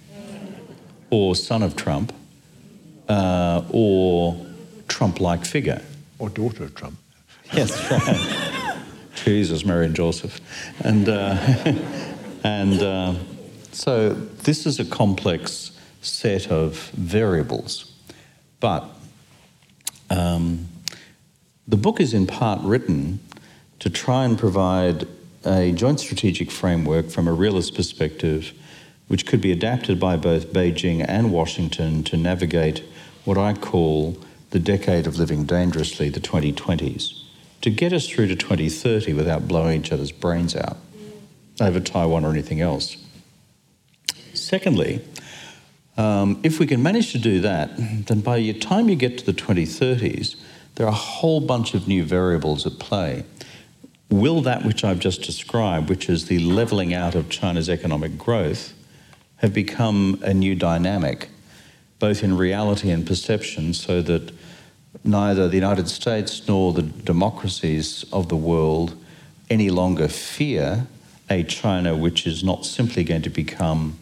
or 1.09 1.35
son 1.35 1.63
of 1.63 1.75
Trump, 1.75 2.13
uh, 3.09 3.63
or 3.71 4.45
Trump 4.87 5.19
like 5.19 5.45
figure. 5.45 5.81
Or 6.19 6.29
daughter 6.29 6.63
of 6.63 6.75
Trump. 6.75 6.97
Yes, 7.53 7.91
right. 7.91 8.77
Jesus, 9.15 9.65
Mary 9.65 9.85
and 9.85 9.95
Joseph. 9.95 10.39
And, 10.83 11.09
uh, 11.09 11.37
and 12.43 12.81
uh, 12.81 13.15
so 13.71 14.09
this 14.13 14.65
is 14.65 14.79
a 14.79 14.85
complex 14.85 15.71
set 16.01 16.51
of 16.51 16.89
variables. 16.91 17.91
But 18.59 18.85
um, 20.09 20.67
the 21.67 21.77
book 21.77 21.99
is 21.99 22.13
in 22.13 22.27
part 22.27 22.61
written 22.61 23.19
to 23.79 23.89
try 23.89 24.25
and 24.25 24.37
provide 24.37 25.07
a 25.45 25.71
joint 25.71 25.99
strategic 25.99 26.51
framework 26.51 27.09
from 27.09 27.27
a 27.27 27.33
realist 27.33 27.75
perspective, 27.75 28.53
which 29.07 29.25
could 29.25 29.41
be 29.41 29.51
adapted 29.51 29.99
by 29.99 30.17
both 30.17 30.51
Beijing 30.53 31.05
and 31.07 31.31
Washington 31.31 32.03
to 32.03 32.17
navigate 32.17 32.83
what 33.25 33.37
I 33.37 33.53
call 33.53 34.17
the 34.51 34.59
decade 34.59 35.07
of 35.07 35.17
living 35.17 35.45
dangerously, 35.45 36.09
the 36.09 36.19
2020s, 36.19 37.23
to 37.61 37.69
get 37.69 37.93
us 37.93 38.07
through 38.07 38.27
to 38.27 38.35
2030 38.35 39.13
without 39.13 39.47
blowing 39.47 39.81
each 39.81 39.91
other's 39.91 40.11
brains 40.11 40.55
out 40.55 40.77
over 41.59 41.79
Taiwan 41.79 42.23
or 42.23 42.31
anything 42.31 42.61
else. 42.61 42.97
Secondly, 44.33 45.01
um, 45.97 46.39
if 46.43 46.59
we 46.59 46.67
can 46.67 46.83
manage 46.83 47.11
to 47.11 47.17
do 47.17 47.41
that, 47.41 47.71
then 47.77 48.21
by 48.21 48.37
the 48.37 48.53
time 48.53 48.87
you 48.87 48.95
get 48.95 49.17
to 49.17 49.25
the 49.25 49.33
2030s, 49.33 50.35
there 50.75 50.85
are 50.85 50.91
a 50.91 50.95
whole 50.95 51.41
bunch 51.41 51.73
of 51.73 51.87
new 51.87 52.03
variables 52.03 52.67
at 52.67 52.77
play. 52.77 53.25
Will 54.09 54.41
that 54.41 54.63
which 54.63 54.83
I've 54.83 54.99
just 54.99 55.23
described, 55.23 55.89
which 55.89 56.09
is 56.09 56.25
the 56.25 56.39
levelling 56.39 56.93
out 56.93 57.15
of 57.15 57.29
China's 57.29 57.69
economic 57.69 58.17
growth, 58.17 58.73
have 59.37 59.53
become 59.53 60.19
a 60.23 60.33
new 60.33 60.55
dynamic, 60.55 61.29
both 61.99 62.23
in 62.23 62.37
reality 62.37 62.89
and 62.89 63.05
perception, 63.05 63.73
so 63.73 64.01
that 64.01 64.31
neither 65.03 65.47
the 65.47 65.55
United 65.55 65.87
States 65.89 66.47
nor 66.47 66.73
the 66.73 66.81
democracies 66.81 68.05
of 68.11 68.29
the 68.29 68.35
world 68.35 68.95
any 69.49 69.69
longer 69.69 70.07
fear 70.07 70.87
a 71.29 71.43
China 71.43 71.95
which 71.95 72.25
is 72.25 72.43
not 72.43 72.65
simply 72.65 73.03
going 73.03 73.21
to 73.21 73.29
become 73.29 73.97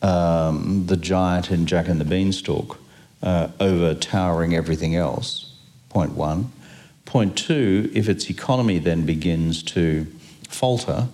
um, 0.00 0.86
the 0.86 0.96
giant 0.96 1.50
in 1.50 1.66
Jack 1.66 1.88
and 1.88 2.00
the 2.00 2.04
Beanstalk, 2.04 2.78
uh, 3.22 3.48
overtowering 3.60 4.54
everything 4.54 4.96
else, 4.96 5.54
point 5.90 6.12
one. 6.12 6.50
Point 7.12 7.36
two, 7.36 7.90
if 7.92 8.08
its 8.08 8.30
economy 8.30 8.78
then 8.78 9.04
begins 9.04 9.62
to 9.64 10.06
falter 10.48 11.08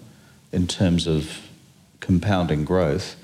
in 0.53 0.69
terms 0.69 1.09
of 1.09 1.49
compounding 1.99 2.65
growth, 2.65 3.17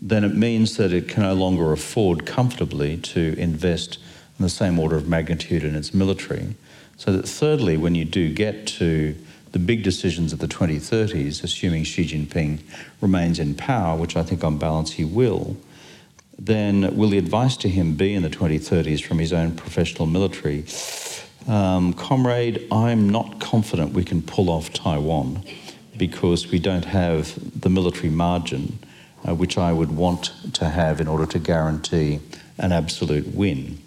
then 0.00 0.22
it 0.22 0.32
means 0.32 0.76
that 0.76 0.92
it 0.92 1.08
can 1.08 1.24
no 1.24 1.34
longer 1.34 1.72
afford 1.72 2.24
comfortably 2.24 2.96
to 2.98 3.34
invest 3.36 3.98
in 4.38 4.44
the 4.44 4.48
same 4.48 4.78
order 4.78 4.94
of 4.94 5.08
magnitude 5.08 5.64
in 5.64 5.74
its 5.74 5.92
military. 5.92 6.54
So 6.98 7.10
that 7.16 7.28
thirdly, 7.28 7.76
when 7.76 7.96
you 7.96 8.04
do 8.04 8.32
get 8.32 8.68
to 8.78 9.16
the 9.50 9.58
big 9.58 9.82
decisions 9.82 10.32
of 10.32 10.38
the 10.38 10.46
2030s, 10.46 11.42
assuming 11.42 11.82
Xi 11.82 12.06
Jinping 12.06 12.60
remains 13.00 13.40
in 13.40 13.56
power, 13.56 13.98
which 13.98 14.14
I 14.14 14.22
think 14.22 14.44
on 14.44 14.56
balance 14.56 14.92
he 14.92 15.04
will, 15.04 15.56
then 16.38 16.96
will 16.96 17.08
the 17.08 17.18
advice 17.18 17.56
to 17.56 17.68
him 17.68 17.96
be 17.96 18.14
in 18.14 18.22
the 18.22 18.30
2030s 18.30 19.04
from 19.04 19.18
his 19.18 19.32
own 19.32 19.56
professional 19.56 20.06
military? 20.06 20.64
Um, 21.46 21.92
comrade, 21.92 22.66
I'm 22.72 23.10
not 23.10 23.40
confident 23.40 23.92
we 23.92 24.04
can 24.04 24.22
pull 24.22 24.48
off 24.48 24.72
Taiwan 24.72 25.44
because 25.96 26.50
we 26.50 26.58
don't 26.58 26.86
have 26.86 27.60
the 27.60 27.68
military 27.68 28.10
margin 28.10 28.78
uh, 29.26 29.34
which 29.34 29.56
I 29.56 29.72
would 29.72 29.92
want 29.92 30.32
to 30.54 30.68
have 30.68 31.00
in 31.00 31.08
order 31.08 31.26
to 31.26 31.38
guarantee 31.38 32.20
an 32.58 32.72
absolute 32.72 33.34
win. 33.34 33.78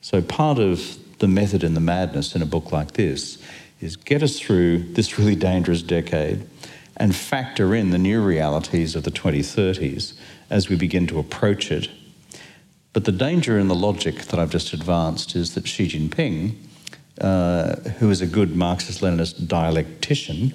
So, 0.00 0.22
part 0.22 0.58
of 0.58 0.98
the 1.18 1.28
method 1.28 1.62
in 1.62 1.74
the 1.74 1.80
madness 1.80 2.34
in 2.34 2.42
a 2.42 2.46
book 2.46 2.72
like 2.72 2.92
this 2.92 3.38
is 3.80 3.96
get 3.96 4.22
us 4.22 4.38
through 4.38 4.78
this 4.94 5.18
really 5.18 5.36
dangerous 5.36 5.82
decade 5.82 6.48
and 6.96 7.14
factor 7.14 7.74
in 7.74 7.90
the 7.90 7.98
new 7.98 8.22
realities 8.22 8.96
of 8.96 9.04
the 9.04 9.10
2030s 9.10 10.14
as 10.50 10.68
we 10.68 10.76
begin 10.76 11.06
to 11.06 11.18
approach 11.18 11.70
it. 11.70 11.88
But 12.92 13.04
the 13.04 13.12
danger 13.12 13.58
in 13.58 13.68
the 13.68 13.74
logic 13.74 14.16
that 14.26 14.38
I've 14.38 14.50
just 14.50 14.72
advanced 14.72 15.34
is 15.34 15.54
that 15.54 15.66
Xi 15.66 15.88
Jinping, 15.88 16.56
uh, 17.22 17.76
who 17.98 18.10
is 18.10 18.20
a 18.20 18.26
good 18.26 18.56
Marxist 18.56 19.00
Leninist 19.00 19.46
dialectician, 19.46 20.54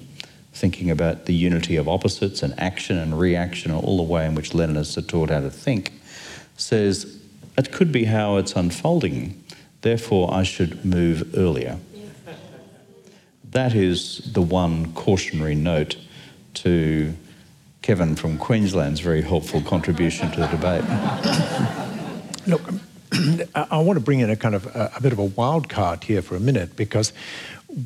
thinking 0.52 0.90
about 0.90 1.24
the 1.24 1.34
unity 1.34 1.76
of 1.76 1.88
opposites 1.88 2.42
and 2.42 2.52
action 2.58 2.98
and 2.98 3.18
reaction 3.18 3.70
and 3.70 3.82
all 3.82 3.96
the 3.96 4.02
way 4.02 4.26
in 4.26 4.34
which 4.34 4.50
Leninists 4.50 4.98
are 4.98 5.02
taught 5.02 5.30
how 5.30 5.40
to 5.40 5.50
think, 5.50 5.92
says 6.56 7.20
it 7.56 7.72
could 7.72 7.90
be 7.90 8.04
how 8.04 8.36
it's 8.36 8.52
unfolding. 8.52 9.42
Therefore, 9.80 10.32
I 10.32 10.42
should 10.42 10.84
move 10.84 11.34
earlier. 11.36 11.78
That 13.50 13.74
is 13.74 14.18
the 14.32 14.42
one 14.42 14.92
cautionary 14.92 15.54
note 15.54 15.96
to 16.54 17.14
Kevin 17.80 18.14
from 18.16 18.36
Queensland's 18.36 19.00
very 19.00 19.22
helpful 19.22 19.62
contribution 19.62 20.30
to 20.32 20.40
the 20.40 20.46
debate. 20.48 20.84
Look, 22.46 22.62
I 23.54 23.78
want 23.78 23.98
to 23.98 24.04
bring 24.04 24.20
in 24.20 24.30
a 24.30 24.36
kind 24.36 24.54
of 24.54 24.66
a, 24.66 24.92
a 24.96 25.00
bit 25.00 25.12
of 25.12 25.18
a 25.18 25.24
wild 25.24 25.68
card 25.68 26.04
here 26.04 26.22
for 26.22 26.36
a 26.36 26.40
minute 26.40 26.76
because 26.76 27.12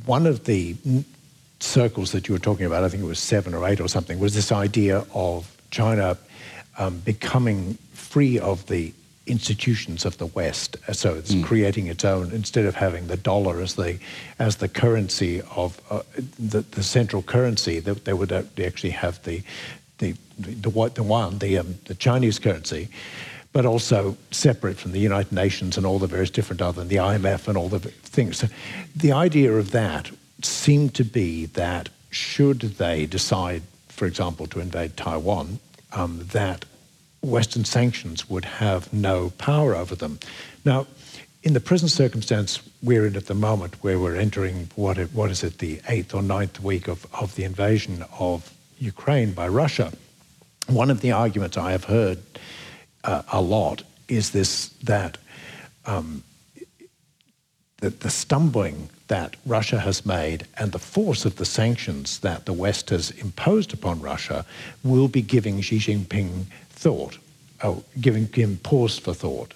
one 0.07 0.27
of 0.27 0.45
the 0.45 0.77
circles 1.61 2.13
that 2.13 2.29
you 2.29 2.35
were 2.35 2.41
talking 2.41 2.67
about, 2.67 2.85
I 2.85 2.89
think 2.89 3.03
it 3.03 3.07
was 3.07 3.19
seven 3.19 3.55
or 3.55 3.67
eight 3.67 3.81
or 3.81 3.89
something, 3.89 4.19
was 4.19 4.35
this 4.35 4.53
idea 4.53 5.05
of 5.15 5.57
China 5.71 6.19
um, 6.79 6.99
becoming 7.01 7.75
free 7.93 8.39
of 8.39 8.67
the 8.67 8.93
institutions 9.27 10.05
of 10.05 10.19
the 10.19 10.27
West. 10.27 10.77
So 10.93 11.15
it's 11.15 11.33
mm. 11.33 11.45
creating 11.45 11.87
its 11.87 12.05
own 12.05 12.33
instead 12.33 12.65
of 12.65 12.75
having 12.75 13.07
the 13.07 13.17
dollar 13.17 13.61
as 13.61 13.75
the 13.75 13.99
as 14.39 14.57
the 14.57 14.69
currency 14.69 15.43
of 15.55 15.81
uh, 15.91 16.03
the, 16.39 16.63
the 16.63 16.83
central 16.83 17.23
currency. 17.23 17.79
They, 17.79 17.93
they 17.93 18.13
would 18.13 18.33
actually 18.33 18.91
have 18.91 19.23
the 19.23 19.43
the 19.99 20.15
the, 20.39 20.91
the 20.95 21.03
one 21.03 21.39
the 21.39 21.59
um, 21.59 21.77
the 21.85 21.95
Chinese 21.95 22.39
currency. 22.39 22.89
But 23.53 23.67
also 23.67 24.17
separate 24.31 24.79
from 24.79 24.93
the 24.93 24.99
United 24.99 25.33
Nations 25.33 25.77
and 25.77 25.85
all 25.85 25.99
the 25.99 26.07
various 26.07 26.31
different 26.31 26.63
other, 26.63 26.83
and 26.83 26.91
the 26.91 26.97
IMF 26.97 27.49
and 27.49 27.57
all 27.59 27.69
the 27.69 27.81
things. 27.81 28.39
So 28.39 28.49
the 28.97 29.13
idea 29.13 29.53
of 29.53 29.73
that 29.73 30.11
seemed 30.43 30.95
to 30.95 31.05
be 31.05 31.47
that 31.47 31.89
should 32.11 32.61
they 32.61 33.07
decide, 33.07 33.63
for 33.89 34.07
example, 34.07 34.47
to 34.49 34.61
invade 34.61 34.97
Taiwan, 34.97 35.59
um, 35.93 36.27
that 36.33 36.65
Western 37.23 37.65
sanctions 37.65 38.29
would 38.29 38.45
have 38.45 38.93
no 38.93 39.31
power 39.39 39.77
over 39.77 39.95
them. 39.95 40.19
Now, 40.65 40.87
in 41.43 41.55
the 41.55 41.61
present 41.61 41.91
circumstance 41.91 42.63
we're 42.83 43.07
in 43.07 43.17
at 43.17 43.27
the 43.27 43.35
moment, 43.35 43.83
where 43.83 43.99
we're 43.99 44.17
entering 44.17 44.71
what, 44.77 44.99
it, 44.99 45.13
what 45.13 45.31
is 45.31 45.43
it, 45.43 45.59
the 45.59 45.81
eighth 45.89 46.15
or 46.15 46.23
ninth 46.23 46.61
week 46.61 46.89
of, 46.89 47.07
of 47.15 47.35
the 47.35 47.45
invasion 47.45 48.05
of 48.19 48.53
Ukraine 48.79 49.33
by 49.33 49.49
Russia, 49.49 49.93
one 50.69 50.91
of 50.91 51.01
the 51.01 51.13
arguments 51.13 51.57
I 51.57 51.73
have 51.73 51.85
heard 51.85 52.19
uh, 53.05 53.23
a 53.33 53.41
lot 53.41 53.83
is 54.09 54.31
this 54.31 54.69
that 54.85 55.19
um, 55.87 56.23
the, 57.79 57.91
the 57.91 58.11
stumbling 58.11 58.89
that 59.09 59.37
Russia 59.45 59.81
has 59.81 60.07
made 60.07 60.47
and 60.57 60.73
the 60.73 60.79
force 60.79 61.25
of 61.25 61.37
the 61.37 61.45
sanctions 61.45 62.21
that 62.21 62.47
the 62.47 62.53
West 62.53 62.91
has 62.91 63.11
imposed 63.11 63.75
upon 63.75 64.01
Russia 64.01 64.47
will 64.85 65.09
be 65.09 65.21
giving 65.21 65.61
Xi 65.61 65.79
Jinping 65.79 66.45
thought, 66.71 67.19
oh, 67.63 67.83
giving 68.01 68.27
him 68.33 68.59
pause 68.63 68.99
for 68.99 69.13
thought. 69.13 69.55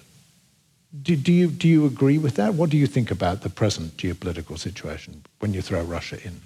Do, 1.01 1.15
do, 1.15 1.31
you, 1.31 1.47
do 1.47 1.67
you 1.67 1.85
agree 1.85 2.17
with 2.17 2.35
that? 2.35 2.53
What 2.53 2.69
do 2.69 2.77
you 2.77 2.87
think 2.87 3.11
about 3.11 3.41
the 3.41 3.49
present 3.49 3.97
geopolitical 3.97 4.57
situation 4.59 5.23
when 5.39 5.53
you 5.53 5.61
throw 5.61 5.81
Russia 5.83 6.17
in? 6.23 6.41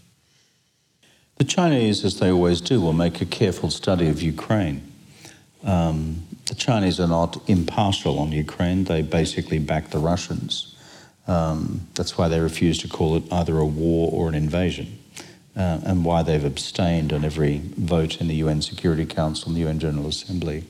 The 1.38 1.44
Chinese, 1.44 2.06
as 2.06 2.20
they 2.20 2.32
always 2.32 2.62
do, 2.62 2.80
will 2.80 2.94
make 2.94 3.22
a 3.22 3.26
careful 3.26 3.72
study 3.72 4.08
of 4.08 4.22
Ukraine. 4.22 4.92
Um, 5.64 6.24
the 6.52 6.56
Chinese 6.56 7.00
are 7.00 7.08
not 7.08 7.42
impartial 7.48 8.20
on 8.20 8.34
Ukraine, 8.34 8.84
they 8.84 9.02
basically 9.02 9.58
back 9.58 9.92
the 9.92 10.00
Russians. 10.00 10.76
Um, 11.26 11.88
that's 11.96 12.18
why 12.18 12.28
they 12.28 12.42
refuse 12.42 12.78
to 12.80 12.90
call 12.90 13.16
it 13.16 13.24
either 13.32 13.58
a 13.58 13.66
war 13.66 14.12
or 14.12 14.28
an 14.28 14.36
invasion, 14.36 15.00
uh, 15.56 15.80
and 15.86 16.04
why 16.04 16.24
they've 16.24 16.44
abstained 16.44 17.14
on 17.14 17.24
every 17.24 17.62
vote 17.78 18.20
in 18.20 18.28
the 18.28 18.36
UN 18.36 18.62
Security 18.62 19.06
Council 19.06 19.48
and 19.48 19.56
the 19.56 19.62
UN 19.62 19.80
General 19.80 20.10
Assembly 20.10 20.66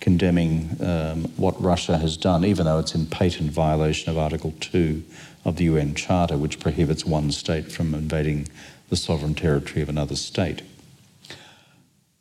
condemning 0.00 0.76
um, 0.80 1.26
what 1.36 1.62
Russia 1.62 1.98
has 1.98 2.16
done, 2.16 2.44
even 2.44 2.66
though 2.66 2.80
it's 2.80 2.96
in 2.96 3.06
patent 3.06 3.52
violation 3.52 4.10
of 4.10 4.18
Article 4.18 4.52
2 4.58 5.00
of 5.44 5.54
the 5.54 5.64
UN 5.64 5.94
Charter, 5.94 6.36
which 6.36 6.58
prohibits 6.58 7.06
one 7.06 7.30
state 7.30 7.70
from 7.70 7.94
invading 7.94 8.48
the 8.88 8.96
sovereign 8.96 9.36
territory 9.36 9.80
of 9.80 9.88
another 9.88 10.16
state. 10.16 10.62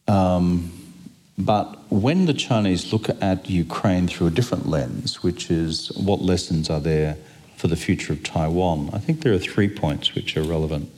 Um, 0.08 0.79
but 1.40 1.90
when 1.90 2.26
the 2.26 2.34
Chinese 2.34 2.92
look 2.92 3.08
at 3.22 3.50
Ukraine 3.50 4.10
through 4.10 4.28
a 4.28 4.32
different 4.32 4.68
lens, 4.68 5.24
which 5.24 5.50
is 5.50 5.90
what 5.96 6.22
lessons 6.22 6.70
are 6.70 6.82
there 6.82 7.16
for 7.56 7.68
the 7.68 7.78
future 7.78 8.12
of 8.12 8.24
Taiwan, 8.24 8.90
I 8.92 9.00
think 9.00 9.22
there 9.22 9.34
are 9.34 9.40
three 9.40 9.70
points 9.70 10.14
which 10.14 10.36
are 10.36 10.44
relevant. 10.44 10.92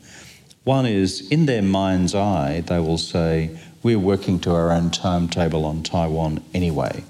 One 0.63 0.87
is, 0.87 1.29
in 1.29 1.45
their 1.45 1.61
mind's 1.61 2.15
eye, 2.15 2.61
they 2.65 2.79
will 2.79 2.97
say, 2.97 3.55
We're 3.83 3.99
working 3.99 4.39
to 4.39 4.55
our 4.55 4.71
own 4.71 4.89
timetable 4.89 5.63
on 5.63 5.83
Taiwan 5.83 6.43
anyway. 6.55 7.03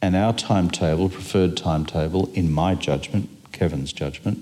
And 0.00 0.16
our 0.16 0.32
timetable, 0.32 1.10
preferred 1.10 1.54
timetable, 1.54 2.30
in 2.32 2.50
my 2.50 2.74
judgment, 2.74 3.28
Kevin's 3.52 3.92
judgment, 3.92 4.38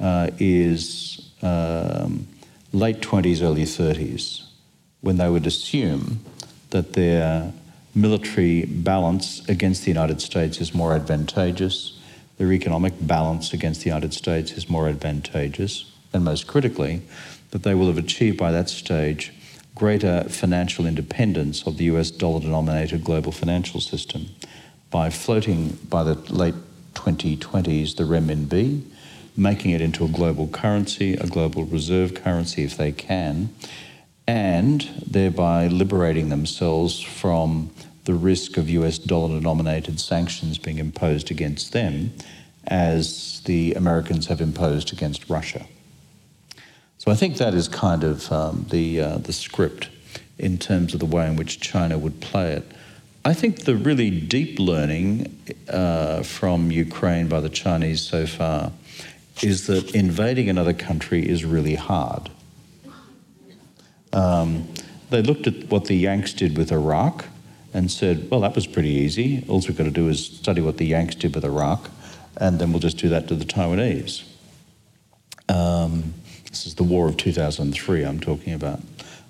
uh, 0.00 0.30
is 0.38 1.30
um, 1.40 2.26
late 2.72 3.00
20s, 3.00 3.42
early 3.42 3.62
30s, 3.62 4.42
when 5.00 5.18
they 5.18 5.28
would 5.28 5.46
assume 5.46 6.20
that 6.72 6.92
their 6.92 7.52
military 7.94 8.64
balance 8.64 9.46
against 9.48 9.84
the 9.84 9.90
United 9.90 10.20
States 10.20 10.60
is 10.60 10.74
more 10.74 10.94
advantageous, 10.94 11.98
their 12.38 12.52
economic 12.52 12.94
balance 13.00 13.52
against 13.52 13.82
the 13.82 13.86
United 13.86 14.12
States 14.12 14.52
is 14.52 14.68
more 14.68 14.88
advantageous, 14.88 15.90
and 16.12 16.24
most 16.24 16.46
critically, 16.46 17.02
that 17.50 17.62
they 17.62 17.74
will 17.74 17.86
have 17.86 17.98
achieved 17.98 18.36
by 18.38 18.50
that 18.50 18.68
stage 18.68 19.32
greater 19.74 20.24
financial 20.28 20.86
independence 20.86 21.66
of 21.66 21.76
the 21.78 21.84
US 21.84 22.10
dollar 22.10 22.40
denominated 22.40 23.04
global 23.04 23.32
financial 23.32 23.80
system. 23.80 24.26
By 24.90 25.08
floating 25.10 25.78
by 25.88 26.02
the 26.02 26.14
late 26.32 26.54
2020s 26.94 27.96
the 27.96 28.04
renminbi 28.04 28.82
making 29.36 29.70
it 29.70 29.80
into 29.80 30.04
a 30.04 30.08
global 30.08 30.46
currency, 30.48 31.14
a 31.14 31.26
global 31.26 31.64
reserve 31.64 32.14
currency 32.14 32.64
if 32.64 32.76
they 32.76 32.92
can, 32.92 33.48
and 34.26 34.82
thereby 35.06 35.66
liberating 35.66 36.28
themselves 36.28 37.00
from 37.00 37.70
the 38.04 38.14
risk 38.14 38.56
of 38.56 38.68
US 38.68 38.98
dollar 38.98 39.38
denominated 39.38 40.00
sanctions 40.00 40.58
being 40.58 40.78
imposed 40.78 41.30
against 41.30 41.72
them 41.72 42.12
as 42.66 43.42
the 43.44 43.74
Americans 43.74 44.26
have 44.26 44.40
imposed 44.40 44.92
against 44.92 45.28
Russia. 45.28 45.66
So 46.98 47.10
I 47.10 47.14
think 47.14 47.38
that 47.38 47.54
is 47.54 47.66
kind 47.66 48.04
of 48.04 48.30
um, 48.30 48.66
the, 48.70 49.00
uh, 49.00 49.18
the 49.18 49.32
script 49.32 49.88
in 50.38 50.58
terms 50.58 50.94
of 50.94 51.00
the 51.00 51.06
way 51.06 51.26
in 51.26 51.36
which 51.36 51.60
China 51.60 51.98
would 51.98 52.20
play 52.20 52.52
it. 52.52 52.64
I 53.24 53.34
think 53.34 53.64
the 53.64 53.76
really 53.76 54.10
deep 54.10 54.58
learning 54.58 55.36
uh, 55.68 56.22
from 56.22 56.70
Ukraine 56.70 57.28
by 57.28 57.40
the 57.40 57.48
Chinese 57.48 58.00
so 58.00 58.26
far 58.26 58.72
is 59.42 59.66
that 59.68 59.94
invading 59.94 60.48
another 60.48 60.72
country 60.72 61.28
is 61.28 61.44
really 61.44 61.76
hard. 61.76 62.30
Um, 64.12 64.68
they 65.10 65.22
looked 65.22 65.46
at 65.46 65.70
what 65.70 65.86
the 65.86 65.94
Yanks 65.94 66.32
did 66.32 66.56
with 66.56 66.72
Iraq 66.72 67.26
and 67.74 67.90
said, 67.90 68.30
well, 68.30 68.40
that 68.40 68.54
was 68.54 68.66
pretty 68.66 68.90
easy. 68.90 69.44
All 69.48 69.60
we've 69.60 69.76
got 69.76 69.84
to 69.84 69.90
do 69.90 70.08
is 70.08 70.24
study 70.26 70.60
what 70.60 70.78
the 70.78 70.86
Yanks 70.86 71.14
did 71.14 71.34
with 71.34 71.44
Iraq, 71.44 71.90
and 72.36 72.58
then 72.58 72.72
we'll 72.72 72.80
just 72.80 72.98
do 72.98 73.08
that 73.08 73.28
to 73.28 73.34
the 73.34 73.44
Taiwanese. 73.44 74.24
Um, 75.48 76.14
this 76.48 76.66
is 76.66 76.74
the 76.74 76.82
war 76.82 77.08
of 77.08 77.16
2003 77.16 78.04
I'm 78.04 78.20
talking 78.20 78.52
about, 78.52 78.80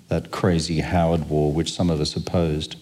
that 0.09 0.31
crazy 0.31 0.81
Howard 0.81 1.29
War, 1.29 1.51
which 1.51 1.71
some 1.71 1.89
of 1.89 2.01
us 2.01 2.15
opposed. 2.15 2.75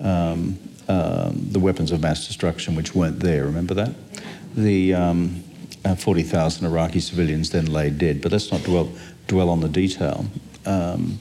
Um, 0.00 0.58
um, 0.88 1.46
the 1.52 1.60
weapons 1.60 1.92
of 1.92 2.00
mass 2.00 2.26
destruction, 2.26 2.74
which 2.74 2.94
weren't 2.94 3.20
there, 3.20 3.44
remember 3.44 3.74
that? 3.74 3.94
The, 4.56 4.94
um, 4.94 5.44
uh, 5.84 5.94
40,000 5.94 6.66
Iraqi 6.66 7.00
civilians 7.00 7.50
then 7.50 7.66
lay 7.66 7.90
dead, 7.90 8.20
but 8.20 8.32
let's 8.32 8.50
not 8.50 8.62
dwell, 8.62 8.90
dwell 9.26 9.48
on 9.48 9.60
the 9.60 9.68
detail. 9.68 10.26
Um, 10.64 11.18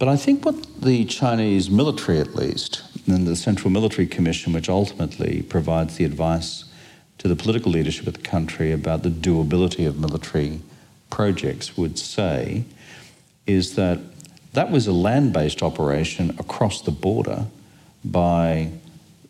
but 0.00 0.08
I 0.08 0.16
think 0.16 0.46
what 0.46 0.80
the 0.80 1.04
Chinese 1.04 1.68
military, 1.68 2.20
at 2.20 2.34
least, 2.34 2.82
and 3.06 3.26
the 3.26 3.36
Central 3.36 3.68
Military 3.70 4.06
Commission, 4.06 4.54
which 4.54 4.70
ultimately 4.70 5.42
provides 5.42 5.98
the 5.98 6.06
advice 6.06 6.64
to 7.18 7.28
the 7.28 7.36
political 7.36 7.70
leadership 7.70 8.06
of 8.06 8.14
the 8.14 8.22
country 8.22 8.72
about 8.72 9.02
the 9.02 9.10
doability 9.10 9.86
of 9.86 10.00
military 10.00 10.62
projects, 11.10 11.76
would 11.76 11.98
say 11.98 12.64
is 13.46 13.74
that 13.74 14.00
that 14.54 14.70
was 14.70 14.86
a 14.86 14.92
land 14.92 15.34
based 15.34 15.62
operation 15.62 16.30
across 16.38 16.80
the 16.80 16.90
border 16.90 17.44
by 18.02 18.70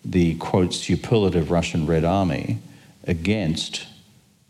the 0.05 0.37
quote 0.37 0.73
superlative 0.73 1.51
Russian 1.51 1.85
Red 1.85 2.05
Army 2.05 2.61
against 3.09 3.89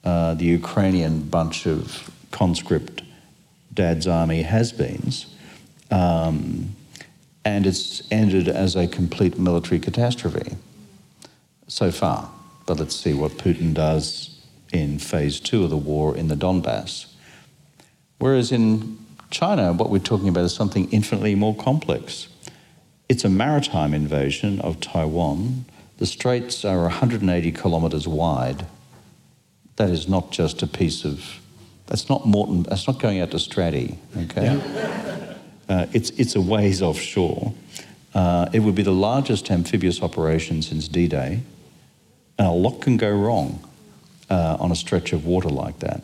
uh, 0.04 0.34
the 0.34 0.44
Ukrainian 0.44 1.22
bunch 1.22 1.66
of 1.66 2.10
conscript 2.30 3.04
dad's 3.72 4.06
army 4.06 4.42
has 4.42 4.70
beens. 4.70 5.34
Um, 5.90 6.76
and 7.44 7.66
it's 7.66 8.02
ended 8.10 8.48
as 8.48 8.76
a 8.76 8.86
complete 8.86 9.38
military 9.38 9.80
catastrophe 9.80 10.56
so 11.66 11.90
far. 11.90 12.30
But 12.66 12.78
let's 12.78 12.94
see 12.94 13.14
what 13.14 13.32
Putin 13.32 13.74
does 13.74 14.38
in 14.72 14.98
phase 14.98 15.40
two 15.40 15.64
of 15.64 15.70
the 15.70 15.76
war 15.76 16.16
in 16.16 16.28
the 16.28 16.36
Donbass. 16.36 17.06
Whereas 18.18 18.52
in 18.52 18.98
China, 19.30 19.72
what 19.72 19.90
we're 19.90 19.98
talking 19.98 20.28
about 20.28 20.44
is 20.44 20.54
something 20.54 20.88
infinitely 20.90 21.34
more 21.34 21.56
complex. 21.56 22.28
It's 23.08 23.24
a 23.24 23.28
maritime 23.28 23.94
invasion 23.94 24.60
of 24.60 24.80
Taiwan 24.80 25.64
the 26.00 26.06
straits 26.06 26.64
are 26.64 26.80
180 26.80 27.52
kilometres 27.52 28.08
wide. 28.08 28.64
That 29.76 29.90
is 29.90 30.08
not 30.08 30.32
just 30.32 30.62
a 30.62 30.66
piece 30.66 31.04
of, 31.04 31.40
that's 31.86 32.08
not 32.08 32.26
Moreton, 32.26 32.62
that's 32.62 32.86
not 32.86 32.98
going 32.98 33.20
out 33.20 33.32
to 33.32 33.36
Straddie, 33.36 33.98
okay? 34.16 34.44
Yeah. 34.44 35.16
Uh, 35.70 35.86
it's, 35.92 36.10
it's 36.10 36.34
a 36.34 36.40
ways 36.40 36.82
offshore. 36.82 37.54
Uh, 38.12 38.48
it 38.52 38.58
would 38.58 38.74
be 38.74 38.82
the 38.82 38.90
largest 38.90 39.52
amphibious 39.52 40.02
operation 40.02 40.62
since 40.62 40.88
D 40.88 41.06
Day, 41.06 41.42
and 42.38 42.48
a 42.48 42.50
lot 42.50 42.80
can 42.80 42.96
go 42.96 43.08
wrong 43.08 43.60
uh, 44.28 44.56
on 44.58 44.72
a 44.72 44.74
stretch 44.74 45.12
of 45.12 45.24
water 45.24 45.48
like 45.48 45.78
that. 45.78 46.02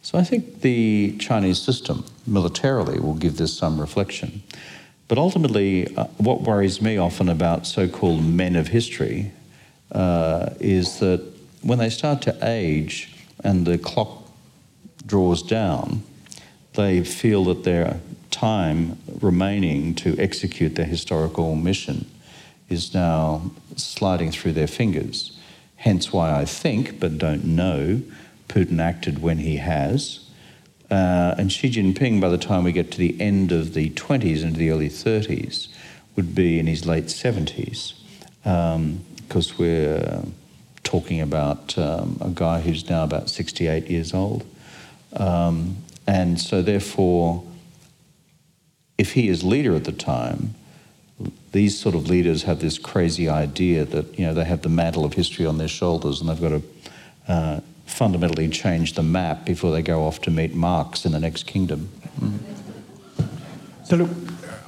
So 0.00 0.18
I 0.18 0.24
think 0.24 0.62
the 0.62 1.14
Chinese 1.18 1.60
system 1.60 2.06
militarily 2.26 2.98
will 3.00 3.14
give 3.14 3.36
this 3.36 3.52
some 3.52 3.78
reflection. 3.78 4.42
But 5.08 5.18
ultimately, 5.18 5.94
uh, 5.94 6.04
what 6.16 6.40
worries 6.40 6.80
me 6.80 6.96
often 6.96 7.28
about 7.28 7.66
so 7.66 7.88
called 7.88 8.24
men 8.24 8.56
of 8.56 8.68
history 8.68 9.30
uh, 9.92 10.54
is 10.58 11.00
that 11.00 11.20
when 11.60 11.78
they 11.78 11.90
start 11.90 12.22
to 12.22 12.36
age 12.40 13.14
and 13.44 13.66
the 13.66 13.76
clock 13.76 14.22
draws 15.04 15.42
down, 15.42 16.02
they 16.76 17.04
feel 17.04 17.44
that 17.44 17.64
their 17.64 18.00
time 18.32 18.98
remaining 19.20 19.94
to 19.94 20.18
execute 20.18 20.74
their 20.74 20.86
historical 20.86 21.54
mission 21.54 22.10
is 22.68 22.92
now 22.92 23.50
sliding 23.76 24.32
through 24.32 24.54
their 24.54 24.66
fingers. 24.66 25.38
Hence 25.76 26.12
why 26.12 26.34
I 26.34 26.44
think, 26.44 26.98
but 26.98 27.18
don't 27.18 27.44
know, 27.44 28.02
Putin 28.48 28.80
acted 28.80 29.22
when 29.22 29.38
he 29.38 29.56
has. 29.58 30.20
Uh, 30.90 31.34
and 31.38 31.50
Xi 31.52 31.70
Jinping, 31.70 32.20
by 32.20 32.28
the 32.28 32.38
time 32.38 32.64
we 32.64 32.72
get 32.72 32.90
to 32.92 32.98
the 32.98 33.18
end 33.20 33.52
of 33.52 33.74
the 33.74 33.90
20s 33.90 34.42
into 34.42 34.58
the 34.58 34.70
early 34.70 34.88
30s, 34.88 35.68
would 36.16 36.34
be 36.34 36.58
in 36.58 36.66
his 36.66 36.84
late 36.84 37.06
70s, 37.06 37.94
because 38.42 39.50
um, 39.50 39.56
we're 39.58 40.22
talking 40.84 41.20
about 41.20 41.78
um, 41.78 42.18
a 42.20 42.28
guy 42.28 42.60
who's 42.60 42.90
now 42.90 43.04
about 43.04 43.30
68 43.30 43.88
years 43.88 44.12
old. 44.12 44.44
Um, 45.16 45.76
and 46.06 46.38
so, 46.38 46.60
therefore, 46.60 47.42
if 49.02 49.14
he 49.14 49.28
is 49.28 49.42
leader 49.42 49.74
at 49.74 49.82
the 49.82 49.92
time, 49.92 50.54
these 51.50 51.76
sort 51.76 51.96
of 51.96 52.08
leaders 52.08 52.44
have 52.44 52.60
this 52.60 52.78
crazy 52.78 53.28
idea 53.28 53.84
that 53.84 54.16
you 54.16 54.24
know 54.24 54.32
they 54.32 54.44
have 54.44 54.62
the 54.62 54.68
mantle 54.68 55.04
of 55.04 55.12
history 55.14 55.44
on 55.44 55.58
their 55.58 55.72
shoulders 55.80 56.20
and 56.20 56.30
they've 56.30 56.40
got 56.40 56.54
to 56.60 56.62
uh, 57.26 57.60
fundamentally 57.84 58.48
change 58.48 58.94
the 58.94 59.02
map 59.02 59.44
before 59.44 59.72
they 59.72 59.82
go 59.82 60.04
off 60.06 60.20
to 60.20 60.30
meet 60.30 60.54
Marx 60.54 61.04
in 61.04 61.10
the 61.10 61.18
next 61.18 61.46
kingdom. 61.48 61.88
Mm. 62.20 62.38
So, 63.84 63.96
look, 63.96 64.10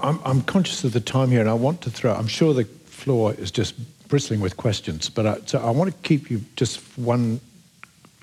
I'm, 0.03 0.19
I'm, 0.25 0.43
conscious 0.43 0.83
of 0.83 0.93
the 0.93 1.01
time 1.01 1.31
here, 1.31 1.41
and 1.41 1.49
I 1.49 1.55
want 1.55 1.81
to 1.83 1.91
throw, 1.91 2.13
I'm 2.13 2.27
sure 2.27 2.53
the 2.53 2.65
floor 2.65 3.35
is 3.35 3.53
just 3.53 3.75
bristling 4.09 4.41
with 4.41 4.57
questions, 4.57 5.09
but 5.09 5.27
I, 5.27 5.39
so 5.47 5.61
I 5.61 5.71
want 5.71 5.91
to 5.93 5.97
keep 6.09 6.31
you 6.31 6.43
just 6.57 6.81
one 6.99 7.41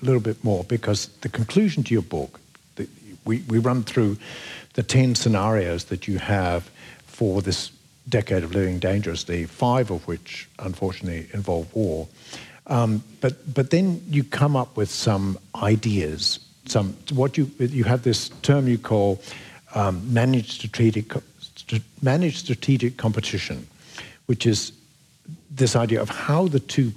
little 0.02 0.20
bit 0.20 0.44
more 0.44 0.62
because 0.64 1.08
the 1.22 1.30
conclusion 1.30 1.82
to 1.84 1.94
your 1.94 2.02
book, 2.02 2.38
the, 2.76 2.86
we, 3.24 3.38
we 3.48 3.58
run 3.58 3.82
through 3.82 4.18
the 4.74 4.82
10 4.82 5.14
scenarios 5.14 5.84
that 5.84 6.08
you 6.08 6.18
have 6.18 6.70
for 7.06 7.42
this 7.42 7.70
decade 8.08 8.42
of 8.42 8.54
living 8.54 8.78
dangerously, 8.78 9.44
five 9.44 9.90
of 9.90 10.06
which 10.06 10.48
unfortunately 10.58 11.28
involve 11.32 11.72
war. 11.74 12.08
Um, 12.66 13.02
but, 13.20 13.54
but 13.54 13.70
then 13.70 14.02
you 14.08 14.24
come 14.24 14.56
up 14.56 14.76
with 14.76 14.90
some 14.90 15.38
ideas, 15.56 16.38
some, 16.66 16.96
what 17.12 17.36
you, 17.36 17.50
you 17.58 17.84
have 17.84 18.02
this 18.02 18.28
term 18.42 18.68
you 18.68 18.78
call 18.78 19.20
um, 19.74 20.12
managed, 20.12 20.52
strategic, 20.52 21.12
managed 22.02 22.38
strategic 22.38 22.96
competition, 22.96 23.66
which 24.26 24.46
is 24.46 24.72
this 25.50 25.76
idea 25.76 26.00
of 26.00 26.08
how 26.08 26.48
the 26.48 26.60
two 26.60 26.92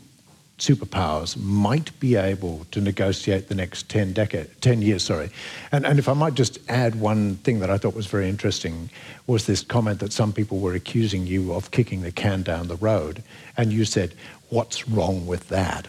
superpowers 0.58 1.36
might 1.38 1.98
be 2.00 2.16
able 2.16 2.66
to 2.72 2.80
negotiate 2.80 3.50
the 3.50 3.56
next 3.56 3.90
10 3.90 4.14
decade 4.14 4.50
10 4.62 4.82
years 4.82 5.04
sorry. 5.04 5.30
And, 5.72 5.86
and 5.86 6.00
if 6.00 6.08
i 6.08 6.14
might 6.14 6.34
just 6.34 6.60
add 6.70 6.96
one 6.96 7.36
thing 7.38 7.60
that 7.60 7.70
i 7.70 7.78
thought 7.78 7.94
was 7.94 8.08
very 8.08 8.30
interesting 8.30 8.90
was 9.28 9.48
this 9.48 9.64
comment 9.64 10.00
that 10.00 10.14
some 10.14 10.32
people 10.32 10.60
were 10.60 10.74
accusing 10.74 11.28
you 11.28 11.54
of 11.54 11.72
kicking 11.72 12.02
the 12.02 12.12
can 12.12 12.42
down 12.42 12.68
the 12.68 12.78
road. 12.78 13.22
And 13.58 13.74
you 13.74 13.84
said 13.84 14.14
what's 14.50 14.88
wrong 14.88 15.28
with 15.28 15.50
that? 15.50 15.88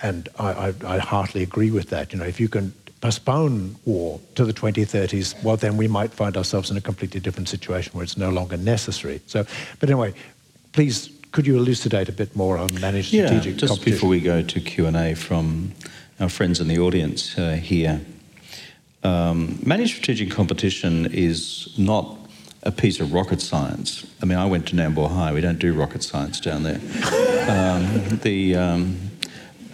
And 0.00 0.28
I, 0.38 0.68
I, 0.68 0.74
I 0.86 0.98
heartily 0.98 1.42
agree 1.42 1.72
with 1.72 1.90
that. 1.90 2.12
You 2.12 2.20
know 2.20 2.26
if 2.26 2.38
you 2.38 2.48
can 2.48 2.72
postpone 3.00 3.76
war 3.84 4.20
to 4.36 4.44
the 4.44 4.52
2030s 4.52 5.42
well 5.42 5.56
then 5.56 5.76
we 5.76 5.88
might 5.88 6.12
find 6.12 6.36
ourselves 6.36 6.70
in 6.70 6.76
a 6.76 6.80
completely 6.80 7.20
different 7.20 7.48
situation 7.48 7.92
where 7.94 8.04
it's 8.04 8.16
no 8.16 8.30
longer 8.30 8.56
necessary. 8.56 9.20
So 9.26 9.44
but 9.80 9.90
anyway 9.90 10.14
please 10.72 11.08
could 11.34 11.48
you 11.48 11.56
elucidate 11.56 12.08
a 12.08 12.12
bit 12.12 12.36
more 12.36 12.56
on 12.56 12.72
managed 12.80 13.12
yeah, 13.12 13.26
strategic 13.26 13.56
just 13.56 13.84
before 13.84 14.08
we 14.08 14.20
go 14.20 14.40
to 14.40 14.60
Q&A 14.60 15.16
from 15.16 15.72
our 16.20 16.28
friends 16.28 16.60
in 16.60 16.68
the 16.68 16.78
audience 16.78 17.36
uh, 17.36 17.54
here. 17.60 18.00
Um, 19.02 19.58
managed 19.66 19.96
strategic 19.96 20.30
competition 20.30 21.06
is 21.06 21.74
not 21.76 22.16
a 22.62 22.70
piece 22.70 23.00
of 23.00 23.12
rocket 23.12 23.40
science. 23.40 24.06
I 24.22 24.26
mean, 24.26 24.38
I 24.38 24.46
went 24.46 24.68
to 24.68 24.76
Nambour 24.76 25.10
High. 25.10 25.32
We 25.32 25.40
don't 25.40 25.58
do 25.58 25.74
rocket 25.74 26.04
science 26.04 26.38
down 26.38 26.62
there. 26.62 26.80
um, 27.50 28.18
the, 28.22 28.54
um, 28.54 28.96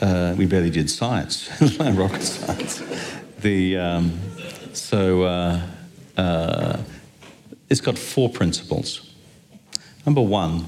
uh, 0.00 0.34
we 0.38 0.46
barely 0.46 0.70
did 0.70 0.88
science, 0.88 1.50
rocket 1.78 2.22
science. 2.22 2.82
The, 3.40 3.76
um, 3.76 4.18
so 4.72 5.24
uh, 5.24 5.60
uh, 6.16 6.78
it's 7.68 7.82
got 7.82 7.98
four 7.98 8.30
principles. 8.30 9.12
Number 10.06 10.22
one, 10.22 10.66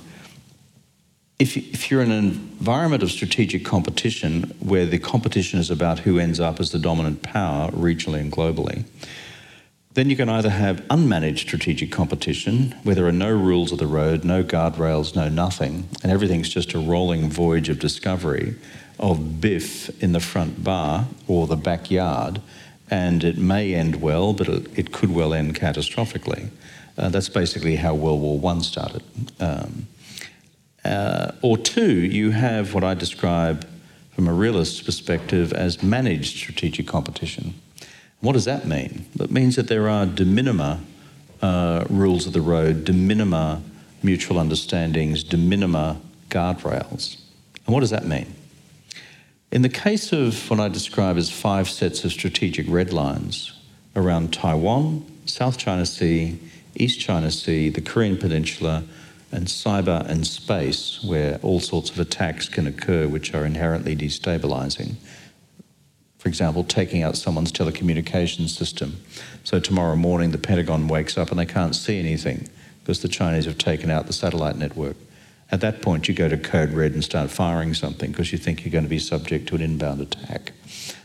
if, 1.42 1.56
if 1.56 1.90
you're 1.90 2.02
in 2.02 2.12
an 2.12 2.24
environment 2.24 3.02
of 3.02 3.10
strategic 3.10 3.64
competition 3.64 4.44
where 4.60 4.86
the 4.86 4.98
competition 4.98 5.58
is 5.58 5.72
about 5.72 5.98
who 5.98 6.20
ends 6.20 6.38
up 6.38 6.60
as 6.60 6.70
the 6.70 6.78
dominant 6.78 7.22
power 7.22 7.68
regionally 7.72 8.20
and 8.20 8.30
globally, 8.30 8.84
then 9.94 10.08
you 10.08 10.14
can 10.14 10.28
either 10.28 10.50
have 10.50 10.76
unmanaged 10.82 11.40
strategic 11.40 11.90
competition 11.90 12.76
where 12.84 12.94
there 12.94 13.06
are 13.06 13.12
no 13.12 13.28
rules 13.28 13.72
of 13.72 13.78
the 13.78 13.88
road, 13.88 14.24
no 14.24 14.44
guardrails, 14.44 15.16
no 15.16 15.28
nothing, 15.28 15.88
and 16.04 16.12
everything's 16.12 16.48
just 16.48 16.74
a 16.74 16.78
rolling 16.78 17.28
voyage 17.28 17.68
of 17.68 17.80
discovery 17.80 18.54
of 19.00 19.40
biff 19.40 19.90
in 20.00 20.12
the 20.12 20.20
front 20.20 20.62
bar 20.62 21.06
or 21.26 21.48
the 21.48 21.56
backyard, 21.56 22.40
and 22.88 23.24
it 23.24 23.36
may 23.36 23.74
end 23.74 24.00
well, 24.00 24.32
but 24.32 24.48
it, 24.48 24.78
it 24.78 24.92
could 24.92 25.12
well 25.12 25.34
end 25.34 25.56
catastrophically. 25.56 26.50
Uh, 26.96 27.08
that's 27.08 27.28
basically 27.28 27.76
how 27.76 27.94
World 27.94 28.20
War 28.20 28.52
I 28.52 28.58
started. 28.60 29.02
Um, 29.40 29.88
uh, 30.84 31.32
or 31.42 31.56
two, 31.56 31.92
you 31.92 32.30
have 32.30 32.74
what 32.74 32.84
I 32.84 32.94
describe 32.94 33.66
from 34.14 34.28
a 34.28 34.32
realist 34.32 34.84
perspective 34.84 35.52
as 35.52 35.82
managed 35.82 36.36
strategic 36.36 36.86
competition. 36.86 37.54
What 38.20 38.32
does 38.34 38.44
that 38.44 38.66
mean? 38.66 39.06
That 39.16 39.30
means 39.30 39.56
that 39.56 39.68
there 39.68 39.88
are 39.88 40.06
de 40.06 40.24
minima 40.24 40.80
uh, 41.40 41.84
rules 41.88 42.26
of 42.26 42.32
the 42.32 42.40
road, 42.40 42.84
de 42.84 42.92
minima 42.92 43.62
mutual 44.02 44.38
understandings, 44.38 45.24
de 45.24 45.36
minima 45.36 46.00
guardrails. 46.30 47.20
And 47.66 47.74
what 47.74 47.80
does 47.80 47.90
that 47.90 48.06
mean? 48.06 48.34
In 49.50 49.62
the 49.62 49.68
case 49.68 50.12
of 50.12 50.48
what 50.50 50.60
I 50.60 50.68
describe 50.68 51.16
as 51.16 51.30
five 51.30 51.68
sets 51.68 52.04
of 52.04 52.12
strategic 52.12 52.66
red 52.68 52.92
lines 52.92 53.52
around 53.94 54.32
Taiwan, 54.32 55.04
South 55.26 55.58
China 55.58 55.84
Sea, 55.84 56.38
East 56.74 57.00
China 57.00 57.30
Sea, 57.30 57.68
the 57.68 57.80
Korean 57.80 58.16
Peninsula, 58.16 58.84
and 59.32 59.46
cyber 59.46 60.06
and 60.06 60.26
space, 60.26 61.02
where 61.02 61.38
all 61.42 61.58
sorts 61.58 61.90
of 61.90 61.98
attacks 61.98 62.48
can 62.48 62.66
occur 62.66 63.08
which 63.08 63.34
are 63.34 63.44
inherently 63.44 63.96
destabilizing. 63.96 64.96
For 66.18 66.28
example, 66.28 66.62
taking 66.62 67.02
out 67.02 67.16
someone's 67.16 67.50
telecommunications 67.50 68.50
system. 68.50 68.98
So 69.42 69.58
tomorrow 69.58 69.96
morning, 69.96 70.30
the 70.30 70.38
Pentagon 70.38 70.86
wakes 70.86 71.18
up 71.18 71.30
and 71.30 71.38
they 71.38 71.46
can't 71.46 71.74
see 71.74 71.98
anything 71.98 72.48
because 72.80 73.02
the 73.02 73.08
Chinese 73.08 73.46
have 73.46 73.58
taken 73.58 73.90
out 73.90 74.06
the 74.06 74.12
satellite 74.12 74.56
network. 74.56 74.96
At 75.50 75.60
that 75.62 75.82
point, 75.82 76.08
you 76.08 76.14
go 76.14 76.28
to 76.28 76.38
code 76.38 76.70
red 76.70 76.92
and 76.92 77.02
start 77.02 77.30
firing 77.30 77.74
something 77.74 78.12
because 78.12 78.30
you 78.30 78.38
think 78.38 78.64
you're 78.64 78.72
going 78.72 78.84
to 78.84 78.90
be 78.90 78.98
subject 78.98 79.48
to 79.48 79.56
an 79.56 79.60
inbound 79.60 80.00
attack. 80.00 80.52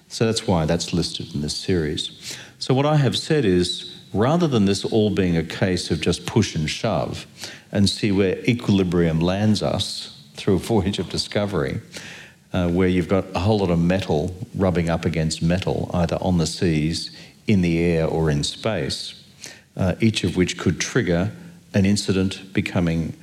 So 0.07 0.25
that's 0.25 0.47
why 0.47 0.65
that's 0.65 0.93
listed 0.93 1.33
in 1.33 1.41
this 1.41 1.55
series. 1.55 2.37
So, 2.59 2.73
what 2.73 2.85
I 2.85 2.95
have 2.95 3.17
said 3.17 3.43
is 3.43 3.96
rather 4.17 4.47
than 4.47 4.65
this 4.65 4.83
all 4.83 5.09
being 5.09 5.37
a 5.37 5.43
case 5.43 5.91
of 5.91 6.01
just 6.01 6.25
push 6.25 6.55
and 6.55 6.69
shove, 6.69 7.27
and 7.71 7.89
see 7.89 8.11
where 8.11 8.39
equilibrium 8.45 9.19
lands 9.19 9.61
us 9.61 10.23
through 10.35 10.55
a 10.55 10.59
voyage 10.59 10.99
of 10.99 11.09
discovery, 11.09 11.79
uh, 12.53 12.69
where 12.69 12.87
you've 12.87 13.09
got 13.09 13.25
a 13.35 13.39
whole 13.39 13.59
lot 13.59 13.69
of 13.69 13.79
metal 13.79 14.35
rubbing 14.55 14.89
up 14.89 15.05
against 15.05 15.41
metal, 15.41 15.89
either 15.93 16.17
on 16.21 16.37
the 16.37 16.47
seas, 16.47 17.11
in 17.45 17.61
the 17.61 17.79
air, 17.79 18.07
or 18.07 18.29
in 18.29 18.43
space, 18.43 19.23
uh, 19.75 19.95
each 19.99 20.23
of 20.23 20.35
which 20.35 20.57
could 20.57 20.79
trigger 20.79 21.31
an 21.73 21.85
incident 21.85 22.53
becoming 22.53 23.13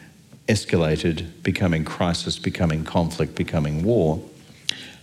escalated, 0.48 1.26
becoming 1.42 1.84
crisis, 1.84 2.38
becoming 2.38 2.84
conflict, 2.84 3.34
becoming 3.34 3.82
war. 3.82 4.22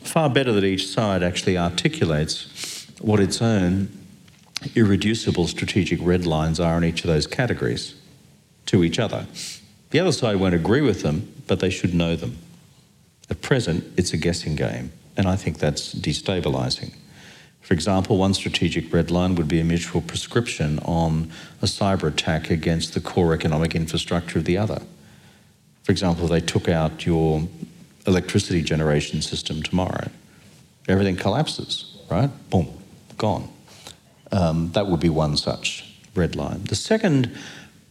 Far 0.04 0.30
better 0.30 0.54
that 0.54 0.64
each 0.64 0.88
side 0.88 1.24
actually 1.24 1.58
articulates 1.58 2.88
what 3.00 3.20
its 3.20 3.42
own 3.42 3.90
irreducible 4.76 5.48
strategic 5.48 6.00
red 6.02 6.26
lines 6.26 6.60
are 6.60 6.78
in 6.78 6.84
each 6.84 7.04
of 7.04 7.08
those 7.08 7.28
categories 7.28 7.96
to 8.68 8.84
each 8.84 9.00
other. 9.00 9.28
The 9.90 10.00
other 10.00 10.12
side 10.12 10.38
won't 10.38 10.56
agree 10.56 10.82
with 10.82 11.02
them, 11.02 11.34
but 11.48 11.60
they 11.60 11.70
should 11.70 11.94
know 11.94 12.16
them. 12.16 12.38
At 13.30 13.42
present, 13.42 13.86
it's 13.98 14.14
a 14.14 14.18
guessing 14.18 14.56
game, 14.56 14.92
and 15.18 15.28
I 15.28 15.36
think 15.36 15.60
that's 15.60 15.94
destabilising. 15.94 16.94
For 17.62 17.74
example, 17.74 18.18
one 18.18 18.34
strategic 18.34 18.92
red 18.94 19.12
line 19.12 19.36
would 19.36 19.48
be 19.48 19.60
a 19.60 19.64
mutual 19.64 20.02
prescription 20.02 20.80
on 20.80 21.32
a 21.62 21.66
cyber 21.66 22.10
attack 22.10 22.50
against 22.50 22.94
the 22.94 23.02
core 23.02 23.34
economic 23.34 23.76
infrastructure 23.76 24.40
of 24.40 24.46
the 24.46 24.58
other. 24.58 24.82
For 25.84 25.92
example, 25.92 26.28
they 26.28 26.42
took 26.42 26.68
out 26.68 27.06
your 27.06 27.48
electricity 28.06 28.62
generation 28.62 29.22
system 29.22 29.62
tomorrow, 29.62 30.10
everything 30.88 31.16
collapses, 31.16 31.98
right? 32.10 32.30
Boom, 32.50 32.68
gone. 33.18 33.48
Um, 34.32 34.72
that 34.72 34.88
would 34.88 35.00
be 35.00 35.10
one 35.10 35.38
such 35.38 35.86
red 36.16 36.36
line. 36.36 36.64
The 36.66 36.76
second 36.76 37.36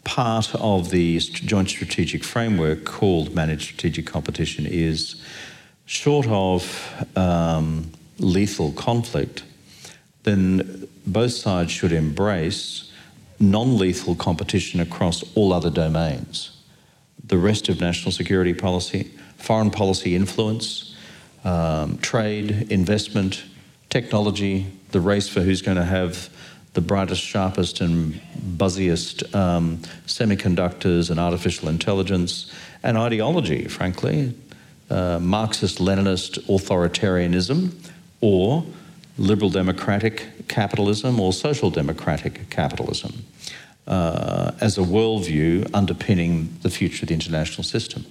part 0.05 0.55
of 0.55 0.91
the 0.91 1.19
joint 1.19 1.69
strategic 1.69 2.25
framework 2.25 2.85
called 2.85 3.35
managed 3.35 3.65
strategic 3.65 4.07
competition 4.07 4.67
is 4.67 5.23
short 5.85 6.27
of 6.29 7.07
um, 7.17 7.91
lethal 8.19 8.73
conflict, 8.73 9.43
then 10.23 10.89
both 11.07 11.33
sides 11.33 11.73
should 11.73 11.93
embrace 11.93 12.91
non 13.39 13.79
lethal 13.79 14.15
competition 14.15 14.81
across 14.81 15.25
all 15.35 15.53
other 15.53 15.71
domains. 15.71 16.57
The 17.25 17.39
rest 17.39 17.69
of 17.69 17.81
national 17.81 18.13
security 18.13 18.55
policy, 18.55 19.11
foreign 19.37 19.71
policy 19.71 20.15
influence, 20.15 20.95
um, 21.45 21.99
trade, 21.99 22.71
investment, 22.71 23.45
technology, 23.89 24.67
the 24.93 25.01
race 25.01 25.29
for 25.29 25.41
who's 25.41 25.63
going 25.63 25.77
to 25.77 25.85
have 25.85 26.31
the 26.75 26.81
brightest, 26.81 27.23
sharpest, 27.23 27.81
and 27.81 28.21
buzziest 28.57 29.35
um, 29.35 29.79
semiconductors 30.07 31.11
and 31.11 31.19
artificial 31.19 31.69
intelligence 31.69 32.53
and 32.83 32.97
ideology, 32.97 33.67
frankly, 33.67 34.35
uh, 34.89 35.19
Marxist 35.21 35.79
Leninist 35.79 36.39
authoritarianism 36.47 37.73
or 38.21 38.65
liberal 39.19 39.51
democratic 39.51 40.49
capitalism 40.49 41.21
or 41.21 41.33
social 41.33 41.71
democratic 41.71 42.49
capitalism 42.51 43.25
uh, 43.87 44.53
as 44.61 44.79
a 44.79 44.83
worldview 44.83 45.69
underpinning 45.75 46.57
the 46.63 46.71
future 46.71 47.05
of 47.05 47.09
the 47.09 47.15
international 47.15 47.65
system. 47.65 48.05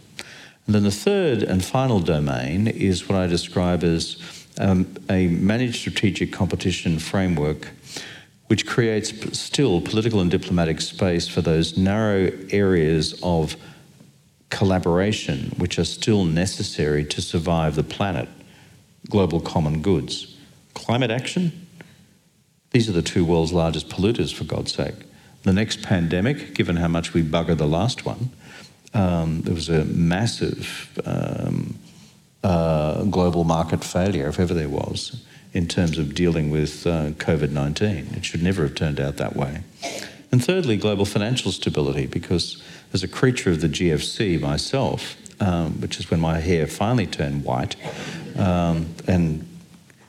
And 0.66 0.76
then 0.76 0.84
the 0.84 0.92
third 0.92 1.42
and 1.42 1.64
final 1.64 2.00
domain 2.00 2.68
is 2.68 3.10
what 3.10 3.18
I 3.18 3.28
describe 3.28 3.84
as 3.84 4.18
um, 4.60 4.94
a 5.10 5.28
managed 5.28 5.78
strategic 5.78 6.32
competition 6.32 7.00
framework 7.00 7.70
which 8.48 8.66
creates 8.66 9.38
still 9.38 9.80
political 9.80 10.22
and 10.22 10.32
diplomatic 10.32 10.82
space 10.82 11.28
for 11.28 11.42
those 11.42 11.78
narrow 11.78 12.32
areas 12.50 13.20
of 13.22 13.56
collaboration 14.50 15.54
which 15.58 15.78
are 15.78 15.86
still 15.86 16.26
necessary 16.26 17.06
to 17.06 17.22
survive 17.22 17.76
the 17.76 17.84
planet, 17.84 18.28
global 19.10 19.40
common 19.40 19.82
goods. 19.82 20.36
Climate 20.74 21.12
action, 21.12 21.68
these 22.72 22.90
are 22.90 22.94
the 22.94 23.04
two 23.04 23.24
world's 23.24 23.54
largest 23.54 23.88
polluters, 23.90 24.34
for 24.34 24.44
God's 24.44 24.74
sake. 24.74 24.96
the 25.44 25.54
next 25.54 25.82
pandemic, 25.82 26.54
given 26.54 26.76
how 26.76 26.88
much 26.88 27.14
we 27.14 27.24
buggered 27.24 27.58
the 27.58 27.68
last 27.68 28.06
one, 28.06 28.30
um, 28.94 29.42
there 29.44 29.54
was 29.54 29.70
a 29.70 29.86
massive 29.86 31.00
um, 31.06 31.78
uh, 32.44 33.04
global 33.04 33.44
market 33.44 33.84
failure, 33.84 34.28
if 34.28 34.40
ever 34.40 34.54
there 34.54 34.70
was, 34.70 35.24
in 35.54 35.68
terms 35.68 35.98
of 35.98 36.16
dealing 36.16 36.50
with 36.50 36.86
uh, 36.86 37.12
COVID 37.12 37.52
19. 37.52 38.14
It 38.16 38.26
should 38.26 38.44
never 38.44 38.64
have 38.64 38.76
turned 38.76 39.00
out 39.00 39.18
that 39.18 39.36
way. 39.36 39.64
And 40.32 40.44
thirdly, 40.44 40.78
global 40.78 41.06
financial 41.06 41.52
stability, 41.52 42.06
because 42.06 42.62
as 42.94 43.04
a 43.04 43.08
creature 43.08 43.50
of 43.50 43.62
the 43.62 43.68
GFC 43.68 44.40
myself, 44.40 45.16
um, 45.42 45.82
which 45.82 46.00
is 46.00 46.12
when 46.12 46.20
my 46.20 46.40
hair 46.40 46.68
finally 46.68 47.08
turned 47.08 47.44
white, 47.44 47.76
um, 48.38 48.94
and 49.08 49.46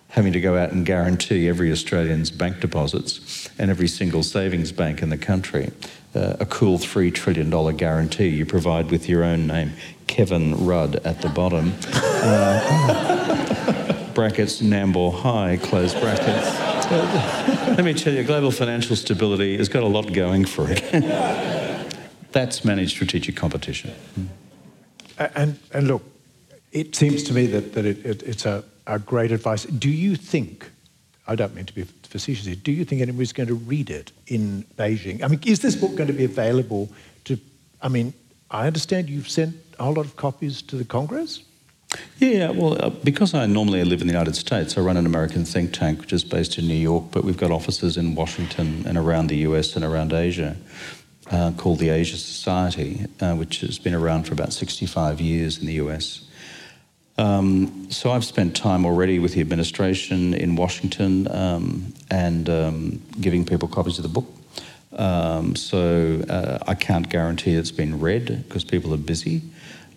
having 0.08 0.32
to 0.32 0.40
go 0.40 0.58
out 0.58 0.72
and 0.72 0.84
guarantee 0.84 1.48
every 1.48 1.70
Australian's 1.70 2.30
bank 2.30 2.60
deposits 2.60 3.48
and 3.58 3.70
every 3.70 3.86
single 3.86 4.22
savings 4.22 4.72
bank 4.72 5.02
in 5.02 5.08
the 5.08 5.16
country 5.16 5.70
uh, 6.14 6.36
a 6.40 6.46
cool 6.46 6.78
$3 6.78 7.14
trillion 7.14 7.76
guarantee 7.76 8.28
you 8.28 8.44
provide 8.44 8.90
with 8.90 9.08
your 9.08 9.22
own 9.22 9.46
name, 9.46 9.72
Kevin 10.10 10.66
Rudd, 10.66 10.96
at 11.06 11.22
the 11.22 11.28
bottom. 11.28 11.72
Uh, 11.94 12.60
brackets, 14.14 14.60
Nambour 14.60 15.14
High, 15.14 15.56
close 15.56 15.94
brackets. 15.94 16.58
Let 17.68 17.84
me 17.84 17.94
tell 17.94 18.12
you, 18.12 18.24
global 18.24 18.50
financial 18.50 18.96
stability 18.96 19.56
has 19.56 19.68
got 19.68 19.84
a 19.84 19.86
lot 19.86 20.12
going 20.12 20.46
for 20.46 20.66
it. 20.68 20.82
That's 22.32 22.64
managed 22.64 22.90
strategic 22.90 23.36
competition. 23.36 23.94
And, 25.16 25.60
and 25.72 25.86
look, 25.86 26.02
it 26.72 26.96
seems 26.96 27.22
to 27.24 27.32
me 27.32 27.46
that, 27.46 27.74
that 27.74 27.86
it, 27.86 28.04
it, 28.04 28.24
it's 28.24 28.44
a, 28.44 28.64
a 28.88 28.98
great 28.98 29.30
advice. 29.30 29.62
Do 29.64 29.88
you 29.88 30.16
think, 30.16 30.68
I 31.28 31.36
don't 31.36 31.54
mean 31.54 31.66
to 31.66 31.74
be 31.74 31.84
facetious 31.84 32.46
here, 32.46 32.56
do 32.56 32.72
you 32.72 32.84
think 32.84 33.00
anybody's 33.00 33.32
going 33.32 33.48
to 33.48 33.54
read 33.54 33.90
it 33.90 34.10
in 34.26 34.64
Beijing? 34.76 35.22
I 35.22 35.28
mean, 35.28 35.38
is 35.46 35.60
this 35.60 35.76
book 35.76 35.94
going 35.94 36.08
to 36.08 36.12
be 36.12 36.24
available 36.24 36.90
to, 37.26 37.38
I 37.80 37.86
mean, 37.86 38.12
I 38.50 38.66
understand 38.66 39.08
you've 39.08 39.28
sent 39.28 39.54
a 39.80 39.84
whole 39.84 39.94
lot 39.94 40.04
of 40.04 40.14
copies 40.16 40.62
to 40.62 40.76
the 40.76 40.84
Congress? 40.84 41.42
Yeah, 42.18 42.50
well, 42.50 42.76
uh, 42.84 42.90
because 42.90 43.34
I 43.34 43.46
normally 43.46 43.82
live 43.82 44.00
in 44.00 44.06
the 44.06 44.12
United 44.12 44.36
States, 44.36 44.78
I 44.78 44.80
run 44.82 44.96
an 44.96 45.06
American 45.06 45.44
think 45.44 45.72
tank 45.72 46.00
which 46.00 46.12
is 46.12 46.22
based 46.22 46.58
in 46.58 46.68
New 46.68 46.74
York, 46.74 47.06
but 47.10 47.24
we've 47.24 47.36
got 47.36 47.50
offices 47.50 47.96
in 47.96 48.14
Washington 48.14 48.84
and 48.86 48.96
around 48.96 49.26
the 49.26 49.38
US 49.38 49.74
and 49.74 49.84
around 49.84 50.12
Asia 50.12 50.56
uh, 51.30 51.52
called 51.56 51.78
the 51.78 51.88
Asia 51.88 52.16
Society, 52.16 53.06
uh, 53.20 53.34
which 53.34 53.62
has 53.62 53.78
been 53.78 53.94
around 53.94 54.24
for 54.24 54.34
about 54.34 54.52
65 54.52 55.20
years 55.20 55.58
in 55.58 55.66
the 55.66 55.74
US. 55.74 56.28
Um, 57.18 57.90
so 57.90 58.12
I've 58.12 58.24
spent 58.24 58.54
time 58.54 58.84
already 58.84 59.18
with 59.18 59.34
the 59.34 59.40
administration 59.40 60.34
in 60.34 60.56
Washington 60.56 61.26
um, 61.30 61.92
and 62.10 62.48
um, 62.48 63.02
giving 63.20 63.44
people 63.44 63.66
copies 63.66 63.98
of 63.98 64.04
the 64.04 64.08
book. 64.08 64.26
Um, 64.92 65.56
so 65.56 66.22
uh, 66.28 66.58
I 66.66 66.74
can't 66.74 67.08
guarantee 67.08 67.54
it's 67.54 67.70
been 67.70 68.00
read 68.00 68.44
because 68.46 68.64
people 68.64 68.92
are 68.94 68.98
busy. 68.98 69.42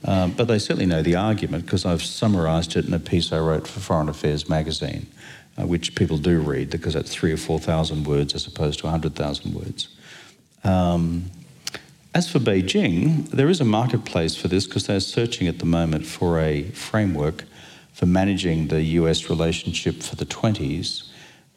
Um, 0.06 0.32
but 0.32 0.48
they 0.48 0.60
certainly 0.60 0.86
know 0.86 1.02
the 1.02 1.16
argument 1.16 1.66
because 1.66 1.86
I've 1.86 2.04
summarised 2.04 2.76
it 2.76 2.86
in 2.86 2.94
a 2.94 3.00
piece 3.00 3.32
I 3.32 3.40
wrote 3.40 3.68
for 3.68 3.80
Foreign 3.80 4.10
Affairs 4.10 4.50
magazine, 4.50 5.08
uh, 5.58 5.66
which 5.66 5.96
people 5.96 6.18
do 6.18 6.40
read 6.40 6.70
because 6.70 6.94
that's 6.94 7.14
three 7.14 7.32
or 7.32 7.38
four 7.38 7.60
thousand 7.60 8.06
words 8.06 8.36
as 8.36 8.46
opposed 8.46 8.80
to 8.80 8.90
hundred 8.90 9.16
thousand 9.16 9.54
words. 9.54 9.88
Um, 10.64 11.32
as 12.14 12.30
for 12.30 12.40
Beijing, 12.40 13.28
there 13.30 13.50
is 13.50 13.60
a 13.60 13.66
marketplace 13.66 14.36
for 14.36 14.48
this 14.48 14.68
because 14.68 14.86
they're 14.86 15.00
searching 15.00 15.48
at 15.48 15.60
the 15.60 15.66
moment 15.66 16.06
for 16.06 16.40
a 16.40 16.64
framework 16.72 17.46
for 17.94 18.06
managing 18.06 18.68
the 18.68 18.82
US 18.82 19.30
relationship 19.30 20.04
for 20.04 20.16
the 20.16 20.26
20s 20.26 21.10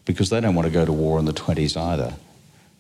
because 0.05 0.31
they 0.31 0.41
don't 0.41 0.55
want 0.55 0.67
to 0.67 0.73
go 0.73 0.85
to 0.85 0.93
war 0.93 1.19
in 1.19 1.25
the 1.25 1.33
20s 1.33 1.77
either, 1.77 2.15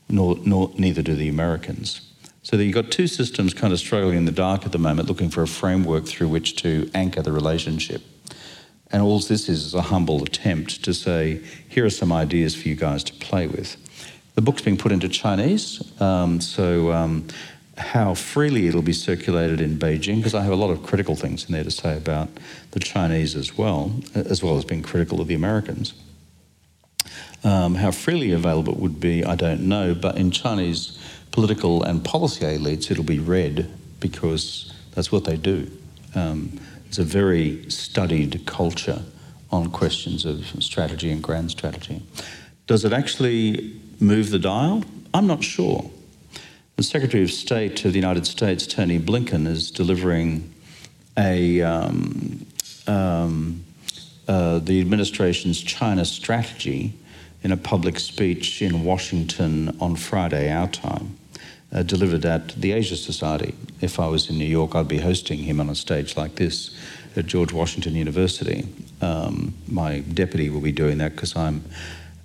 nor, 0.08 0.38
nor 0.44 0.70
neither 0.78 1.02
do 1.02 1.14
the 1.14 1.28
Americans. 1.28 2.05
So 2.47 2.57
that 2.57 2.64
you've 2.64 2.76
got 2.76 2.92
two 2.92 3.09
systems 3.09 3.55
kind 3.55 3.72
of 3.72 3.80
struggling 3.80 4.18
in 4.18 4.24
the 4.24 4.30
dark 4.30 4.64
at 4.64 4.70
the 4.70 4.78
moment, 4.78 5.09
looking 5.09 5.30
for 5.30 5.42
a 5.42 5.49
framework 5.49 6.07
through 6.07 6.28
which 6.28 6.55
to 6.62 6.88
anchor 6.94 7.20
the 7.20 7.32
relationship. 7.32 8.03
And 8.92 9.03
all 9.03 9.18
this 9.18 9.49
is 9.49 9.49
is 9.49 9.74
a 9.74 9.82
humble 9.82 10.22
attempt 10.22 10.84
to 10.84 10.94
say, 10.94 11.42
here 11.68 11.84
are 11.84 11.90
some 11.90 12.12
ideas 12.12 12.55
for 12.55 12.68
you 12.68 12.76
guys 12.76 13.03
to 13.03 13.12
play 13.14 13.49
with. 13.49 13.76
The 14.36 14.42
book's 14.42 14.62
being 14.62 14.76
put 14.76 14.92
into 14.92 15.09
Chinese, 15.09 15.82
um, 16.01 16.40
so 16.40 16.92
um, 16.92 17.26
how 17.78 18.14
freely 18.14 18.68
it'll 18.68 18.80
be 18.80 18.92
circulated 18.92 19.61
in 19.61 19.76
Beijing, 19.76 20.18
because 20.18 20.36
I 20.36 20.44
have 20.44 20.53
a 20.53 20.57
lot 20.57 20.70
of 20.70 20.84
critical 20.84 21.16
things 21.16 21.47
in 21.47 21.53
there 21.53 21.64
to 21.64 21.70
say 21.72 21.97
about 21.97 22.28
the 22.70 22.78
Chinese 22.78 23.34
as 23.34 23.59
well, 23.59 23.90
as 24.14 24.44
well 24.44 24.57
as 24.57 24.64
being 24.64 24.82
critical 24.82 25.20
of 25.20 25.26
the 25.26 25.34
Americans. 25.34 25.94
Um, 27.42 27.74
how 27.74 27.90
freely 27.90 28.30
available 28.30 28.74
it 28.74 28.78
would 28.78 29.01
be, 29.01 29.24
I 29.24 29.34
don't 29.34 29.62
know, 29.62 29.97
but 29.97 30.16
in 30.16 30.30
Chinese 30.30 30.97
political 31.37 31.82
and 31.82 32.03
policy 32.03 32.47
elites, 32.47 32.91
it'll 32.91 33.05
be 33.05 33.18
read 33.18 33.70
because 34.01 34.72
that's 34.95 35.12
what 35.12 35.24
they 35.24 35.37
do. 35.37 35.70
Um, 36.14 36.59
it's 36.87 36.97
a 36.97 37.05
very 37.05 37.70
studied 37.70 38.47
culture 38.47 39.03
on 39.51 39.70
questions 39.70 40.24
of 40.24 40.47
strategy 40.64 41.11
and 41.11 41.22
grand 41.22 41.51
strategy. 41.51 42.03
Does 42.66 42.87
it 42.87 42.95
actually 42.95 43.78
move 44.01 44.30
the 44.30 44.39
dial? 44.39 44.82
I'm 45.12 45.26
not 45.26 45.45
sure. 45.45 45.91
The 46.76 46.82
Secretary 46.82 47.22
of 47.22 47.30
State 47.30 47.84
of 47.84 47.93
the 47.93 47.99
United 47.99 48.26
States, 48.26 48.66
Tony 48.66 48.99
Blinken, 48.99 49.47
is 49.47 49.70
delivering 49.70 50.51
a 51.18 51.61
um, 51.61 52.47
um, 52.87 53.62
uh, 54.26 54.59
the 54.61 54.80
administration's 54.80 55.61
China 55.61 56.07
strategy 56.07 56.95
in 57.43 57.53
a 57.53 57.59
public 57.59 57.99
speech 57.99 58.62
in 58.62 58.84
Washington 58.84 59.76
on 59.82 59.97
Friday, 59.97 60.51
our 60.51 60.68
time 60.68 61.18
uh, 61.72 61.82
delivered 61.82 62.24
at 62.24 62.48
the 62.50 62.72
Asia 62.72 62.96
Society. 62.96 63.54
If 63.80 63.98
I 64.00 64.08
was 64.08 64.30
in 64.30 64.38
New 64.38 64.44
York, 64.46 64.74
I'd 64.74 64.88
be 64.88 64.98
hosting 64.98 65.40
him 65.40 65.60
on 65.60 65.68
a 65.68 65.74
stage 65.74 66.16
like 66.16 66.36
this 66.36 66.76
at 67.16 67.26
George 67.26 67.52
Washington 67.52 67.94
University. 67.94 68.66
Um, 69.00 69.54
my 69.68 70.00
deputy 70.00 70.50
will 70.50 70.60
be 70.60 70.72
doing 70.72 70.98
that 70.98 71.12
because 71.12 71.36
I'm 71.36 71.64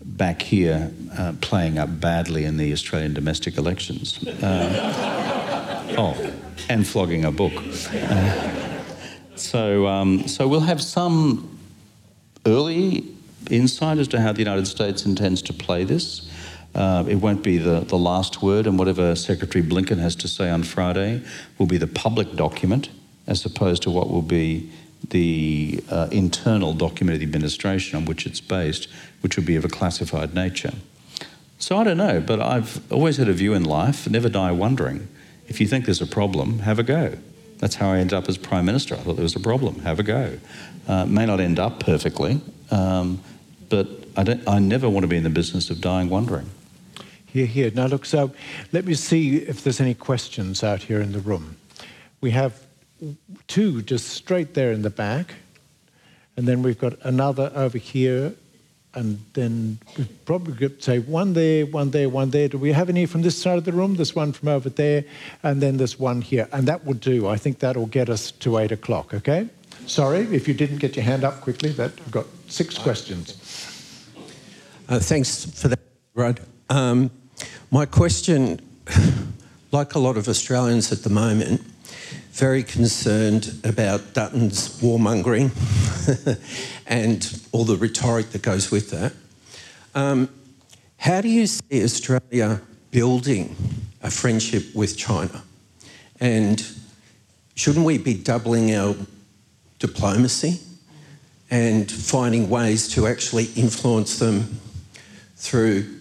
back 0.04 0.42
here 0.42 0.92
uh, 1.18 1.34
playing 1.42 1.78
up 1.78 2.00
badly 2.00 2.46
in 2.46 2.58
the 2.58 2.72
Australian 2.72 3.14
domestic 3.14 3.58
elections. 3.58 4.26
Uh, 4.28 5.96
oh, 5.98 6.34
and 6.70 6.88
flogging 6.88 7.26
a 7.26 7.32
book. 7.32 7.54
Uh, 7.94 8.84
so, 9.36 9.88
um, 9.88 10.28
so 10.28 10.48
we'll 10.48 10.62
have 10.62 10.82
some 10.82 11.60
early 12.46 13.06
insight 13.50 13.98
as 13.98 14.08
to 14.10 14.20
how 14.20 14.32
the 14.32 14.40
United 14.40 14.68
States 14.68 15.06
intends 15.06 15.42
to 15.44 15.54
play 15.54 15.84
this. 15.84 16.31
Uh, 16.74 17.04
it 17.08 17.16
won't 17.16 17.44
be 17.44 17.58
the, 17.58 17.82
the 17.82 17.98
last 17.98 18.42
word, 18.42 18.66
and 18.66 18.80
whatever 18.80 19.16
Secretary 19.16 19.64
Blinken 19.64 20.00
has 20.00 20.16
to 20.16 20.28
say 20.28 20.50
on 20.50 20.64
Friday 20.64 21.22
will 21.58 21.66
be 21.66 21.78
the 21.78 21.88
public 21.88 22.36
document 22.36 22.90
as 23.28 23.46
opposed 23.46 23.84
to 23.84 23.92
what 23.92 24.10
will 24.10 24.22
be 24.22 24.72
the 25.10 25.84
uh, 25.90 26.08
internal 26.12 26.74
document 26.74 27.16
of 27.16 27.20
the 27.20 27.26
administration 27.26 27.98
on 27.98 28.06
which 28.06 28.26
it's 28.26 28.40
based, 28.40 28.88
which 29.22 29.36
will 29.36 29.44
be 29.44 29.56
of 29.56 29.66
a 29.66 29.70
classified 29.70 30.34
nature. 30.34 30.74
So 31.60 31.78
I 31.78 31.84
don't 31.84 31.98
know, 31.98 32.22
but 32.22 32.40
I've 32.40 32.82
always 32.92 33.18
had 33.18 33.28
a 33.28 33.34
view 33.34 33.54
in 33.54 33.64
life 33.64 34.10
never 34.10 34.30
die 34.30 34.52
wondering. 34.52 35.08
If 35.48 35.60
you 35.60 35.68
think 35.68 35.86
there's 35.86 36.02
a 36.02 36.08
problem, 36.08 36.60
have 36.60 36.80
a 36.80 36.84
go. 36.84 37.18
That's 37.58 37.76
how 37.76 37.92
I 37.92 37.98
ended 37.98 38.14
up 38.14 38.28
as 38.28 38.38
Prime 38.38 38.66
Minister. 38.66 38.96
I 38.96 39.00
thought 39.00 39.16
there 39.16 39.24
was 39.24 39.36
a 39.36 39.40
problem, 39.40 39.80
have 39.80 40.00
a 40.00 40.04
go. 40.04 40.40
Uh, 40.88 41.06
may 41.06 41.26
not 41.26 41.40
end 41.40 41.60
up 41.60 41.80
perfectly, 41.80 42.42
um, 42.72 43.22
but 43.70 43.88
I, 44.18 44.40
I 44.48 44.60
never 44.60 44.90
want 44.90 45.04
to 45.04 45.08
be 45.08 45.18
in 45.18 45.24
the 45.24 45.30
business 45.30 45.70
of 45.70 45.82
dying 45.82 46.10
wondering. 46.10 46.50
Here, 47.32 47.46
here. 47.46 47.72
Now, 47.74 47.86
look, 47.86 48.06
so 48.06 48.32
let 48.74 48.84
me 48.84 48.94
see 48.94 49.38
if 49.38 49.64
there's 49.64 49.80
any 49.80 49.94
questions 49.94 50.64
out 50.64 50.84
here 50.84 51.00
in 51.00 51.14
the 51.14 51.20
room. 51.20 51.56
We 52.20 52.32
have 52.32 52.66
two 53.48 53.82
just 53.84 54.10
straight 54.10 54.54
there 54.54 54.74
in 54.74 54.82
the 54.82 54.90
back, 54.90 55.36
and 56.36 56.46
then 56.46 56.62
we've 56.62 56.78
got 56.78 57.00
another 57.04 57.50
over 57.56 57.78
here, 57.78 58.34
and 58.94 59.20
then 59.32 59.80
we 59.98 60.04
probably 60.26 60.56
could 60.56 60.84
say 60.84 61.00
one 61.00 61.32
there, 61.32 61.66
one 61.66 61.92
there, 61.92 62.10
one 62.10 62.32
there. 62.32 62.50
Do 62.50 62.58
we 62.58 62.74
have 62.74 62.90
any 62.90 63.06
from 63.06 63.22
this 63.22 63.42
side 63.42 63.58
of 63.58 63.64
the 63.64 63.72
room? 63.72 63.96
There's 63.96 64.14
one 64.14 64.34
from 64.34 64.50
over 64.50 64.70
there, 64.70 65.06
and 65.42 65.62
then 65.62 65.78
there's 65.78 65.98
one 65.98 66.22
here. 66.22 66.50
And 66.52 66.68
that 66.68 66.86
will 66.86 66.96
do. 66.96 67.30
I 67.30 67.38
think 67.38 67.60
that'll 67.60 67.86
get 67.86 68.10
us 68.10 68.32
to 68.32 68.58
eight 68.58 68.74
o'clock, 68.74 69.14
okay? 69.14 69.48
Sorry 69.88 70.20
if 70.36 70.50
you 70.50 70.54
didn't 70.54 70.80
get 70.80 70.98
your 70.98 71.06
hand 71.06 71.24
up 71.24 71.40
quickly, 71.40 71.72
that 71.72 71.98
we've 72.02 72.12
got 72.12 72.26
six 72.50 72.78
questions. 72.78 73.38
Uh, 74.90 75.00
thanks 75.00 75.46
for 75.46 75.70
that, 75.70 75.80
Rod. 76.14 76.42
Um, 76.70 77.10
my 77.74 77.86
question, 77.86 78.60
like 79.72 79.96
a 79.96 80.00
lot 80.00 80.18
of 80.18 80.28
Australians 80.28 80.92
at 80.92 81.04
the 81.04 81.10
moment, 81.10 81.62
very 82.34 82.64
concerned 82.64 83.58
about 83.64 84.14
Dutton's 84.14 84.82
warmongering 84.82 85.52
and 86.86 87.42
all 87.54 87.64
the 87.64 87.78
rhetoric 87.78 88.32
that 88.32 88.42
goes 88.42 88.72
with 88.72 88.90
that. 88.92 89.14
Um, 89.96 90.28
how 90.98 91.22
do 91.22 91.30
you 91.30 91.48
see 91.48 91.84
Australia 91.84 92.62
building 92.92 93.56
a 94.04 94.12
friendship 94.12 94.76
with 94.76 94.98
China? 94.98 95.42
And 96.20 96.62
shouldn't 97.56 97.86
we 97.86 97.98
be 97.98 98.16
doubling 98.16 98.76
our 98.76 98.96
diplomacy 99.80 100.60
and 101.50 101.90
finding 101.90 102.50
ways 102.50 102.90
to 102.90 103.08
actually 103.08 103.46
influence 103.56 104.20
them 104.20 104.60
through 105.38 106.01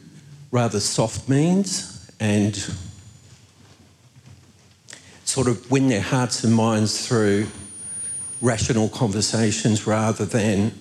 rather 0.51 0.81
soft 0.81 1.29
means 1.29 2.11
and 2.21 2.57
sort 5.25 5.47
of 5.47 5.71
win 5.71 5.89
their 5.89 6.01
hearts 6.01 6.43
and 6.45 6.55
minds 6.55 7.07
through 7.07 7.47
rational 8.41 8.89
conversations 8.89 9.87
rather 9.87 10.25
than 10.25 10.73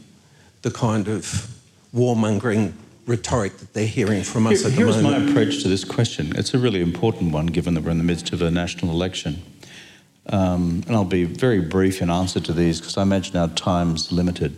the 0.61 0.71
kind 0.71 1.07
of 1.07 1.47
warmongering 1.93 2.73
rhetoric 3.05 3.57
that 3.57 3.73
they're 3.73 3.87
hearing 3.87 4.23
from 4.23 4.47
us 4.47 4.59
Here, 4.59 4.67
at 4.67 4.75
the 4.75 4.77
here's 4.77 5.01
moment. 5.01 5.25
my 5.25 5.31
approach 5.31 5.61
to 5.63 5.67
this 5.67 5.83
question. 5.83 6.35
It's 6.35 6.53
a 6.53 6.59
really 6.59 6.81
important 6.81 7.31
one 7.31 7.47
given 7.47 7.73
that 7.73 7.83
we're 7.83 7.91
in 7.91 7.97
the 7.97 8.03
midst 8.03 8.31
of 8.33 8.41
a 8.41 8.51
national 8.51 8.91
election. 8.91 9.41
Um, 10.27 10.83
and 10.85 10.95
I'll 10.95 11.05
be 11.05 11.23
very 11.23 11.59
brief 11.59 12.01
in 12.01 12.09
answer 12.09 12.39
to 12.39 12.53
these 12.53 12.79
because 12.79 12.97
I 12.97 13.01
imagine 13.01 13.35
our 13.35 13.47
time's 13.47 14.11
limited. 14.11 14.55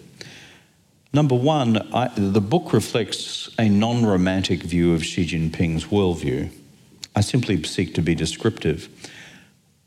Number 1.14 1.36
one, 1.36 1.94
I, 1.94 2.08
the 2.16 2.40
book 2.40 2.72
reflects 2.72 3.50
a 3.60 3.68
non 3.68 4.06
romantic 4.06 4.64
view 4.64 4.94
of 4.94 5.04
Xi 5.04 5.26
Jinping's 5.26 5.86
worldview. 5.86 6.50
I 7.14 7.22
simply 7.22 7.62
seek 7.64 7.94
to 7.96 8.02
be 8.02 8.16
descriptive. 8.16 8.88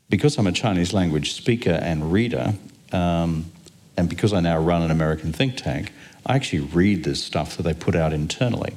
Because 0.07 0.37
I'm 0.37 0.45
a 0.45 0.51
Chinese 0.51 0.93
language 0.93 1.33
speaker 1.33 1.71
and 1.71 2.11
reader, 2.11 2.53
um, 2.91 3.51
and 3.97 4.07
because 4.07 4.33
I 4.33 4.39
now 4.39 4.59
run 4.59 4.83
an 4.83 4.91
American 4.91 5.33
think 5.33 5.57
tank, 5.57 5.91
I 6.27 6.35
actually 6.35 6.59
read 6.59 7.03
this 7.03 7.23
stuff 7.23 7.57
that 7.57 7.63
they 7.63 7.73
put 7.73 7.95
out 7.95 8.13
internally 8.13 8.75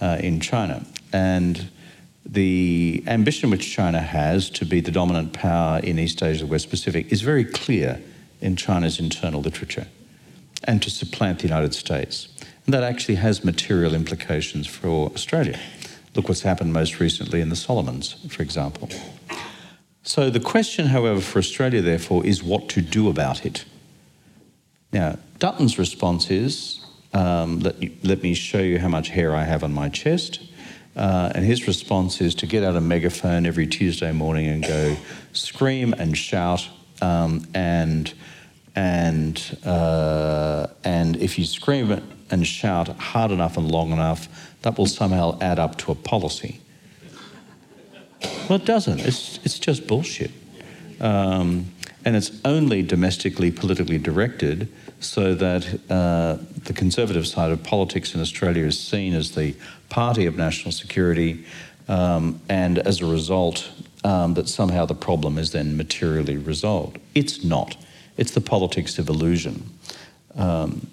uh, 0.00 0.18
in 0.20 0.38
China. 0.38 0.86
And 1.12 1.70
the 2.24 3.02
ambition 3.08 3.50
which 3.50 3.68
China 3.68 4.00
has 4.00 4.48
to 4.50 4.64
be 4.64 4.80
the 4.80 4.92
dominant 4.92 5.32
power 5.32 5.80
in 5.80 5.98
East 5.98 6.22
Asia, 6.22 6.44
the 6.44 6.46
West 6.46 6.70
Pacific, 6.70 7.10
is 7.10 7.22
very 7.22 7.44
clear 7.44 8.00
in 8.40 8.54
China's 8.54 9.00
internal 9.00 9.40
literature 9.40 9.88
and 10.64 10.82
to 10.82 10.90
supplant 10.90 11.38
the 11.38 11.48
United 11.48 11.74
States. 11.74 12.28
And 12.64 12.74
that 12.74 12.82
actually 12.82 13.16
has 13.16 13.44
material 13.44 13.94
implications 13.94 14.66
for 14.66 15.10
Australia. 15.12 15.58
Look 16.14 16.28
what's 16.28 16.42
happened 16.42 16.72
most 16.72 17.00
recently 17.00 17.40
in 17.40 17.48
the 17.48 17.56
Solomons, 17.56 18.16
for 18.28 18.42
example. 18.42 18.88
So 20.02 20.30
the 20.30 20.40
question, 20.40 20.86
however, 20.86 21.20
for 21.20 21.38
Australia, 21.38 21.82
therefore, 21.82 22.26
is 22.26 22.42
what 22.42 22.68
to 22.70 22.80
do 22.80 23.08
about 23.08 23.46
it. 23.46 23.64
Now, 24.92 25.18
Dutton's 25.38 25.78
response 25.78 26.30
is 26.30 26.84
um, 27.12 27.60
let, 27.60 27.82
you, 27.82 27.92
let 28.02 28.22
me 28.22 28.34
show 28.34 28.60
you 28.60 28.78
how 28.78 28.88
much 28.88 29.08
hair 29.08 29.34
I 29.34 29.44
have 29.44 29.64
on 29.64 29.72
my 29.72 29.88
chest. 29.88 30.40
Uh, 30.96 31.30
and 31.34 31.44
his 31.44 31.66
response 31.66 32.20
is 32.20 32.34
to 32.36 32.46
get 32.46 32.64
out 32.64 32.76
a 32.76 32.80
megaphone 32.80 33.46
every 33.46 33.66
Tuesday 33.66 34.12
morning 34.12 34.46
and 34.46 34.62
go 34.62 34.96
scream 35.32 35.92
and 35.92 36.16
shout. 36.16 36.68
Um, 37.00 37.46
and, 37.54 38.12
and, 38.80 39.58
uh, 39.66 40.66
and 40.84 41.16
if 41.16 41.38
you 41.38 41.44
scream 41.44 42.00
and 42.30 42.46
shout 42.46 42.88
hard 42.88 43.30
enough 43.30 43.58
and 43.58 43.70
long 43.70 43.92
enough, 43.92 44.54
that 44.62 44.78
will 44.78 44.86
somehow 44.86 45.36
add 45.42 45.58
up 45.58 45.76
to 45.76 45.92
a 45.92 45.94
policy. 45.94 46.60
Well, 48.48 48.58
it 48.58 48.64
doesn't. 48.64 49.00
It's, 49.00 49.38
it's 49.44 49.58
just 49.58 49.86
bullshit. 49.86 50.30
Um, 50.98 51.66
and 52.06 52.16
it's 52.16 52.32
only 52.46 52.82
domestically 52.82 53.50
politically 53.50 53.98
directed 53.98 54.72
so 54.98 55.34
that 55.34 55.62
uh, 55.90 56.38
the 56.64 56.72
conservative 56.72 57.26
side 57.26 57.52
of 57.52 57.62
politics 57.62 58.14
in 58.14 58.22
Australia 58.22 58.64
is 58.64 58.80
seen 58.80 59.12
as 59.12 59.32
the 59.32 59.54
party 59.90 60.24
of 60.24 60.38
national 60.38 60.72
security, 60.72 61.44
um, 61.88 62.40
and 62.48 62.78
as 62.78 63.02
a 63.02 63.06
result, 63.06 63.70
um, 64.04 64.32
that 64.34 64.48
somehow 64.48 64.86
the 64.86 64.94
problem 64.94 65.36
is 65.36 65.50
then 65.50 65.76
materially 65.76 66.38
resolved. 66.38 66.98
It's 67.14 67.44
not. 67.44 67.76
It's 68.20 68.32
the 68.32 68.40
politics 68.42 68.98
of 68.98 69.08
illusion. 69.08 69.64
Um, 70.36 70.88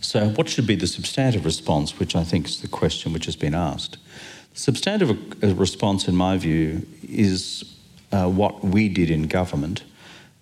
so, 0.00 0.30
what 0.30 0.48
should 0.48 0.66
be 0.66 0.74
the 0.74 0.88
substantive 0.88 1.44
response, 1.44 2.00
which 2.00 2.16
I 2.16 2.24
think 2.24 2.46
is 2.46 2.60
the 2.60 2.66
question 2.66 3.12
which 3.12 3.26
has 3.26 3.36
been 3.36 3.54
asked? 3.54 3.96
The 4.54 4.58
substantive 4.58 5.10
uh, 5.44 5.54
response, 5.54 6.08
in 6.08 6.16
my 6.16 6.36
view, 6.36 6.84
is 7.08 7.76
uh, 8.10 8.28
what 8.28 8.64
we 8.64 8.88
did 8.88 9.08
in 9.08 9.28
government 9.28 9.84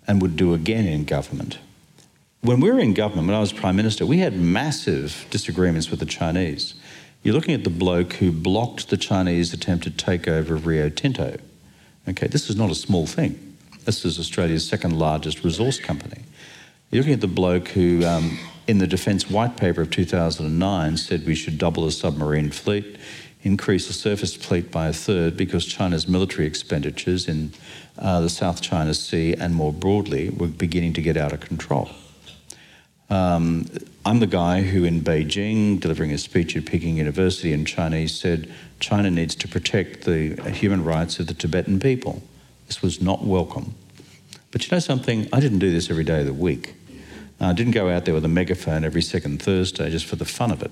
and 0.08 0.22
would 0.22 0.36
do 0.36 0.54
again 0.54 0.86
in 0.86 1.04
government. 1.04 1.58
When 2.40 2.60
we 2.60 2.70
were 2.70 2.80
in 2.80 2.94
government, 2.94 3.28
when 3.28 3.36
I 3.36 3.40
was 3.40 3.52
Prime 3.52 3.76
Minister, 3.76 4.06
we 4.06 4.20
had 4.20 4.34
massive 4.40 5.26
disagreements 5.28 5.90
with 5.90 6.00
the 6.00 6.06
Chinese. 6.06 6.72
You're 7.22 7.34
looking 7.34 7.54
at 7.54 7.64
the 7.64 7.70
bloke 7.70 8.14
who 8.14 8.32
blocked 8.32 8.88
the 8.88 8.96
Chinese 8.96 9.52
attempted 9.52 9.98
takeover 9.98 10.52
of 10.52 10.66
Rio 10.66 10.88
Tinto. 10.88 11.36
Okay, 12.08 12.26
this 12.26 12.48
is 12.48 12.56
not 12.56 12.70
a 12.70 12.74
small 12.74 13.06
thing. 13.06 13.49
This 13.84 14.04
is 14.04 14.18
Australia's 14.18 14.68
second 14.68 14.98
largest 14.98 15.42
resource 15.42 15.80
company. 15.80 16.22
You're 16.90 17.02
looking 17.02 17.14
at 17.14 17.20
the 17.22 17.26
bloke 17.26 17.68
who, 17.68 18.04
um, 18.04 18.38
in 18.66 18.78
the 18.78 18.86
Defence 18.86 19.30
White 19.30 19.56
Paper 19.56 19.80
of 19.82 19.90
2009, 19.90 20.96
said 20.98 21.24
we 21.26 21.34
should 21.34 21.56
double 21.56 21.86
the 21.86 21.90
submarine 21.90 22.50
fleet, 22.50 22.98
increase 23.42 23.86
the 23.86 23.94
surface 23.94 24.36
fleet 24.36 24.70
by 24.70 24.88
a 24.88 24.92
third 24.92 25.36
because 25.36 25.64
China's 25.64 26.06
military 26.06 26.46
expenditures 26.46 27.26
in 27.26 27.52
uh, 27.98 28.20
the 28.20 28.28
South 28.28 28.60
China 28.60 28.92
Sea 28.92 29.34
and 29.34 29.54
more 29.54 29.72
broadly 29.72 30.28
were 30.28 30.48
beginning 30.48 30.92
to 30.92 31.02
get 31.02 31.16
out 31.16 31.32
of 31.32 31.40
control. 31.40 31.90
Um, 33.08 33.66
I'm 34.04 34.20
the 34.20 34.26
guy 34.26 34.62
who, 34.62 34.84
in 34.84 35.00
Beijing, 35.00 35.80
delivering 35.80 36.12
a 36.12 36.18
speech 36.18 36.54
at 36.54 36.66
Peking 36.66 36.98
University 36.98 37.52
in 37.52 37.64
Chinese, 37.64 38.14
said 38.14 38.52
China 38.78 39.10
needs 39.10 39.34
to 39.36 39.48
protect 39.48 40.02
the 40.04 40.34
human 40.52 40.84
rights 40.84 41.18
of 41.18 41.26
the 41.26 41.34
Tibetan 41.34 41.80
people. 41.80 42.22
This 42.70 42.82
was 42.82 43.02
not 43.02 43.24
welcome. 43.24 43.74
But 44.52 44.64
you 44.64 44.70
know 44.70 44.78
something? 44.78 45.26
I 45.32 45.40
didn't 45.40 45.58
do 45.58 45.72
this 45.72 45.90
every 45.90 46.04
day 46.04 46.20
of 46.20 46.26
the 46.26 46.32
week. 46.32 46.74
I 47.40 47.52
didn't 47.52 47.72
go 47.72 47.90
out 47.90 48.04
there 48.04 48.14
with 48.14 48.24
a 48.24 48.28
megaphone 48.28 48.84
every 48.84 49.02
second 49.02 49.42
Thursday 49.42 49.90
just 49.90 50.06
for 50.06 50.14
the 50.14 50.24
fun 50.24 50.52
of 50.52 50.62
it. 50.62 50.70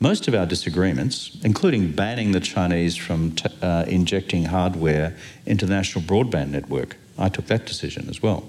Most 0.00 0.26
of 0.26 0.34
our 0.34 0.46
disagreements, 0.46 1.36
including 1.44 1.92
banning 1.92 2.32
the 2.32 2.40
Chinese 2.40 2.96
from 2.96 3.32
t- 3.32 3.46
uh, 3.60 3.84
injecting 3.88 4.46
hardware 4.46 5.14
into 5.44 5.66
the 5.66 5.74
national 5.74 6.02
broadband 6.02 6.48
network, 6.48 6.96
I 7.18 7.28
took 7.28 7.44
that 7.48 7.66
decision 7.66 8.08
as 8.08 8.22
well 8.22 8.48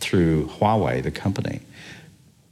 through 0.00 0.46
Huawei, 0.46 1.02
the 1.02 1.10
company. 1.10 1.60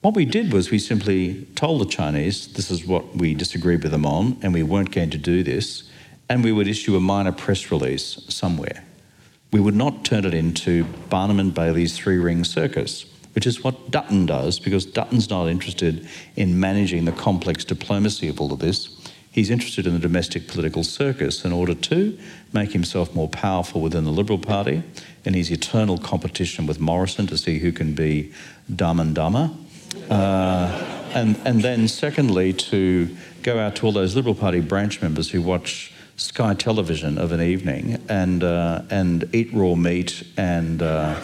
What 0.02 0.14
we 0.14 0.26
did 0.26 0.52
was 0.52 0.70
we 0.70 0.78
simply 0.78 1.46
told 1.54 1.80
the 1.80 1.86
Chinese 1.86 2.48
this 2.48 2.70
is 2.70 2.86
what 2.86 3.16
we 3.16 3.34
disagreed 3.34 3.84
with 3.84 3.92
them 3.92 4.04
on, 4.04 4.36
and 4.42 4.52
we 4.52 4.62
weren't 4.62 4.92
going 4.92 5.10
to 5.10 5.18
do 5.18 5.42
this, 5.42 5.84
and 6.28 6.44
we 6.44 6.52
would 6.52 6.68
issue 6.68 6.94
a 6.94 7.00
minor 7.00 7.32
press 7.32 7.70
release 7.70 8.22
somewhere. 8.28 8.85
We 9.52 9.60
would 9.60 9.74
not 9.74 10.04
turn 10.04 10.24
it 10.24 10.34
into 10.34 10.84
Barnum 11.08 11.40
and 11.40 11.54
Bailey's 11.54 11.96
three 11.96 12.18
ring 12.18 12.44
circus, 12.44 13.06
which 13.34 13.46
is 13.46 13.62
what 13.62 13.90
Dutton 13.90 14.26
does, 14.26 14.58
because 14.58 14.84
Dutton's 14.84 15.30
not 15.30 15.46
interested 15.48 16.06
in 16.34 16.58
managing 16.58 17.04
the 17.04 17.12
complex 17.12 17.64
diplomacy 17.64 18.28
of 18.28 18.40
all 18.40 18.52
of 18.52 18.58
this. 18.58 18.90
He's 19.30 19.50
interested 19.50 19.86
in 19.86 19.92
the 19.92 19.98
domestic 19.98 20.48
political 20.48 20.82
circus 20.82 21.44
in 21.44 21.52
order 21.52 21.74
to 21.74 22.18
make 22.54 22.72
himself 22.72 23.14
more 23.14 23.28
powerful 23.28 23.82
within 23.82 24.04
the 24.04 24.10
Liberal 24.10 24.38
Party 24.38 24.82
in 25.26 25.34
his 25.34 25.50
eternal 25.50 25.98
competition 25.98 26.66
with 26.66 26.80
Morrison 26.80 27.26
to 27.26 27.36
see 27.36 27.58
who 27.58 27.70
can 27.70 27.94
be 27.94 28.32
dumb 28.74 28.98
and 28.98 29.14
dumber. 29.14 29.50
Uh, 30.08 31.10
and, 31.14 31.38
and 31.44 31.62
then, 31.62 31.86
secondly, 31.86 32.52
to 32.54 33.14
go 33.42 33.58
out 33.58 33.76
to 33.76 33.86
all 33.86 33.92
those 33.92 34.16
Liberal 34.16 34.34
Party 34.34 34.60
branch 34.60 35.02
members 35.02 35.30
who 35.30 35.42
watch 35.42 35.92
Sky 36.16 36.54
Television 36.54 37.18
of 37.18 37.32
an 37.32 37.42
evening 37.42 38.02
and, 38.08 38.42
uh, 38.42 38.82
and 38.90 39.28
eat 39.34 39.52
raw 39.52 39.74
meat 39.74 40.22
and, 40.36 40.80
uh, 40.80 41.14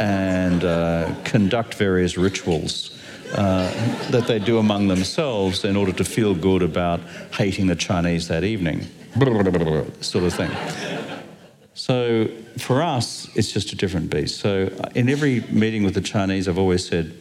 and 0.00 0.64
uh, 0.64 1.14
conduct 1.24 1.74
various 1.74 2.18
rituals 2.18 3.00
uh, 3.34 3.70
that 4.10 4.26
they 4.26 4.38
do 4.38 4.58
among 4.58 4.88
themselves 4.88 5.64
in 5.64 5.76
order 5.76 5.92
to 5.92 6.04
feel 6.04 6.34
good 6.34 6.62
about 6.62 7.00
hating 7.32 7.68
the 7.68 7.76
Chinese 7.76 8.26
that 8.28 8.42
evening, 8.42 8.86
sort 10.00 10.24
of 10.24 10.34
thing. 10.34 10.50
So 11.74 12.28
for 12.58 12.82
us, 12.82 13.28
it's 13.36 13.52
just 13.52 13.72
a 13.72 13.76
different 13.76 14.10
beast. 14.10 14.40
So 14.40 14.70
in 14.94 15.08
every 15.08 15.40
meeting 15.50 15.84
with 15.84 15.94
the 15.94 16.00
Chinese, 16.00 16.48
I've 16.48 16.58
always 16.58 16.86
said, 16.86 17.14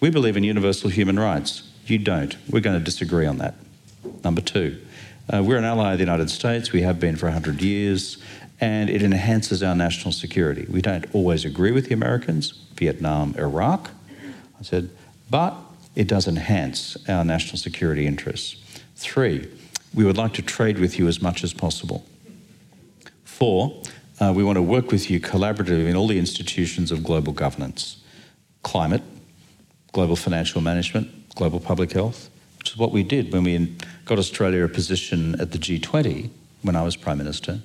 we 0.00 0.10
believe 0.10 0.36
in 0.36 0.44
universal 0.44 0.90
human 0.90 1.18
rights. 1.18 1.62
You 1.86 1.98
don't. 1.98 2.36
We're 2.50 2.60
going 2.60 2.78
to 2.78 2.84
disagree 2.84 3.26
on 3.26 3.38
that. 3.38 3.54
Number 4.24 4.40
two, 4.40 4.80
uh, 5.32 5.42
we're 5.42 5.58
an 5.58 5.64
ally 5.64 5.92
of 5.92 5.98
the 5.98 6.04
United 6.04 6.30
States. 6.30 6.72
We 6.72 6.82
have 6.82 6.98
been 6.98 7.16
for 7.16 7.26
100 7.26 7.60
years, 7.60 8.18
and 8.60 8.88
it 8.88 9.02
enhances 9.02 9.62
our 9.62 9.74
national 9.74 10.12
security. 10.12 10.66
We 10.70 10.80
don't 10.80 11.06
always 11.14 11.44
agree 11.44 11.70
with 11.70 11.88
the 11.88 11.94
Americans, 11.94 12.52
Vietnam, 12.74 13.34
Iraq. 13.36 13.90
I 14.58 14.62
said, 14.62 14.90
but 15.30 15.54
it 15.94 16.08
does 16.08 16.26
enhance 16.26 16.96
our 17.08 17.24
national 17.24 17.58
security 17.58 18.06
interests. 18.06 18.56
Three, 18.96 19.48
we 19.94 20.04
would 20.04 20.16
like 20.16 20.32
to 20.34 20.42
trade 20.42 20.78
with 20.78 20.98
you 20.98 21.08
as 21.08 21.20
much 21.20 21.44
as 21.44 21.52
possible. 21.52 22.04
Four, 23.24 23.82
uh, 24.20 24.32
we 24.34 24.42
want 24.42 24.56
to 24.56 24.62
work 24.62 24.90
with 24.90 25.10
you 25.10 25.20
collaboratively 25.20 25.88
in 25.88 25.96
all 25.96 26.08
the 26.08 26.18
institutions 26.18 26.90
of 26.90 27.04
global 27.04 27.32
governance 27.32 28.02
climate, 28.64 29.02
global 29.92 30.16
financial 30.16 30.60
management, 30.60 31.34
global 31.36 31.60
public 31.60 31.92
health, 31.92 32.28
which 32.58 32.70
is 32.70 32.76
what 32.76 32.90
we 32.90 33.02
did 33.02 33.32
when 33.32 33.44
we 33.44 33.74
got 34.08 34.18
Australia 34.18 34.64
a 34.64 34.68
position 34.68 35.38
at 35.38 35.52
the 35.52 35.58
G20 35.58 36.30
when 36.62 36.74
I 36.74 36.82
was 36.82 36.96
Prime 36.96 37.18
Minister. 37.18 37.60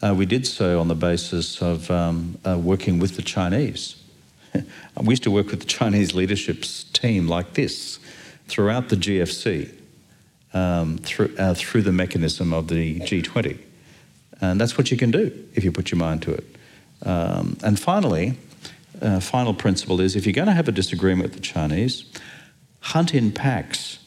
Uh, 0.00 0.14
we 0.16 0.26
did 0.26 0.46
so 0.46 0.78
on 0.78 0.86
the 0.86 0.94
basis 0.94 1.60
of 1.60 1.90
um, 1.90 2.38
uh, 2.46 2.56
working 2.56 3.00
with 3.00 3.16
the 3.16 3.22
Chinese. 3.22 3.96
we 4.54 5.10
used 5.10 5.24
to 5.24 5.30
work 5.30 5.48
with 5.50 5.58
the 5.58 5.66
Chinese 5.66 6.14
leadership's 6.14 6.84
team 6.84 7.26
like 7.26 7.54
this 7.54 7.98
throughout 8.46 8.90
the 8.90 8.96
GFC, 8.96 9.74
um, 10.54 10.98
through, 10.98 11.34
uh, 11.36 11.54
through 11.54 11.82
the 11.82 11.92
mechanism 11.92 12.52
of 12.52 12.68
the 12.68 13.00
G20. 13.00 13.58
And 14.40 14.60
that's 14.60 14.78
what 14.78 14.92
you 14.92 14.96
can 14.96 15.10
do 15.10 15.32
if 15.54 15.64
you 15.64 15.72
put 15.72 15.90
your 15.90 15.98
mind 15.98 16.22
to 16.22 16.34
it. 16.34 16.44
Um, 17.04 17.56
and 17.64 17.78
finally, 17.78 18.38
uh, 19.00 19.18
final 19.18 19.52
principle 19.52 20.00
is 20.00 20.14
if 20.14 20.26
you're 20.26 20.32
going 20.32 20.46
to 20.46 20.54
have 20.54 20.68
a 20.68 20.72
disagreement 20.72 21.30
with 21.30 21.34
the 21.34 21.40
Chinese, 21.40 22.04
hunt 22.80 23.14
in 23.14 23.32
packs. 23.32 23.98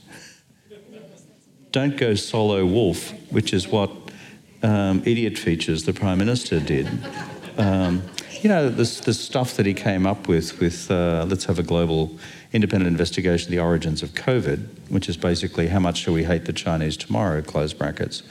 Don't 1.75 1.97
go 1.97 2.15
solo 2.15 2.65
wolf, 2.65 3.11
which 3.33 3.51
is 3.51 3.67
what 3.67 3.91
um, 4.63 5.03
idiot 5.05 5.37
features 5.37 5.83
the 5.83 5.91
Prime 5.91 6.17
Minister 6.17 6.61
did. 6.61 6.87
Um, 7.57 8.01
you 8.39 8.47
know, 8.47 8.69
this, 8.69 9.01
this 9.01 9.19
stuff 9.19 9.55
that 9.57 9.65
he 9.65 9.73
came 9.73 10.07
up 10.07 10.29
with, 10.29 10.57
with 10.61 10.89
uh, 10.89 11.25
let's 11.27 11.43
have 11.43 11.59
a 11.59 11.63
global 11.63 12.17
independent 12.53 12.87
investigation 12.87 13.47
of 13.47 13.51
the 13.51 13.59
origins 13.59 14.01
of 14.01 14.11
COVID, 14.11 14.89
which 14.89 15.09
is 15.09 15.17
basically 15.17 15.67
how 15.67 15.79
much 15.79 15.97
shall 15.97 16.13
we 16.13 16.23
hate 16.23 16.45
the 16.45 16.53
Chinese 16.53 16.95
tomorrow, 16.95 17.41
close 17.41 17.73
brackets. 17.73 18.23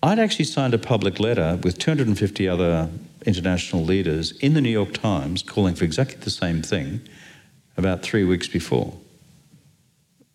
I'd 0.00 0.20
actually 0.20 0.44
signed 0.44 0.74
a 0.74 0.78
public 0.78 1.18
letter 1.18 1.58
with 1.64 1.76
250 1.78 2.46
other 2.46 2.88
international 3.26 3.82
leaders 3.82 4.30
in 4.38 4.54
the 4.54 4.60
New 4.60 4.70
York 4.70 4.92
Times 4.92 5.42
calling 5.42 5.74
for 5.74 5.82
exactly 5.82 6.18
the 6.18 6.30
same 6.30 6.62
thing 6.62 7.00
about 7.76 8.02
three 8.02 8.22
weeks 8.22 8.46
before. 8.46 8.94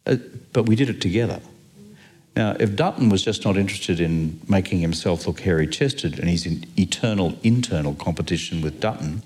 Uh, 0.05 0.17
but 0.51 0.63
we 0.63 0.75
did 0.75 0.89
it 0.89 0.99
together. 0.99 1.39
Now, 2.35 2.55
if 2.59 2.75
Dutton 2.75 3.09
was 3.09 3.23
just 3.23 3.43
not 3.43 3.57
interested 3.57 3.99
in 3.99 4.39
making 4.47 4.79
himself 4.79 5.27
look 5.27 5.41
hairy 5.41 5.67
chested 5.67 6.19
and 6.19 6.29
he's 6.29 6.45
in 6.45 6.65
eternal 6.77 7.37
internal 7.43 7.93
competition 7.95 8.61
with 8.61 8.79
Dutton 8.79 9.23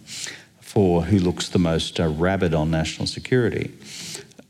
for 0.62 1.04
who 1.04 1.20
looks 1.20 1.50
the 1.50 1.60
most 1.60 2.00
uh, 2.00 2.08
rabid 2.08 2.54
on 2.54 2.72
national 2.72 3.08
security, 3.08 3.72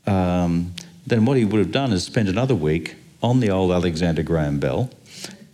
um, 0.06 0.74
then 1.06 1.26
what 1.26 1.36
he 1.36 1.44
would 1.44 1.58
have 1.58 1.72
done 1.72 1.92
is 1.92 2.04
spend 2.04 2.28
another 2.28 2.54
week 2.54 2.96
on 3.22 3.40
the 3.40 3.50
old 3.50 3.72
Alexander 3.72 4.22
Graham 4.22 4.58
Bell, 4.58 4.90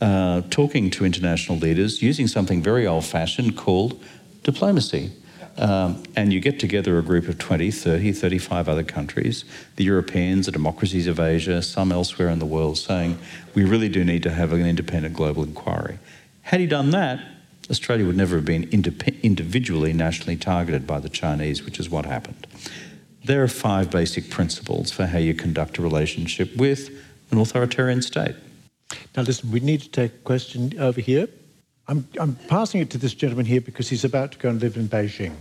uh, 0.00 0.42
talking 0.50 0.90
to 0.90 1.04
international 1.04 1.58
leaders 1.58 2.02
using 2.02 2.26
something 2.26 2.62
very 2.62 2.86
old 2.86 3.04
fashioned 3.04 3.56
called 3.56 4.02
diplomacy. 4.42 5.12
Um, 5.60 6.02
and 6.16 6.32
you 6.32 6.40
get 6.40 6.58
together 6.58 6.98
a 6.98 7.02
group 7.02 7.28
of 7.28 7.36
20, 7.38 7.70
30, 7.70 8.12
35 8.12 8.66
other 8.66 8.82
countries, 8.82 9.44
the 9.76 9.84
Europeans, 9.84 10.46
the 10.46 10.52
democracies 10.52 11.06
of 11.06 11.20
Asia, 11.20 11.60
some 11.60 11.92
elsewhere 11.92 12.30
in 12.30 12.38
the 12.38 12.46
world, 12.46 12.78
saying 12.78 13.18
we 13.54 13.64
really 13.64 13.90
do 13.90 14.02
need 14.02 14.22
to 14.22 14.30
have 14.30 14.54
an 14.54 14.64
independent 14.64 15.14
global 15.14 15.42
inquiry. 15.42 15.98
Had 16.42 16.60
he 16.60 16.66
done 16.66 16.90
that, 16.92 17.22
Australia 17.70 18.06
would 18.06 18.16
never 18.16 18.36
have 18.36 18.46
been 18.46 18.70
individually 19.22 19.92
nationally 19.92 20.36
targeted 20.36 20.86
by 20.86 20.98
the 20.98 21.10
Chinese, 21.10 21.62
which 21.62 21.78
is 21.78 21.90
what 21.90 22.06
happened. 22.06 22.46
There 23.26 23.42
are 23.42 23.48
five 23.48 23.90
basic 23.90 24.30
principles 24.30 24.90
for 24.90 25.06
how 25.06 25.18
you 25.18 25.34
conduct 25.34 25.76
a 25.76 25.82
relationship 25.82 26.56
with 26.56 26.88
an 27.30 27.38
authoritarian 27.38 28.00
state. 28.00 28.34
Now, 29.14 29.22
listen, 29.22 29.50
we 29.50 29.60
need 29.60 29.82
to 29.82 29.90
take 29.90 30.14
a 30.14 30.18
question 30.18 30.72
over 30.80 31.02
here. 31.02 31.28
I'm, 31.86 32.08
I'm 32.18 32.34
passing 32.48 32.80
it 32.80 32.88
to 32.90 32.98
this 32.98 33.12
gentleman 33.12 33.44
here 33.44 33.60
because 33.60 33.90
he's 33.90 34.04
about 34.04 34.32
to 34.32 34.38
go 34.38 34.48
and 34.48 34.60
live 34.60 34.78
in 34.78 34.88
Beijing. 34.88 35.34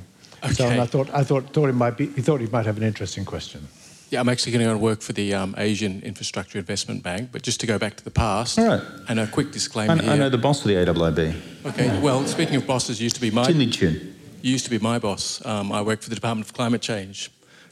Okay. 0.43 0.53
So 0.53 0.67
I 0.67 0.85
thought 0.85 1.09
I 1.13 1.23
thought 1.23 1.53
thought 1.53 1.69
it 1.69 1.75
might 1.75 1.97
be 1.97 2.07
he 2.07 2.21
thought 2.21 2.39
he 2.41 2.47
might 2.47 2.65
have 2.65 2.77
an 2.77 2.83
interesting 2.83 3.25
question. 3.25 3.67
Yeah, 4.09 4.21
I'm 4.21 4.29
actually 4.29 4.53
going 4.53 4.61
to 4.61 4.65
go 4.65 4.71
and 4.71 4.81
work 4.81 5.01
for 5.01 5.13
the 5.13 5.35
um, 5.35 5.53
Asian 5.55 6.01
Infrastructure 6.01 6.57
Investment 6.57 7.03
Bank. 7.03 7.29
But 7.31 7.43
just 7.43 7.59
to 7.59 7.67
go 7.67 7.77
back 7.77 7.95
to 7.97 8.03
the 8.03 8.09
past, 8.09 8.57
All 8.57 8.65
right. 8.65 8.81
and 9.07 9.19
a 9.19 9.27
quick 9.27 9.51
disclaimer 9.51 9.93
I, 9.93 9.97
here. 9.97 10.11
I 10.11 10.17
know 10.17 10.29
the 10.29 10.37
boss 10.39 10.61
of 10.61 10.67
the 10.67 10.73
AIIB. 10.73 11.65
Okay, 11.65 12.01
well, 12.01 12.25
speaking 12.25 12.55
of 12.55 12.65
bosses, 12.65 12.99
used 12.99 13.15
to 13.15 13.21
be 13.21 13.29
my 13.29 13.45
Chin 13.45 14.15
used 14.41 14.65
to 14.65 14.71
be 14.71 14.79
my 14.79 14.99
boss. 14.99 15.45
Um, 15.45 15.71
I 15.71 15.81
worked 15.81 16.03
for 16.03 16.09
the 16.09 16.15
Department 16.15 16.47
of 16.47 16.53
Climate 16.53 16.81
Change. 16.81 17.29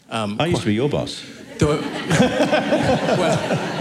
Um, 0.09 0.37
I 0.39 0.47
used 0.47 0.61
to 0.61 0.67
be 0.67 0.73
your 0.73 0.89
boss. 0.89 1.23
well, 1.61 1.79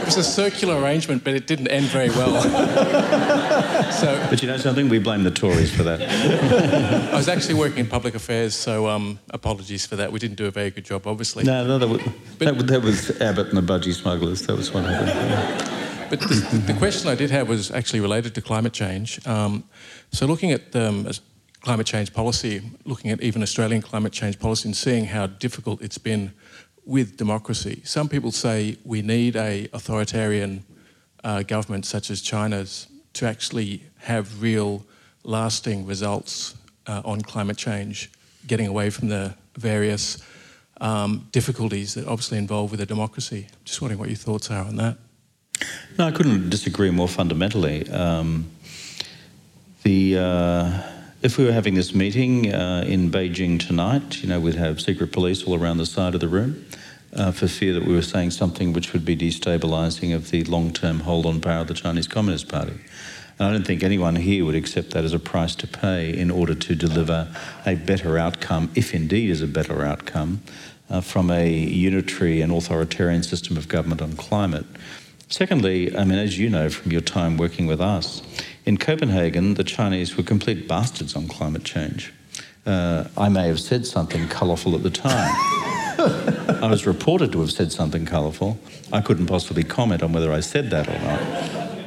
it 0.01 0.07
was 0.07 0.17
a 0.17 0.25
circular 0.25 0.81
arrangement, 0.81 1.23
but 1.25 1.35
it 1.35 1.47
didn't 1.47 1.69
end 1.69 1.87
very 1.87 2.09
well. 2.09 2.41
so, 3.93 4.27
but 4.31 4.41
you 4.41 4.49
know 4.49 4.57
something? 4.57 4.89
We 4.89 4.99
blame 4.99 5.25
the 5.25 5.31
Tories 5.31 5.75
for 5.75 5.83
that. 5.83 6.01
I 7.13 7.17
was 7.17 7.29
actually 7.29 7.55
working 7.55 7.81
in 7.81 7.87
public 7.87 8.15
affairs, 8.15 8.55
so 8.55 8.89
um, 8.89 9.19
apologies 9.31 9.85
for 9.85 9.97
that. 9.97 10.11
We 10.11 10.19
didn't 10.19 10.37
do 10.37 10.47
a 10.47 10.51
very 10.51 10.71
good 10.71 10.87
job, 10.87 11.07
obviously. 11.07 11.45
No, 11.45 11.67
no, 11.67 11.79
that 11.79 11.89
was, 11.89 12.03
but, 12.39 12.57
that, 12.57 12.67
that 12.67 12.83
was 12.83 13.21
Abbott 13.21 13.49
and 13.49 13.59
the 13.59 13.73
budgie 13.73 13.93
smugglers. 13.93 14.47
That 14.47 14.57
was 14.57 14.73
what 14.73 14.85
happened. 14.85 15.73
But 16.09 16.21
the, 16.21 16.63
the, 16.67 16.75
question 16.75 17.11
I 17.11 17.15
did 17.15 17.31
have 17.31 17.49
was 17.49 17.71
actually 17.71 18.01
related 18.01 18.35
to 18.37 18.43
climate 18.43 18.73
change. 18.73 19.27
Um, 19.27 19.65
so, 20.13 20.25
looking 20.27 20.53
at 20.53 20.75
um, 20.77 21.07
climate 21.67 21.85
change 21.85 22.13
policy, 22.13 22.63
looking 22.85 23.11
at 23.11 23.21
even 23.21 23.43
Australian 23.43 23.83
climate 23.83 24.13
change 24.13 24.39
policy, 24.39 24.69
and 24.69 24.77
seeing 24.77 25.05
how 25.05 25.27
difficult 25.27 25.83
it's 25.83 25.99
been 25.99 26.33
with 26.85 27.17
democracy. 27.17 27.83
Some 27.83 28.09
people 28.09 28.31
say 28.31 28.77
we 28.85 29.03
need 29.03 29.35
a 29.35 29.69
authoritarian 29.73 30.65
uh, 31.25 31.43
government 31.43 31.85
such 31.85 32.09
as 32.09 32.23
China's 32.23 32.87
to 33.15 33.27
actually 33.27 33.83
have 33.99 34.41
real 34.41 34.85
lasting 35.25 35.85
results 35.87 36.55
uh, 36.87 37.03
on 37.05 37.21
climate 37.21 37.57
change, 37.57 38.13
getting 38.47 38.69
away 38.69 38.89
from 38.89 39.09
the 39.09 39.35
various 39.57 40.23
um, 40.81 41.27
difficulties 41.33 41.95
that 41.95 42.07
obviously 42.07 42.39
involve 42.39 42.71
with 42.71 42.81
a 42.81 42.87
democracy. 42.87 43.49
Just 43.65 43.83
wondering 43.83 43.99
what 43.99 44.09
your 44.09 44.17
thoughts 44.17 44.53
are 44.53 44.65
on 44.65 44.77
that. 44.77 44.99
No, 45.99 46.07
I 46.07 46.13
couldn't 46.13 46.49
disagree 46.49 46.93
more 46.93 47.09
fundamentally. 47.09 47.91
Um, 47.91 48.47
the 49.83 50.19
uh, 50.19 50.96
if 51.27 51.39
we 51.39 51.45
were 51.45 51.51
having 51.51 51.75
this 51.75 51.93
meeting 51.93 52.55
uh, 52.55 52.85
in 52.87 53.11
Beijing 53.11 53.59
tonight, 53.59 54.23
you 54.23 54.29
know, 54.29 54.39
we'd 54.39 54.55
have 54.55 54.81
secret 54.81 55.11
police 55.11 55.43
all 55.43 55.61
around 55.61 55.79
the 55.79 55.85
side 55.85 56.15
of 56.15 56.21
the 56.21 56.29
room 56.29 56.65
uh, 57.15 57.33
for 57.33 57.49
fear 57.49 57.75
that 57.75 57.85
we 57.85 57.93
were 57.93 58.01
saying 58.01 58.31
something 58.31 58.73
which 58.73 58.93
would 58.93 59.05
be 59.05 59.17
destabilising 59.17 60.15
of 60.15 60.31
the 60.31 60.45
long-term 60.45 61.01
hold 61.01 61.27
on 61.27 61.41
power 61.41 61.63
of 61.63 61.67
the 61.67 61.75
Chinese 61.75 62.07
Communist 62.07 62.49
Party. 62.49 62.79
And 63.41 63.49
I 63.49 63.51
don't 63.51 63.67
think 63.67 63.83
anyone 63.83 64.15
here 64.15 64.45
would 64.45 64.55
accept 64.55 64.91
that 64.91 65.03
as 65.03 65.13
a 65.13 65.19
price 65.19 65.57
to 65.57 65.67
pay 65.67 66.17
in 66.17 66.31
order 66.31 66.55
to 66.55 66.75
deliver 66.77 67.35
a 67.67 67.75
better 67.75 68.19
outcome, 68.19 68.71
if 68.77 68.95
indeed 68.95 69.29
is 69.29 69.43
a 69.43 69.49
better 69.49 69.85
outcome, 69.85 70.43
uh, 70.89 71.01
from 71.01 71.33
a 71.33 71.51
unitary 71.51 72.41
and 72.41 72.53
authoritarian 72.53 73.25
system 73.25 73.57
of 73.57 73.67
government 73.67 74.01
on 74.01 74.13
climate. 74.13 74.67
Secondly, 75.29 75.97
I 75.97 76.05
mean, 76.05 76.21
as 76.21 76.39
you 76.39 76.49
know 76.49 76.71
from 76.71 76.93
your 76.93 77.01
time 77.01 77.37
working 77.37 77.67
with 77.67 77.81
us, 77.81 78.23
in 78.67 78.77
Copenhagen, 78.77 79.55
the 79.55 79.65
Chinese 79.65 80.17
were 80.17 80.25
complete 80.25 80.67
bastards 80.67 81.15
on 81.15 81.29
climate 81.29 81.65
change. 81.65 82.13
Uh, 82.67 83.05
I 83.17 83.29
may 83.29 83.47
have 83.47 83.61
said 83.61 83.87
something 83.87 84.27
colourful 84.29 84.75
at 84.75 84.83
the 84.83 84.91
time. 84.91 85.33
I 86.63 86.69
was 86.69 86.85
reported 86.85 87.31
to 87.33 87.41
have 87.41 87.53
said 87.53 87.71
something 87.71 88.05
colourful. 88.05 88.59
I 88.93 89.01
couldn't 89.01 89.27
possibly 89.27 89.63
comment 89.63 90.03
on 90.03 90.13
whether 90.13 90.33
I 90.33 90.41
said 90.41 90.71
that 90.71 90.89
or 90.89 90.99
not, 90.99 91.79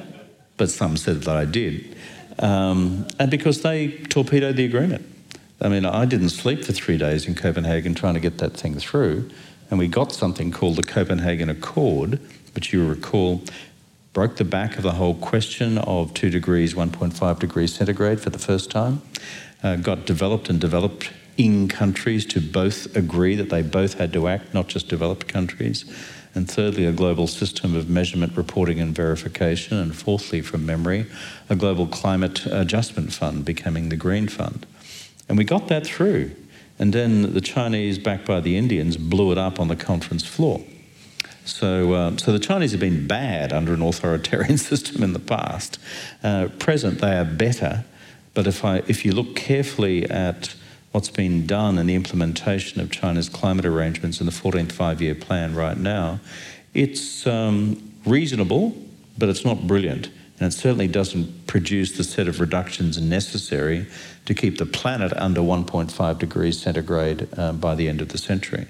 but 0.56 0.70
some 0.70 0.96
said 0.96 1.24
that 1.24 1.36
I 1.36 1.44
did. 1.44 1.98
Um, 2.40 3.06
and 3.20 3.30
because 3.30 3.62
they 3.62 3.90
torpedoed 3.90 4.56
the 4.56 4.66
agreement. 4.66 5.06
I 5.62 5.68
mean, 5.68 5.86
I 5.86 6.06
didn't 6.06 6.30
sleep 6.30 6.64
for 6.64 6.72
three 6.72 6.98
days 6.98 7.28
in 7.28 7.36
Copenhagen 7.36 7.94
trying 7.94 8.14
to 8.14 8.22
get 8.22 8.38
that 8.38 8.56
thing 8.56 8.80
through, 8.80 9.30
and 9.70 9.78
we 9.78 9.90
got 9.90 10.14
something 10.14 10.52
called 10.52 10.78
the 10.78 10.84
Copenhagen 10.84 11.50
Accord, 11.50 12.22
which 12.56 12.72
you 12.72 12.88
recall 12.88 13.44
broke 14.14 14.38
the 14.38 14.44
back 14.44 14.78
of 14.78 14.84
the 14.84 14.94
whole 14.94 15.16
question 15.16 15.78
of 15.78 16.14
2 16.14 16.30
degrees, 16.30 16.74
1.5 16.74 17.40
degrees 17.40 17.74
centigrade 17.74 18.20
for 18.20 18.30
the 18.30 18.40
first 18.40 18.72
time, 18.72 19.02
uh, 19.64 19.76
got 19.76 20.06
developed 20.06 20.50
and 20.50 20.60
developed 20.60 21.12
in 21.38 21.68
countries 21.68 22.26
to 22.26 22.42
both 22.42 22.96
agree 22.96 23.36
that 23.36 23.50
they 23.50 23.62
both 23.62 23.94
had 23.94 24.12
to 24.12 24.28
act, 24.28 24.54
not 24.54 24.68
just 24.68 24.90
developed 24.90 25.28
countries. 25.28 25.86
And 26.36 26.50
thirdly, 26.50 26.86
a 26.86 26.92
global 26.92 27.28
system 27.28 27.76
of 27.76 27.90
measurement, 27.90 28.38
reporting, 28.38 28.80
and 28.80 28.94
verification. 28.96 29.78
And 29.78 29.96
fourthly, 29.96 30.42
from 30.42 30.66
memory, 30.66 31.08
a 31.50 31.56
global 31.56 31.88
climate 31.88 32.46
adjustment 32.46 33.14
fund 33.14 33.46
becoming 33.46 33.90
the 33.90 33.96
Green 33.96 34.28
Fund. 34.28 34.66
And 35.28 35.38
we 35.38 35.44
got 35.44 35.68
that 35.70 35.86
through. 35.86 36.32
And 36.78 36.94
then 36.94 37.34
the 37.34 37.42
Chinese, 37.42 37.98
backed 37.98 38.26
by 38.26 38.42
the 38.42 38.58
Indians, 38.58 38.96
blew 38.98 39.32
it 39.32 39.38
up 39.38 39.60
on 39.60 39.70
the 39.70 39.76
conference 39.76 40.26
floor. 40.26 40.62
So, 41.50 41.96
um, 41.96 42.18
so 42.18 42.32
the 42.32 42.40
Chinese 42.40 42.72
have 42.72 42.80
been 42.80 43.08
bad 43.08 43.52
under 43.52 43.74
an 43.74 43.82
authoritarian 43.82 44.58
system 44.72 45.04
in 45.04 45.14
the 45.14 45.20
past. 45.20 45.80
Uh, 46.24 46.50
present, 46.60 47.00
they 47.00 47.18
are 47.18 47.26
better. 47.26 47.86
But 48.34 48.48
if, 48.48 48.64
I, 48.64 48.78
if 48.88 49.04
you 49.04 49.12
look 49.12 49.36
carefully 49.36 50.10
at 50.10 50.56
what's 50.92 51.10
been 51.10 51.46
done 51.46 51.78
in 51.78 51.88
the 51.88 51.96
implementation 51.96 52.82
of 52.82 52.92
China's 52.92 53.30
climate 53.30 53.66
arrangements 53.66 54.20
in 54.20 54.26
the 54.26 54.32
14th 54.32 54.72
five 54.72 55.02
year 55.02 55.16
plan 55.16 55.56
right 55.56 55.78
now, 55.78 56.20
it's 56.74 57.26
um, 57.28 57.94
reasonable, 58.06 58.76
but 59.18 59.30
it's 59.30 59.44
not 59.44 59.68
brilliant. 59.68 60.10
And 60.40 60.54
it 60.54 60.56
certainly 60.56 60.88
doesn't 60.88 61.48
produce 61.48 61.98
the 61.98 62.04
set 62.04 62.28
of 62.28 62.40
reductions 62.40 63.02
necessary 63.02 63.88
to 64.26 64.34
keep 64.34 64.58
the 64.58 64.66
planet 64.66 65.12
under 65.18 65.42
1.5 65.42 66.20
degrees 66.20 66.62
centigrade 66.62 67.28
uh, 67.38 67.52
by 67.54 67.76
the 67.76 67.90
end 67.90 68.00
of 68.00 68.10
the 68.10 68.18
century. 68.18 68.68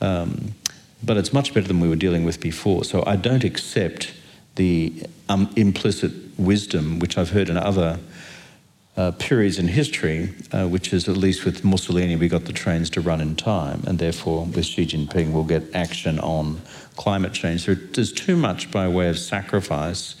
Um, 0.00 0.54
but 1.02 1.16
it's 1.16 1.32
much 1.32 1.54
better 1.54 1.66
than 1.66 1.80
we 1.80 1.88
were 1.88 1.96
dealing 1.96 2.24
with 2.24 2.40
before. 2.40 2.84
So 2.84 3.02
I 3.06 3.16
don't 3.16 3.44
accept 3.44 4.12
the 4.56 5.02
um, 5.28 5.50
implicit 5.56 6.12
wisdom, 6.38 6.98
which 6.98 7.16
I've 7.16 7.30
heard 7.30 7.48
in 7.48 7.56
other 7.56 7.98
uh, 8.96 9.12
periods 9.12 9.58
in 9.58 9.68
history, 9.68 10.34
uh, 10.52 10.66
which 10.66 10.92
is 10.92 11.08
at 11.08 11.16
least 11.16 11.44
with 11.44 11.64
Mussolini, 11.64 12.16
we 12.16 12.28
got 12.28 12.44
the 12.44 12.52
trains 12.52 12.90
to 12.90 13.00
run 13.00 13.20
in 13.20 13.36
time, 13.36 13.82
and 13.86 13.98
therefore 13.98 14.44
with 14.44 14.66
Xi 14.66 14.84
Jinping, 14.84 15.32
we'll 15.32 15.44
get 15.44 15.62
action 15.74 16.18
on 16.18 16.60
climate 16.96 17.32
change. 17.32 17.64
there's 17.66 18.12
too 18.12 18.36
much 18.36 18.70
by 18.70 18.88
way 18.88 19.08
of 19.08 19.18
sacrifice 19.18 20.16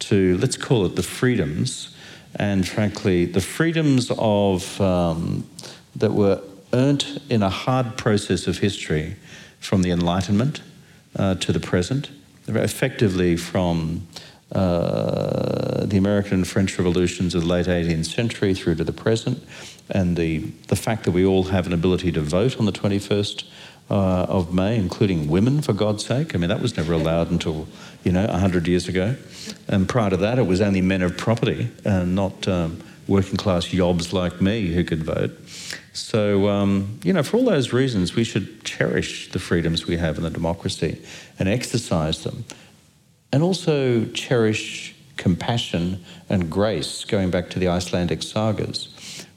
to, 0.00 0.36
let's 0.38 0.56
call 0.56 0.84
it 0.86 0.96
the 0.96 1.02
freedoms 1.02 1.94
and 2.36 2.66
frankly, 2.66 3.26
the 3.26 3.40
freedoms 3.40 4.10
of 4.18 4.80
um, 4.80 5.48
that 5.94 6.12
were 6.12 6.40
earned 6.72 7.20
in 7.30 7.42
a 7.42 7.48
hard 7.48 7.96
process 7.96 8.46
of 8.46 8.58
history 8.58 9.16
from 9.64 9.82
the 9.82 9.90
Enlightenment 9.90 10.60
uh, 11.16 11.34
to 11.36 11.50
the 11.50 11.60
present, 11.60 12.10
effectively 12.46 13.34
from 13.36 14.06
uh, 14.52 15.86
the 15.86 15.96
American 15.96 16.34
and 16.34 16.46
French 16.46 16.78
revolutions 16.78 17.34
of 17.34 17.42
the 17.42 17.48
late 17.48 17.66
18th 17.66 18.04
century 18.04 18.54
through 18.54 18.74
to 18.74 18.84
the 18.84 18.92
present, 18.92 19.42
and 19.88 20.16
the, 20.16 20.40
the 20.68 20.76
fact 20.76 21.04
that 21.04 21.12
we 21.12 21.24
all 21.24 21.44
have 21.44 21.66
an 21.66 21.72
ability 21.72 22.12
to 22.12 22.20
vote 22.20 22.58
on 22.58 22.66
the 22.66 22.72
21st 22.72 23.44
uh, 23.90 23.94
of 24.24 24.52
May, 24.52 24.76
including 24.76 25.28
women, 25.28 25.62
for 25.62 25.72
God's 25.72 26.04
sake. 26.04 26.34
I 26.34 26.38
mean, 26.38 26.50
that 26.50 26.60
was 26.60 26.76
never 26.76 26.92
allowed 26.92 27.30
until, 27.30 27.66
you 28.02 28.12
know, 28.12 28.26
100 28.26 28.68
years 28.68 28.86
ago. 28.86 29.16
And 29.66 29.88
prior 29.88 30.10
to 30.10 30.16
that, 30.18 30.38
it 30.38 30.46
was 30.46 30.60
only 30.60 30.82
men 30.82 31.02
of 31.02 31.16
property 31.16 31.70
and 31.84 32.14
not 32.14 32.46
um, 32.48 32.82
working 33.08 33.36
class 33.36 33.66
yobs 33.66 34.12
like 34.12 34.40
me 34.40 34.68
who 34.74 34.84
could 34.84 35.04
vote. 35.04 35.32
So, 35.94 36.48
um, 36.48 36.98
you 37.04 37.12
know, 37.12 37.22
for 37.22 37.36
all 37.36 37.44
those 37.44 37.72
reasons, 37.72 38.16
we 38.16 38.24
should 38.24 38.64
cherish 38.64 39.30
the 39.30 39.38
freedoms 39.38 39.86
we 39.86 39.96
have 39.96 40.18
in 40.18 40.24
the 40.24 40.30
democracy 40.30 41.00
and 41.38 41.48
exercise 41.48 42.24
them. 42.24 42.44
And 43.32 43.42
also 43.42 44.04
cherish 44.06 44.94
compassion 45.16 46.04
and 46.28 46.50
grace, 46.50 47.04
going 47.04 47.30
back 47.30 47.48
to 47.50 47.60
the 47.60 47.68
Icelandic 47.68 48.22
sagas. 48.24 48.88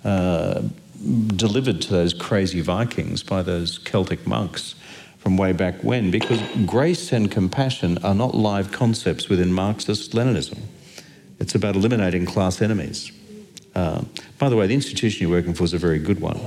Uh, 0.04 0.64
delivered 1.36 1.80
to 1.84 1.92
those 1.92 2.14
crazy 2.14 2.62
Vikings 2.62 3.22
by 3.22 3.44
those 3.44 3.78
Celtic 3.78 4.26
monks 4.26 4.74
from 5.20 5.38
way 5.38 5.52
back 5.52 5.84
when, 5.84 6.10
because 6.10 6.42
grace 6.66 7.12
and 7.12 7.30
compassion 7.30 8.00
are 8.04 8.16
not 8.16 8.34
live 8.34 8.72
concepts 8.72 9.30
within 9.30 9.54
Marxist 9.54 10.14
Leninism. 10.14 10.58
It's 11.40 11.54
about 11.54 11.76
eliminating 11.76 12.26
class 12.26 12.64
enemies. 12.64 13.12
Uh, 13.78 14.04
by 14.40 14.50
the 14.50 14.56
way, 14.56 14.66
the 14.66 14.74
institution 14.74 15.22
you're 15.22 15.38
working 15.38 15.54
for 15.54 15.64
is 15.64 15.74
a 15.74 15.78
very 15.78 16.00
good 16.00 16.20
one. 16.20 16.40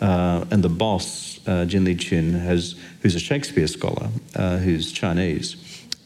Uh, 0.00 0.44
and 0.52 0.62
the 0.62 0.68
boss, 0.68 1.40
uh, 1.48 1.64
Jin 1.64 1.84
Liqun, 1.84 2.40
has, 2.40 2.76
who's 3.02 3.16
a 3.16 3.18
Shakespeare 3.18 3.66
scholar, 3.66 4.10
uh, 4.36 4.58
who's 4.58 4.92
Chinese, 4.92 5.56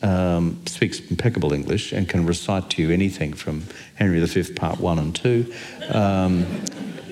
um, 0.01 0.65
speaks 0.66 0.99
impeccable 1.11 1.53
English 1.53 1.93
and 1.93 2.09
can 2.09 2.24
recite 2.24 2.70
to 2.70 2.82
you 2.82 2.90
anything 2.90 3.35
from 3.35 3.65
Henry 3.97 4.24
V, 4.24 4.55
Part 4.55 4.81
1 4.81 4.99
and 4.99 5.15
2. 5.15 5.53
Um, 5.90 6.47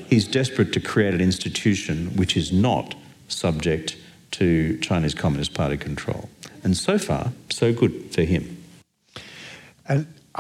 he's 0.09 0.27
desperate 0.27 0.73
to 0.73 0.81
create 0.81 1.13
an 1.13 1.21
institution 1.21 2.17
which 2.17 2.39
is 2.39 2.51
not 2.51 2.95
subject 3.29 3.95
to 4.31 4.79
Chinese 4.79 5.13
Communist 5.13 5.53
Party 5.53 5.77
control. 5.77 6.31
And 6.65 6.75
so 6.75 6.97
far, 6.97 7.33
so 7.51 7.75
good 7.75 8.15
for 8.15 8.23
him. 8.23 8.60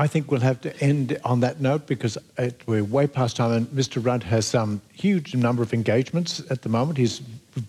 I 0.00 0.06
think 0.06 0.30
we'll 0.30 0.40
have 0.40 0.62
to 0.62 0.74
end 0.82 1.20
on 1.24 1.40
that 1.40 1.60
note 1.60 1.86
because 1.86 2.16
it, 2.38 2.62
we're 2.64 2.82
way 2.82 3.06
past 3.06 3.36
time, 3.36 3.52
and 3.52 3.66
Mr. 3.66 4.02
Rudd 4.02 4.22
has 4.22 4.46
some 4.46 4.80
huge 4.94 5.34
number 5.34 5.62
of 5.62 5.74
engagements 5.74 6.42
at 6.48 6.62
the 6.62 6.70
moment. 6.70 6.96
He's 6.96 7.20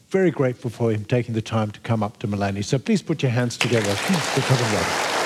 very 0.10 0.32
grateful 0.32 0.70
for 0.70 0.92
him 0.92 1.04
taking 1.04 1.36
the 1.36 1.42
time 1.42 1.72
to 1.72 1.80
come 1.82 2.02
up 2.02 2.20
to 2.20 2.30
Maleny. 2.30 2.64
So 2.64 2.80
please 2.80 3.02
put 3.02 3.22
your 3.22 3.34
hands 3.34 3.58
together 3.58 3.94
for 3.94 4.42
Kevin 4.44 4.74
Rudd. 4.74 5.21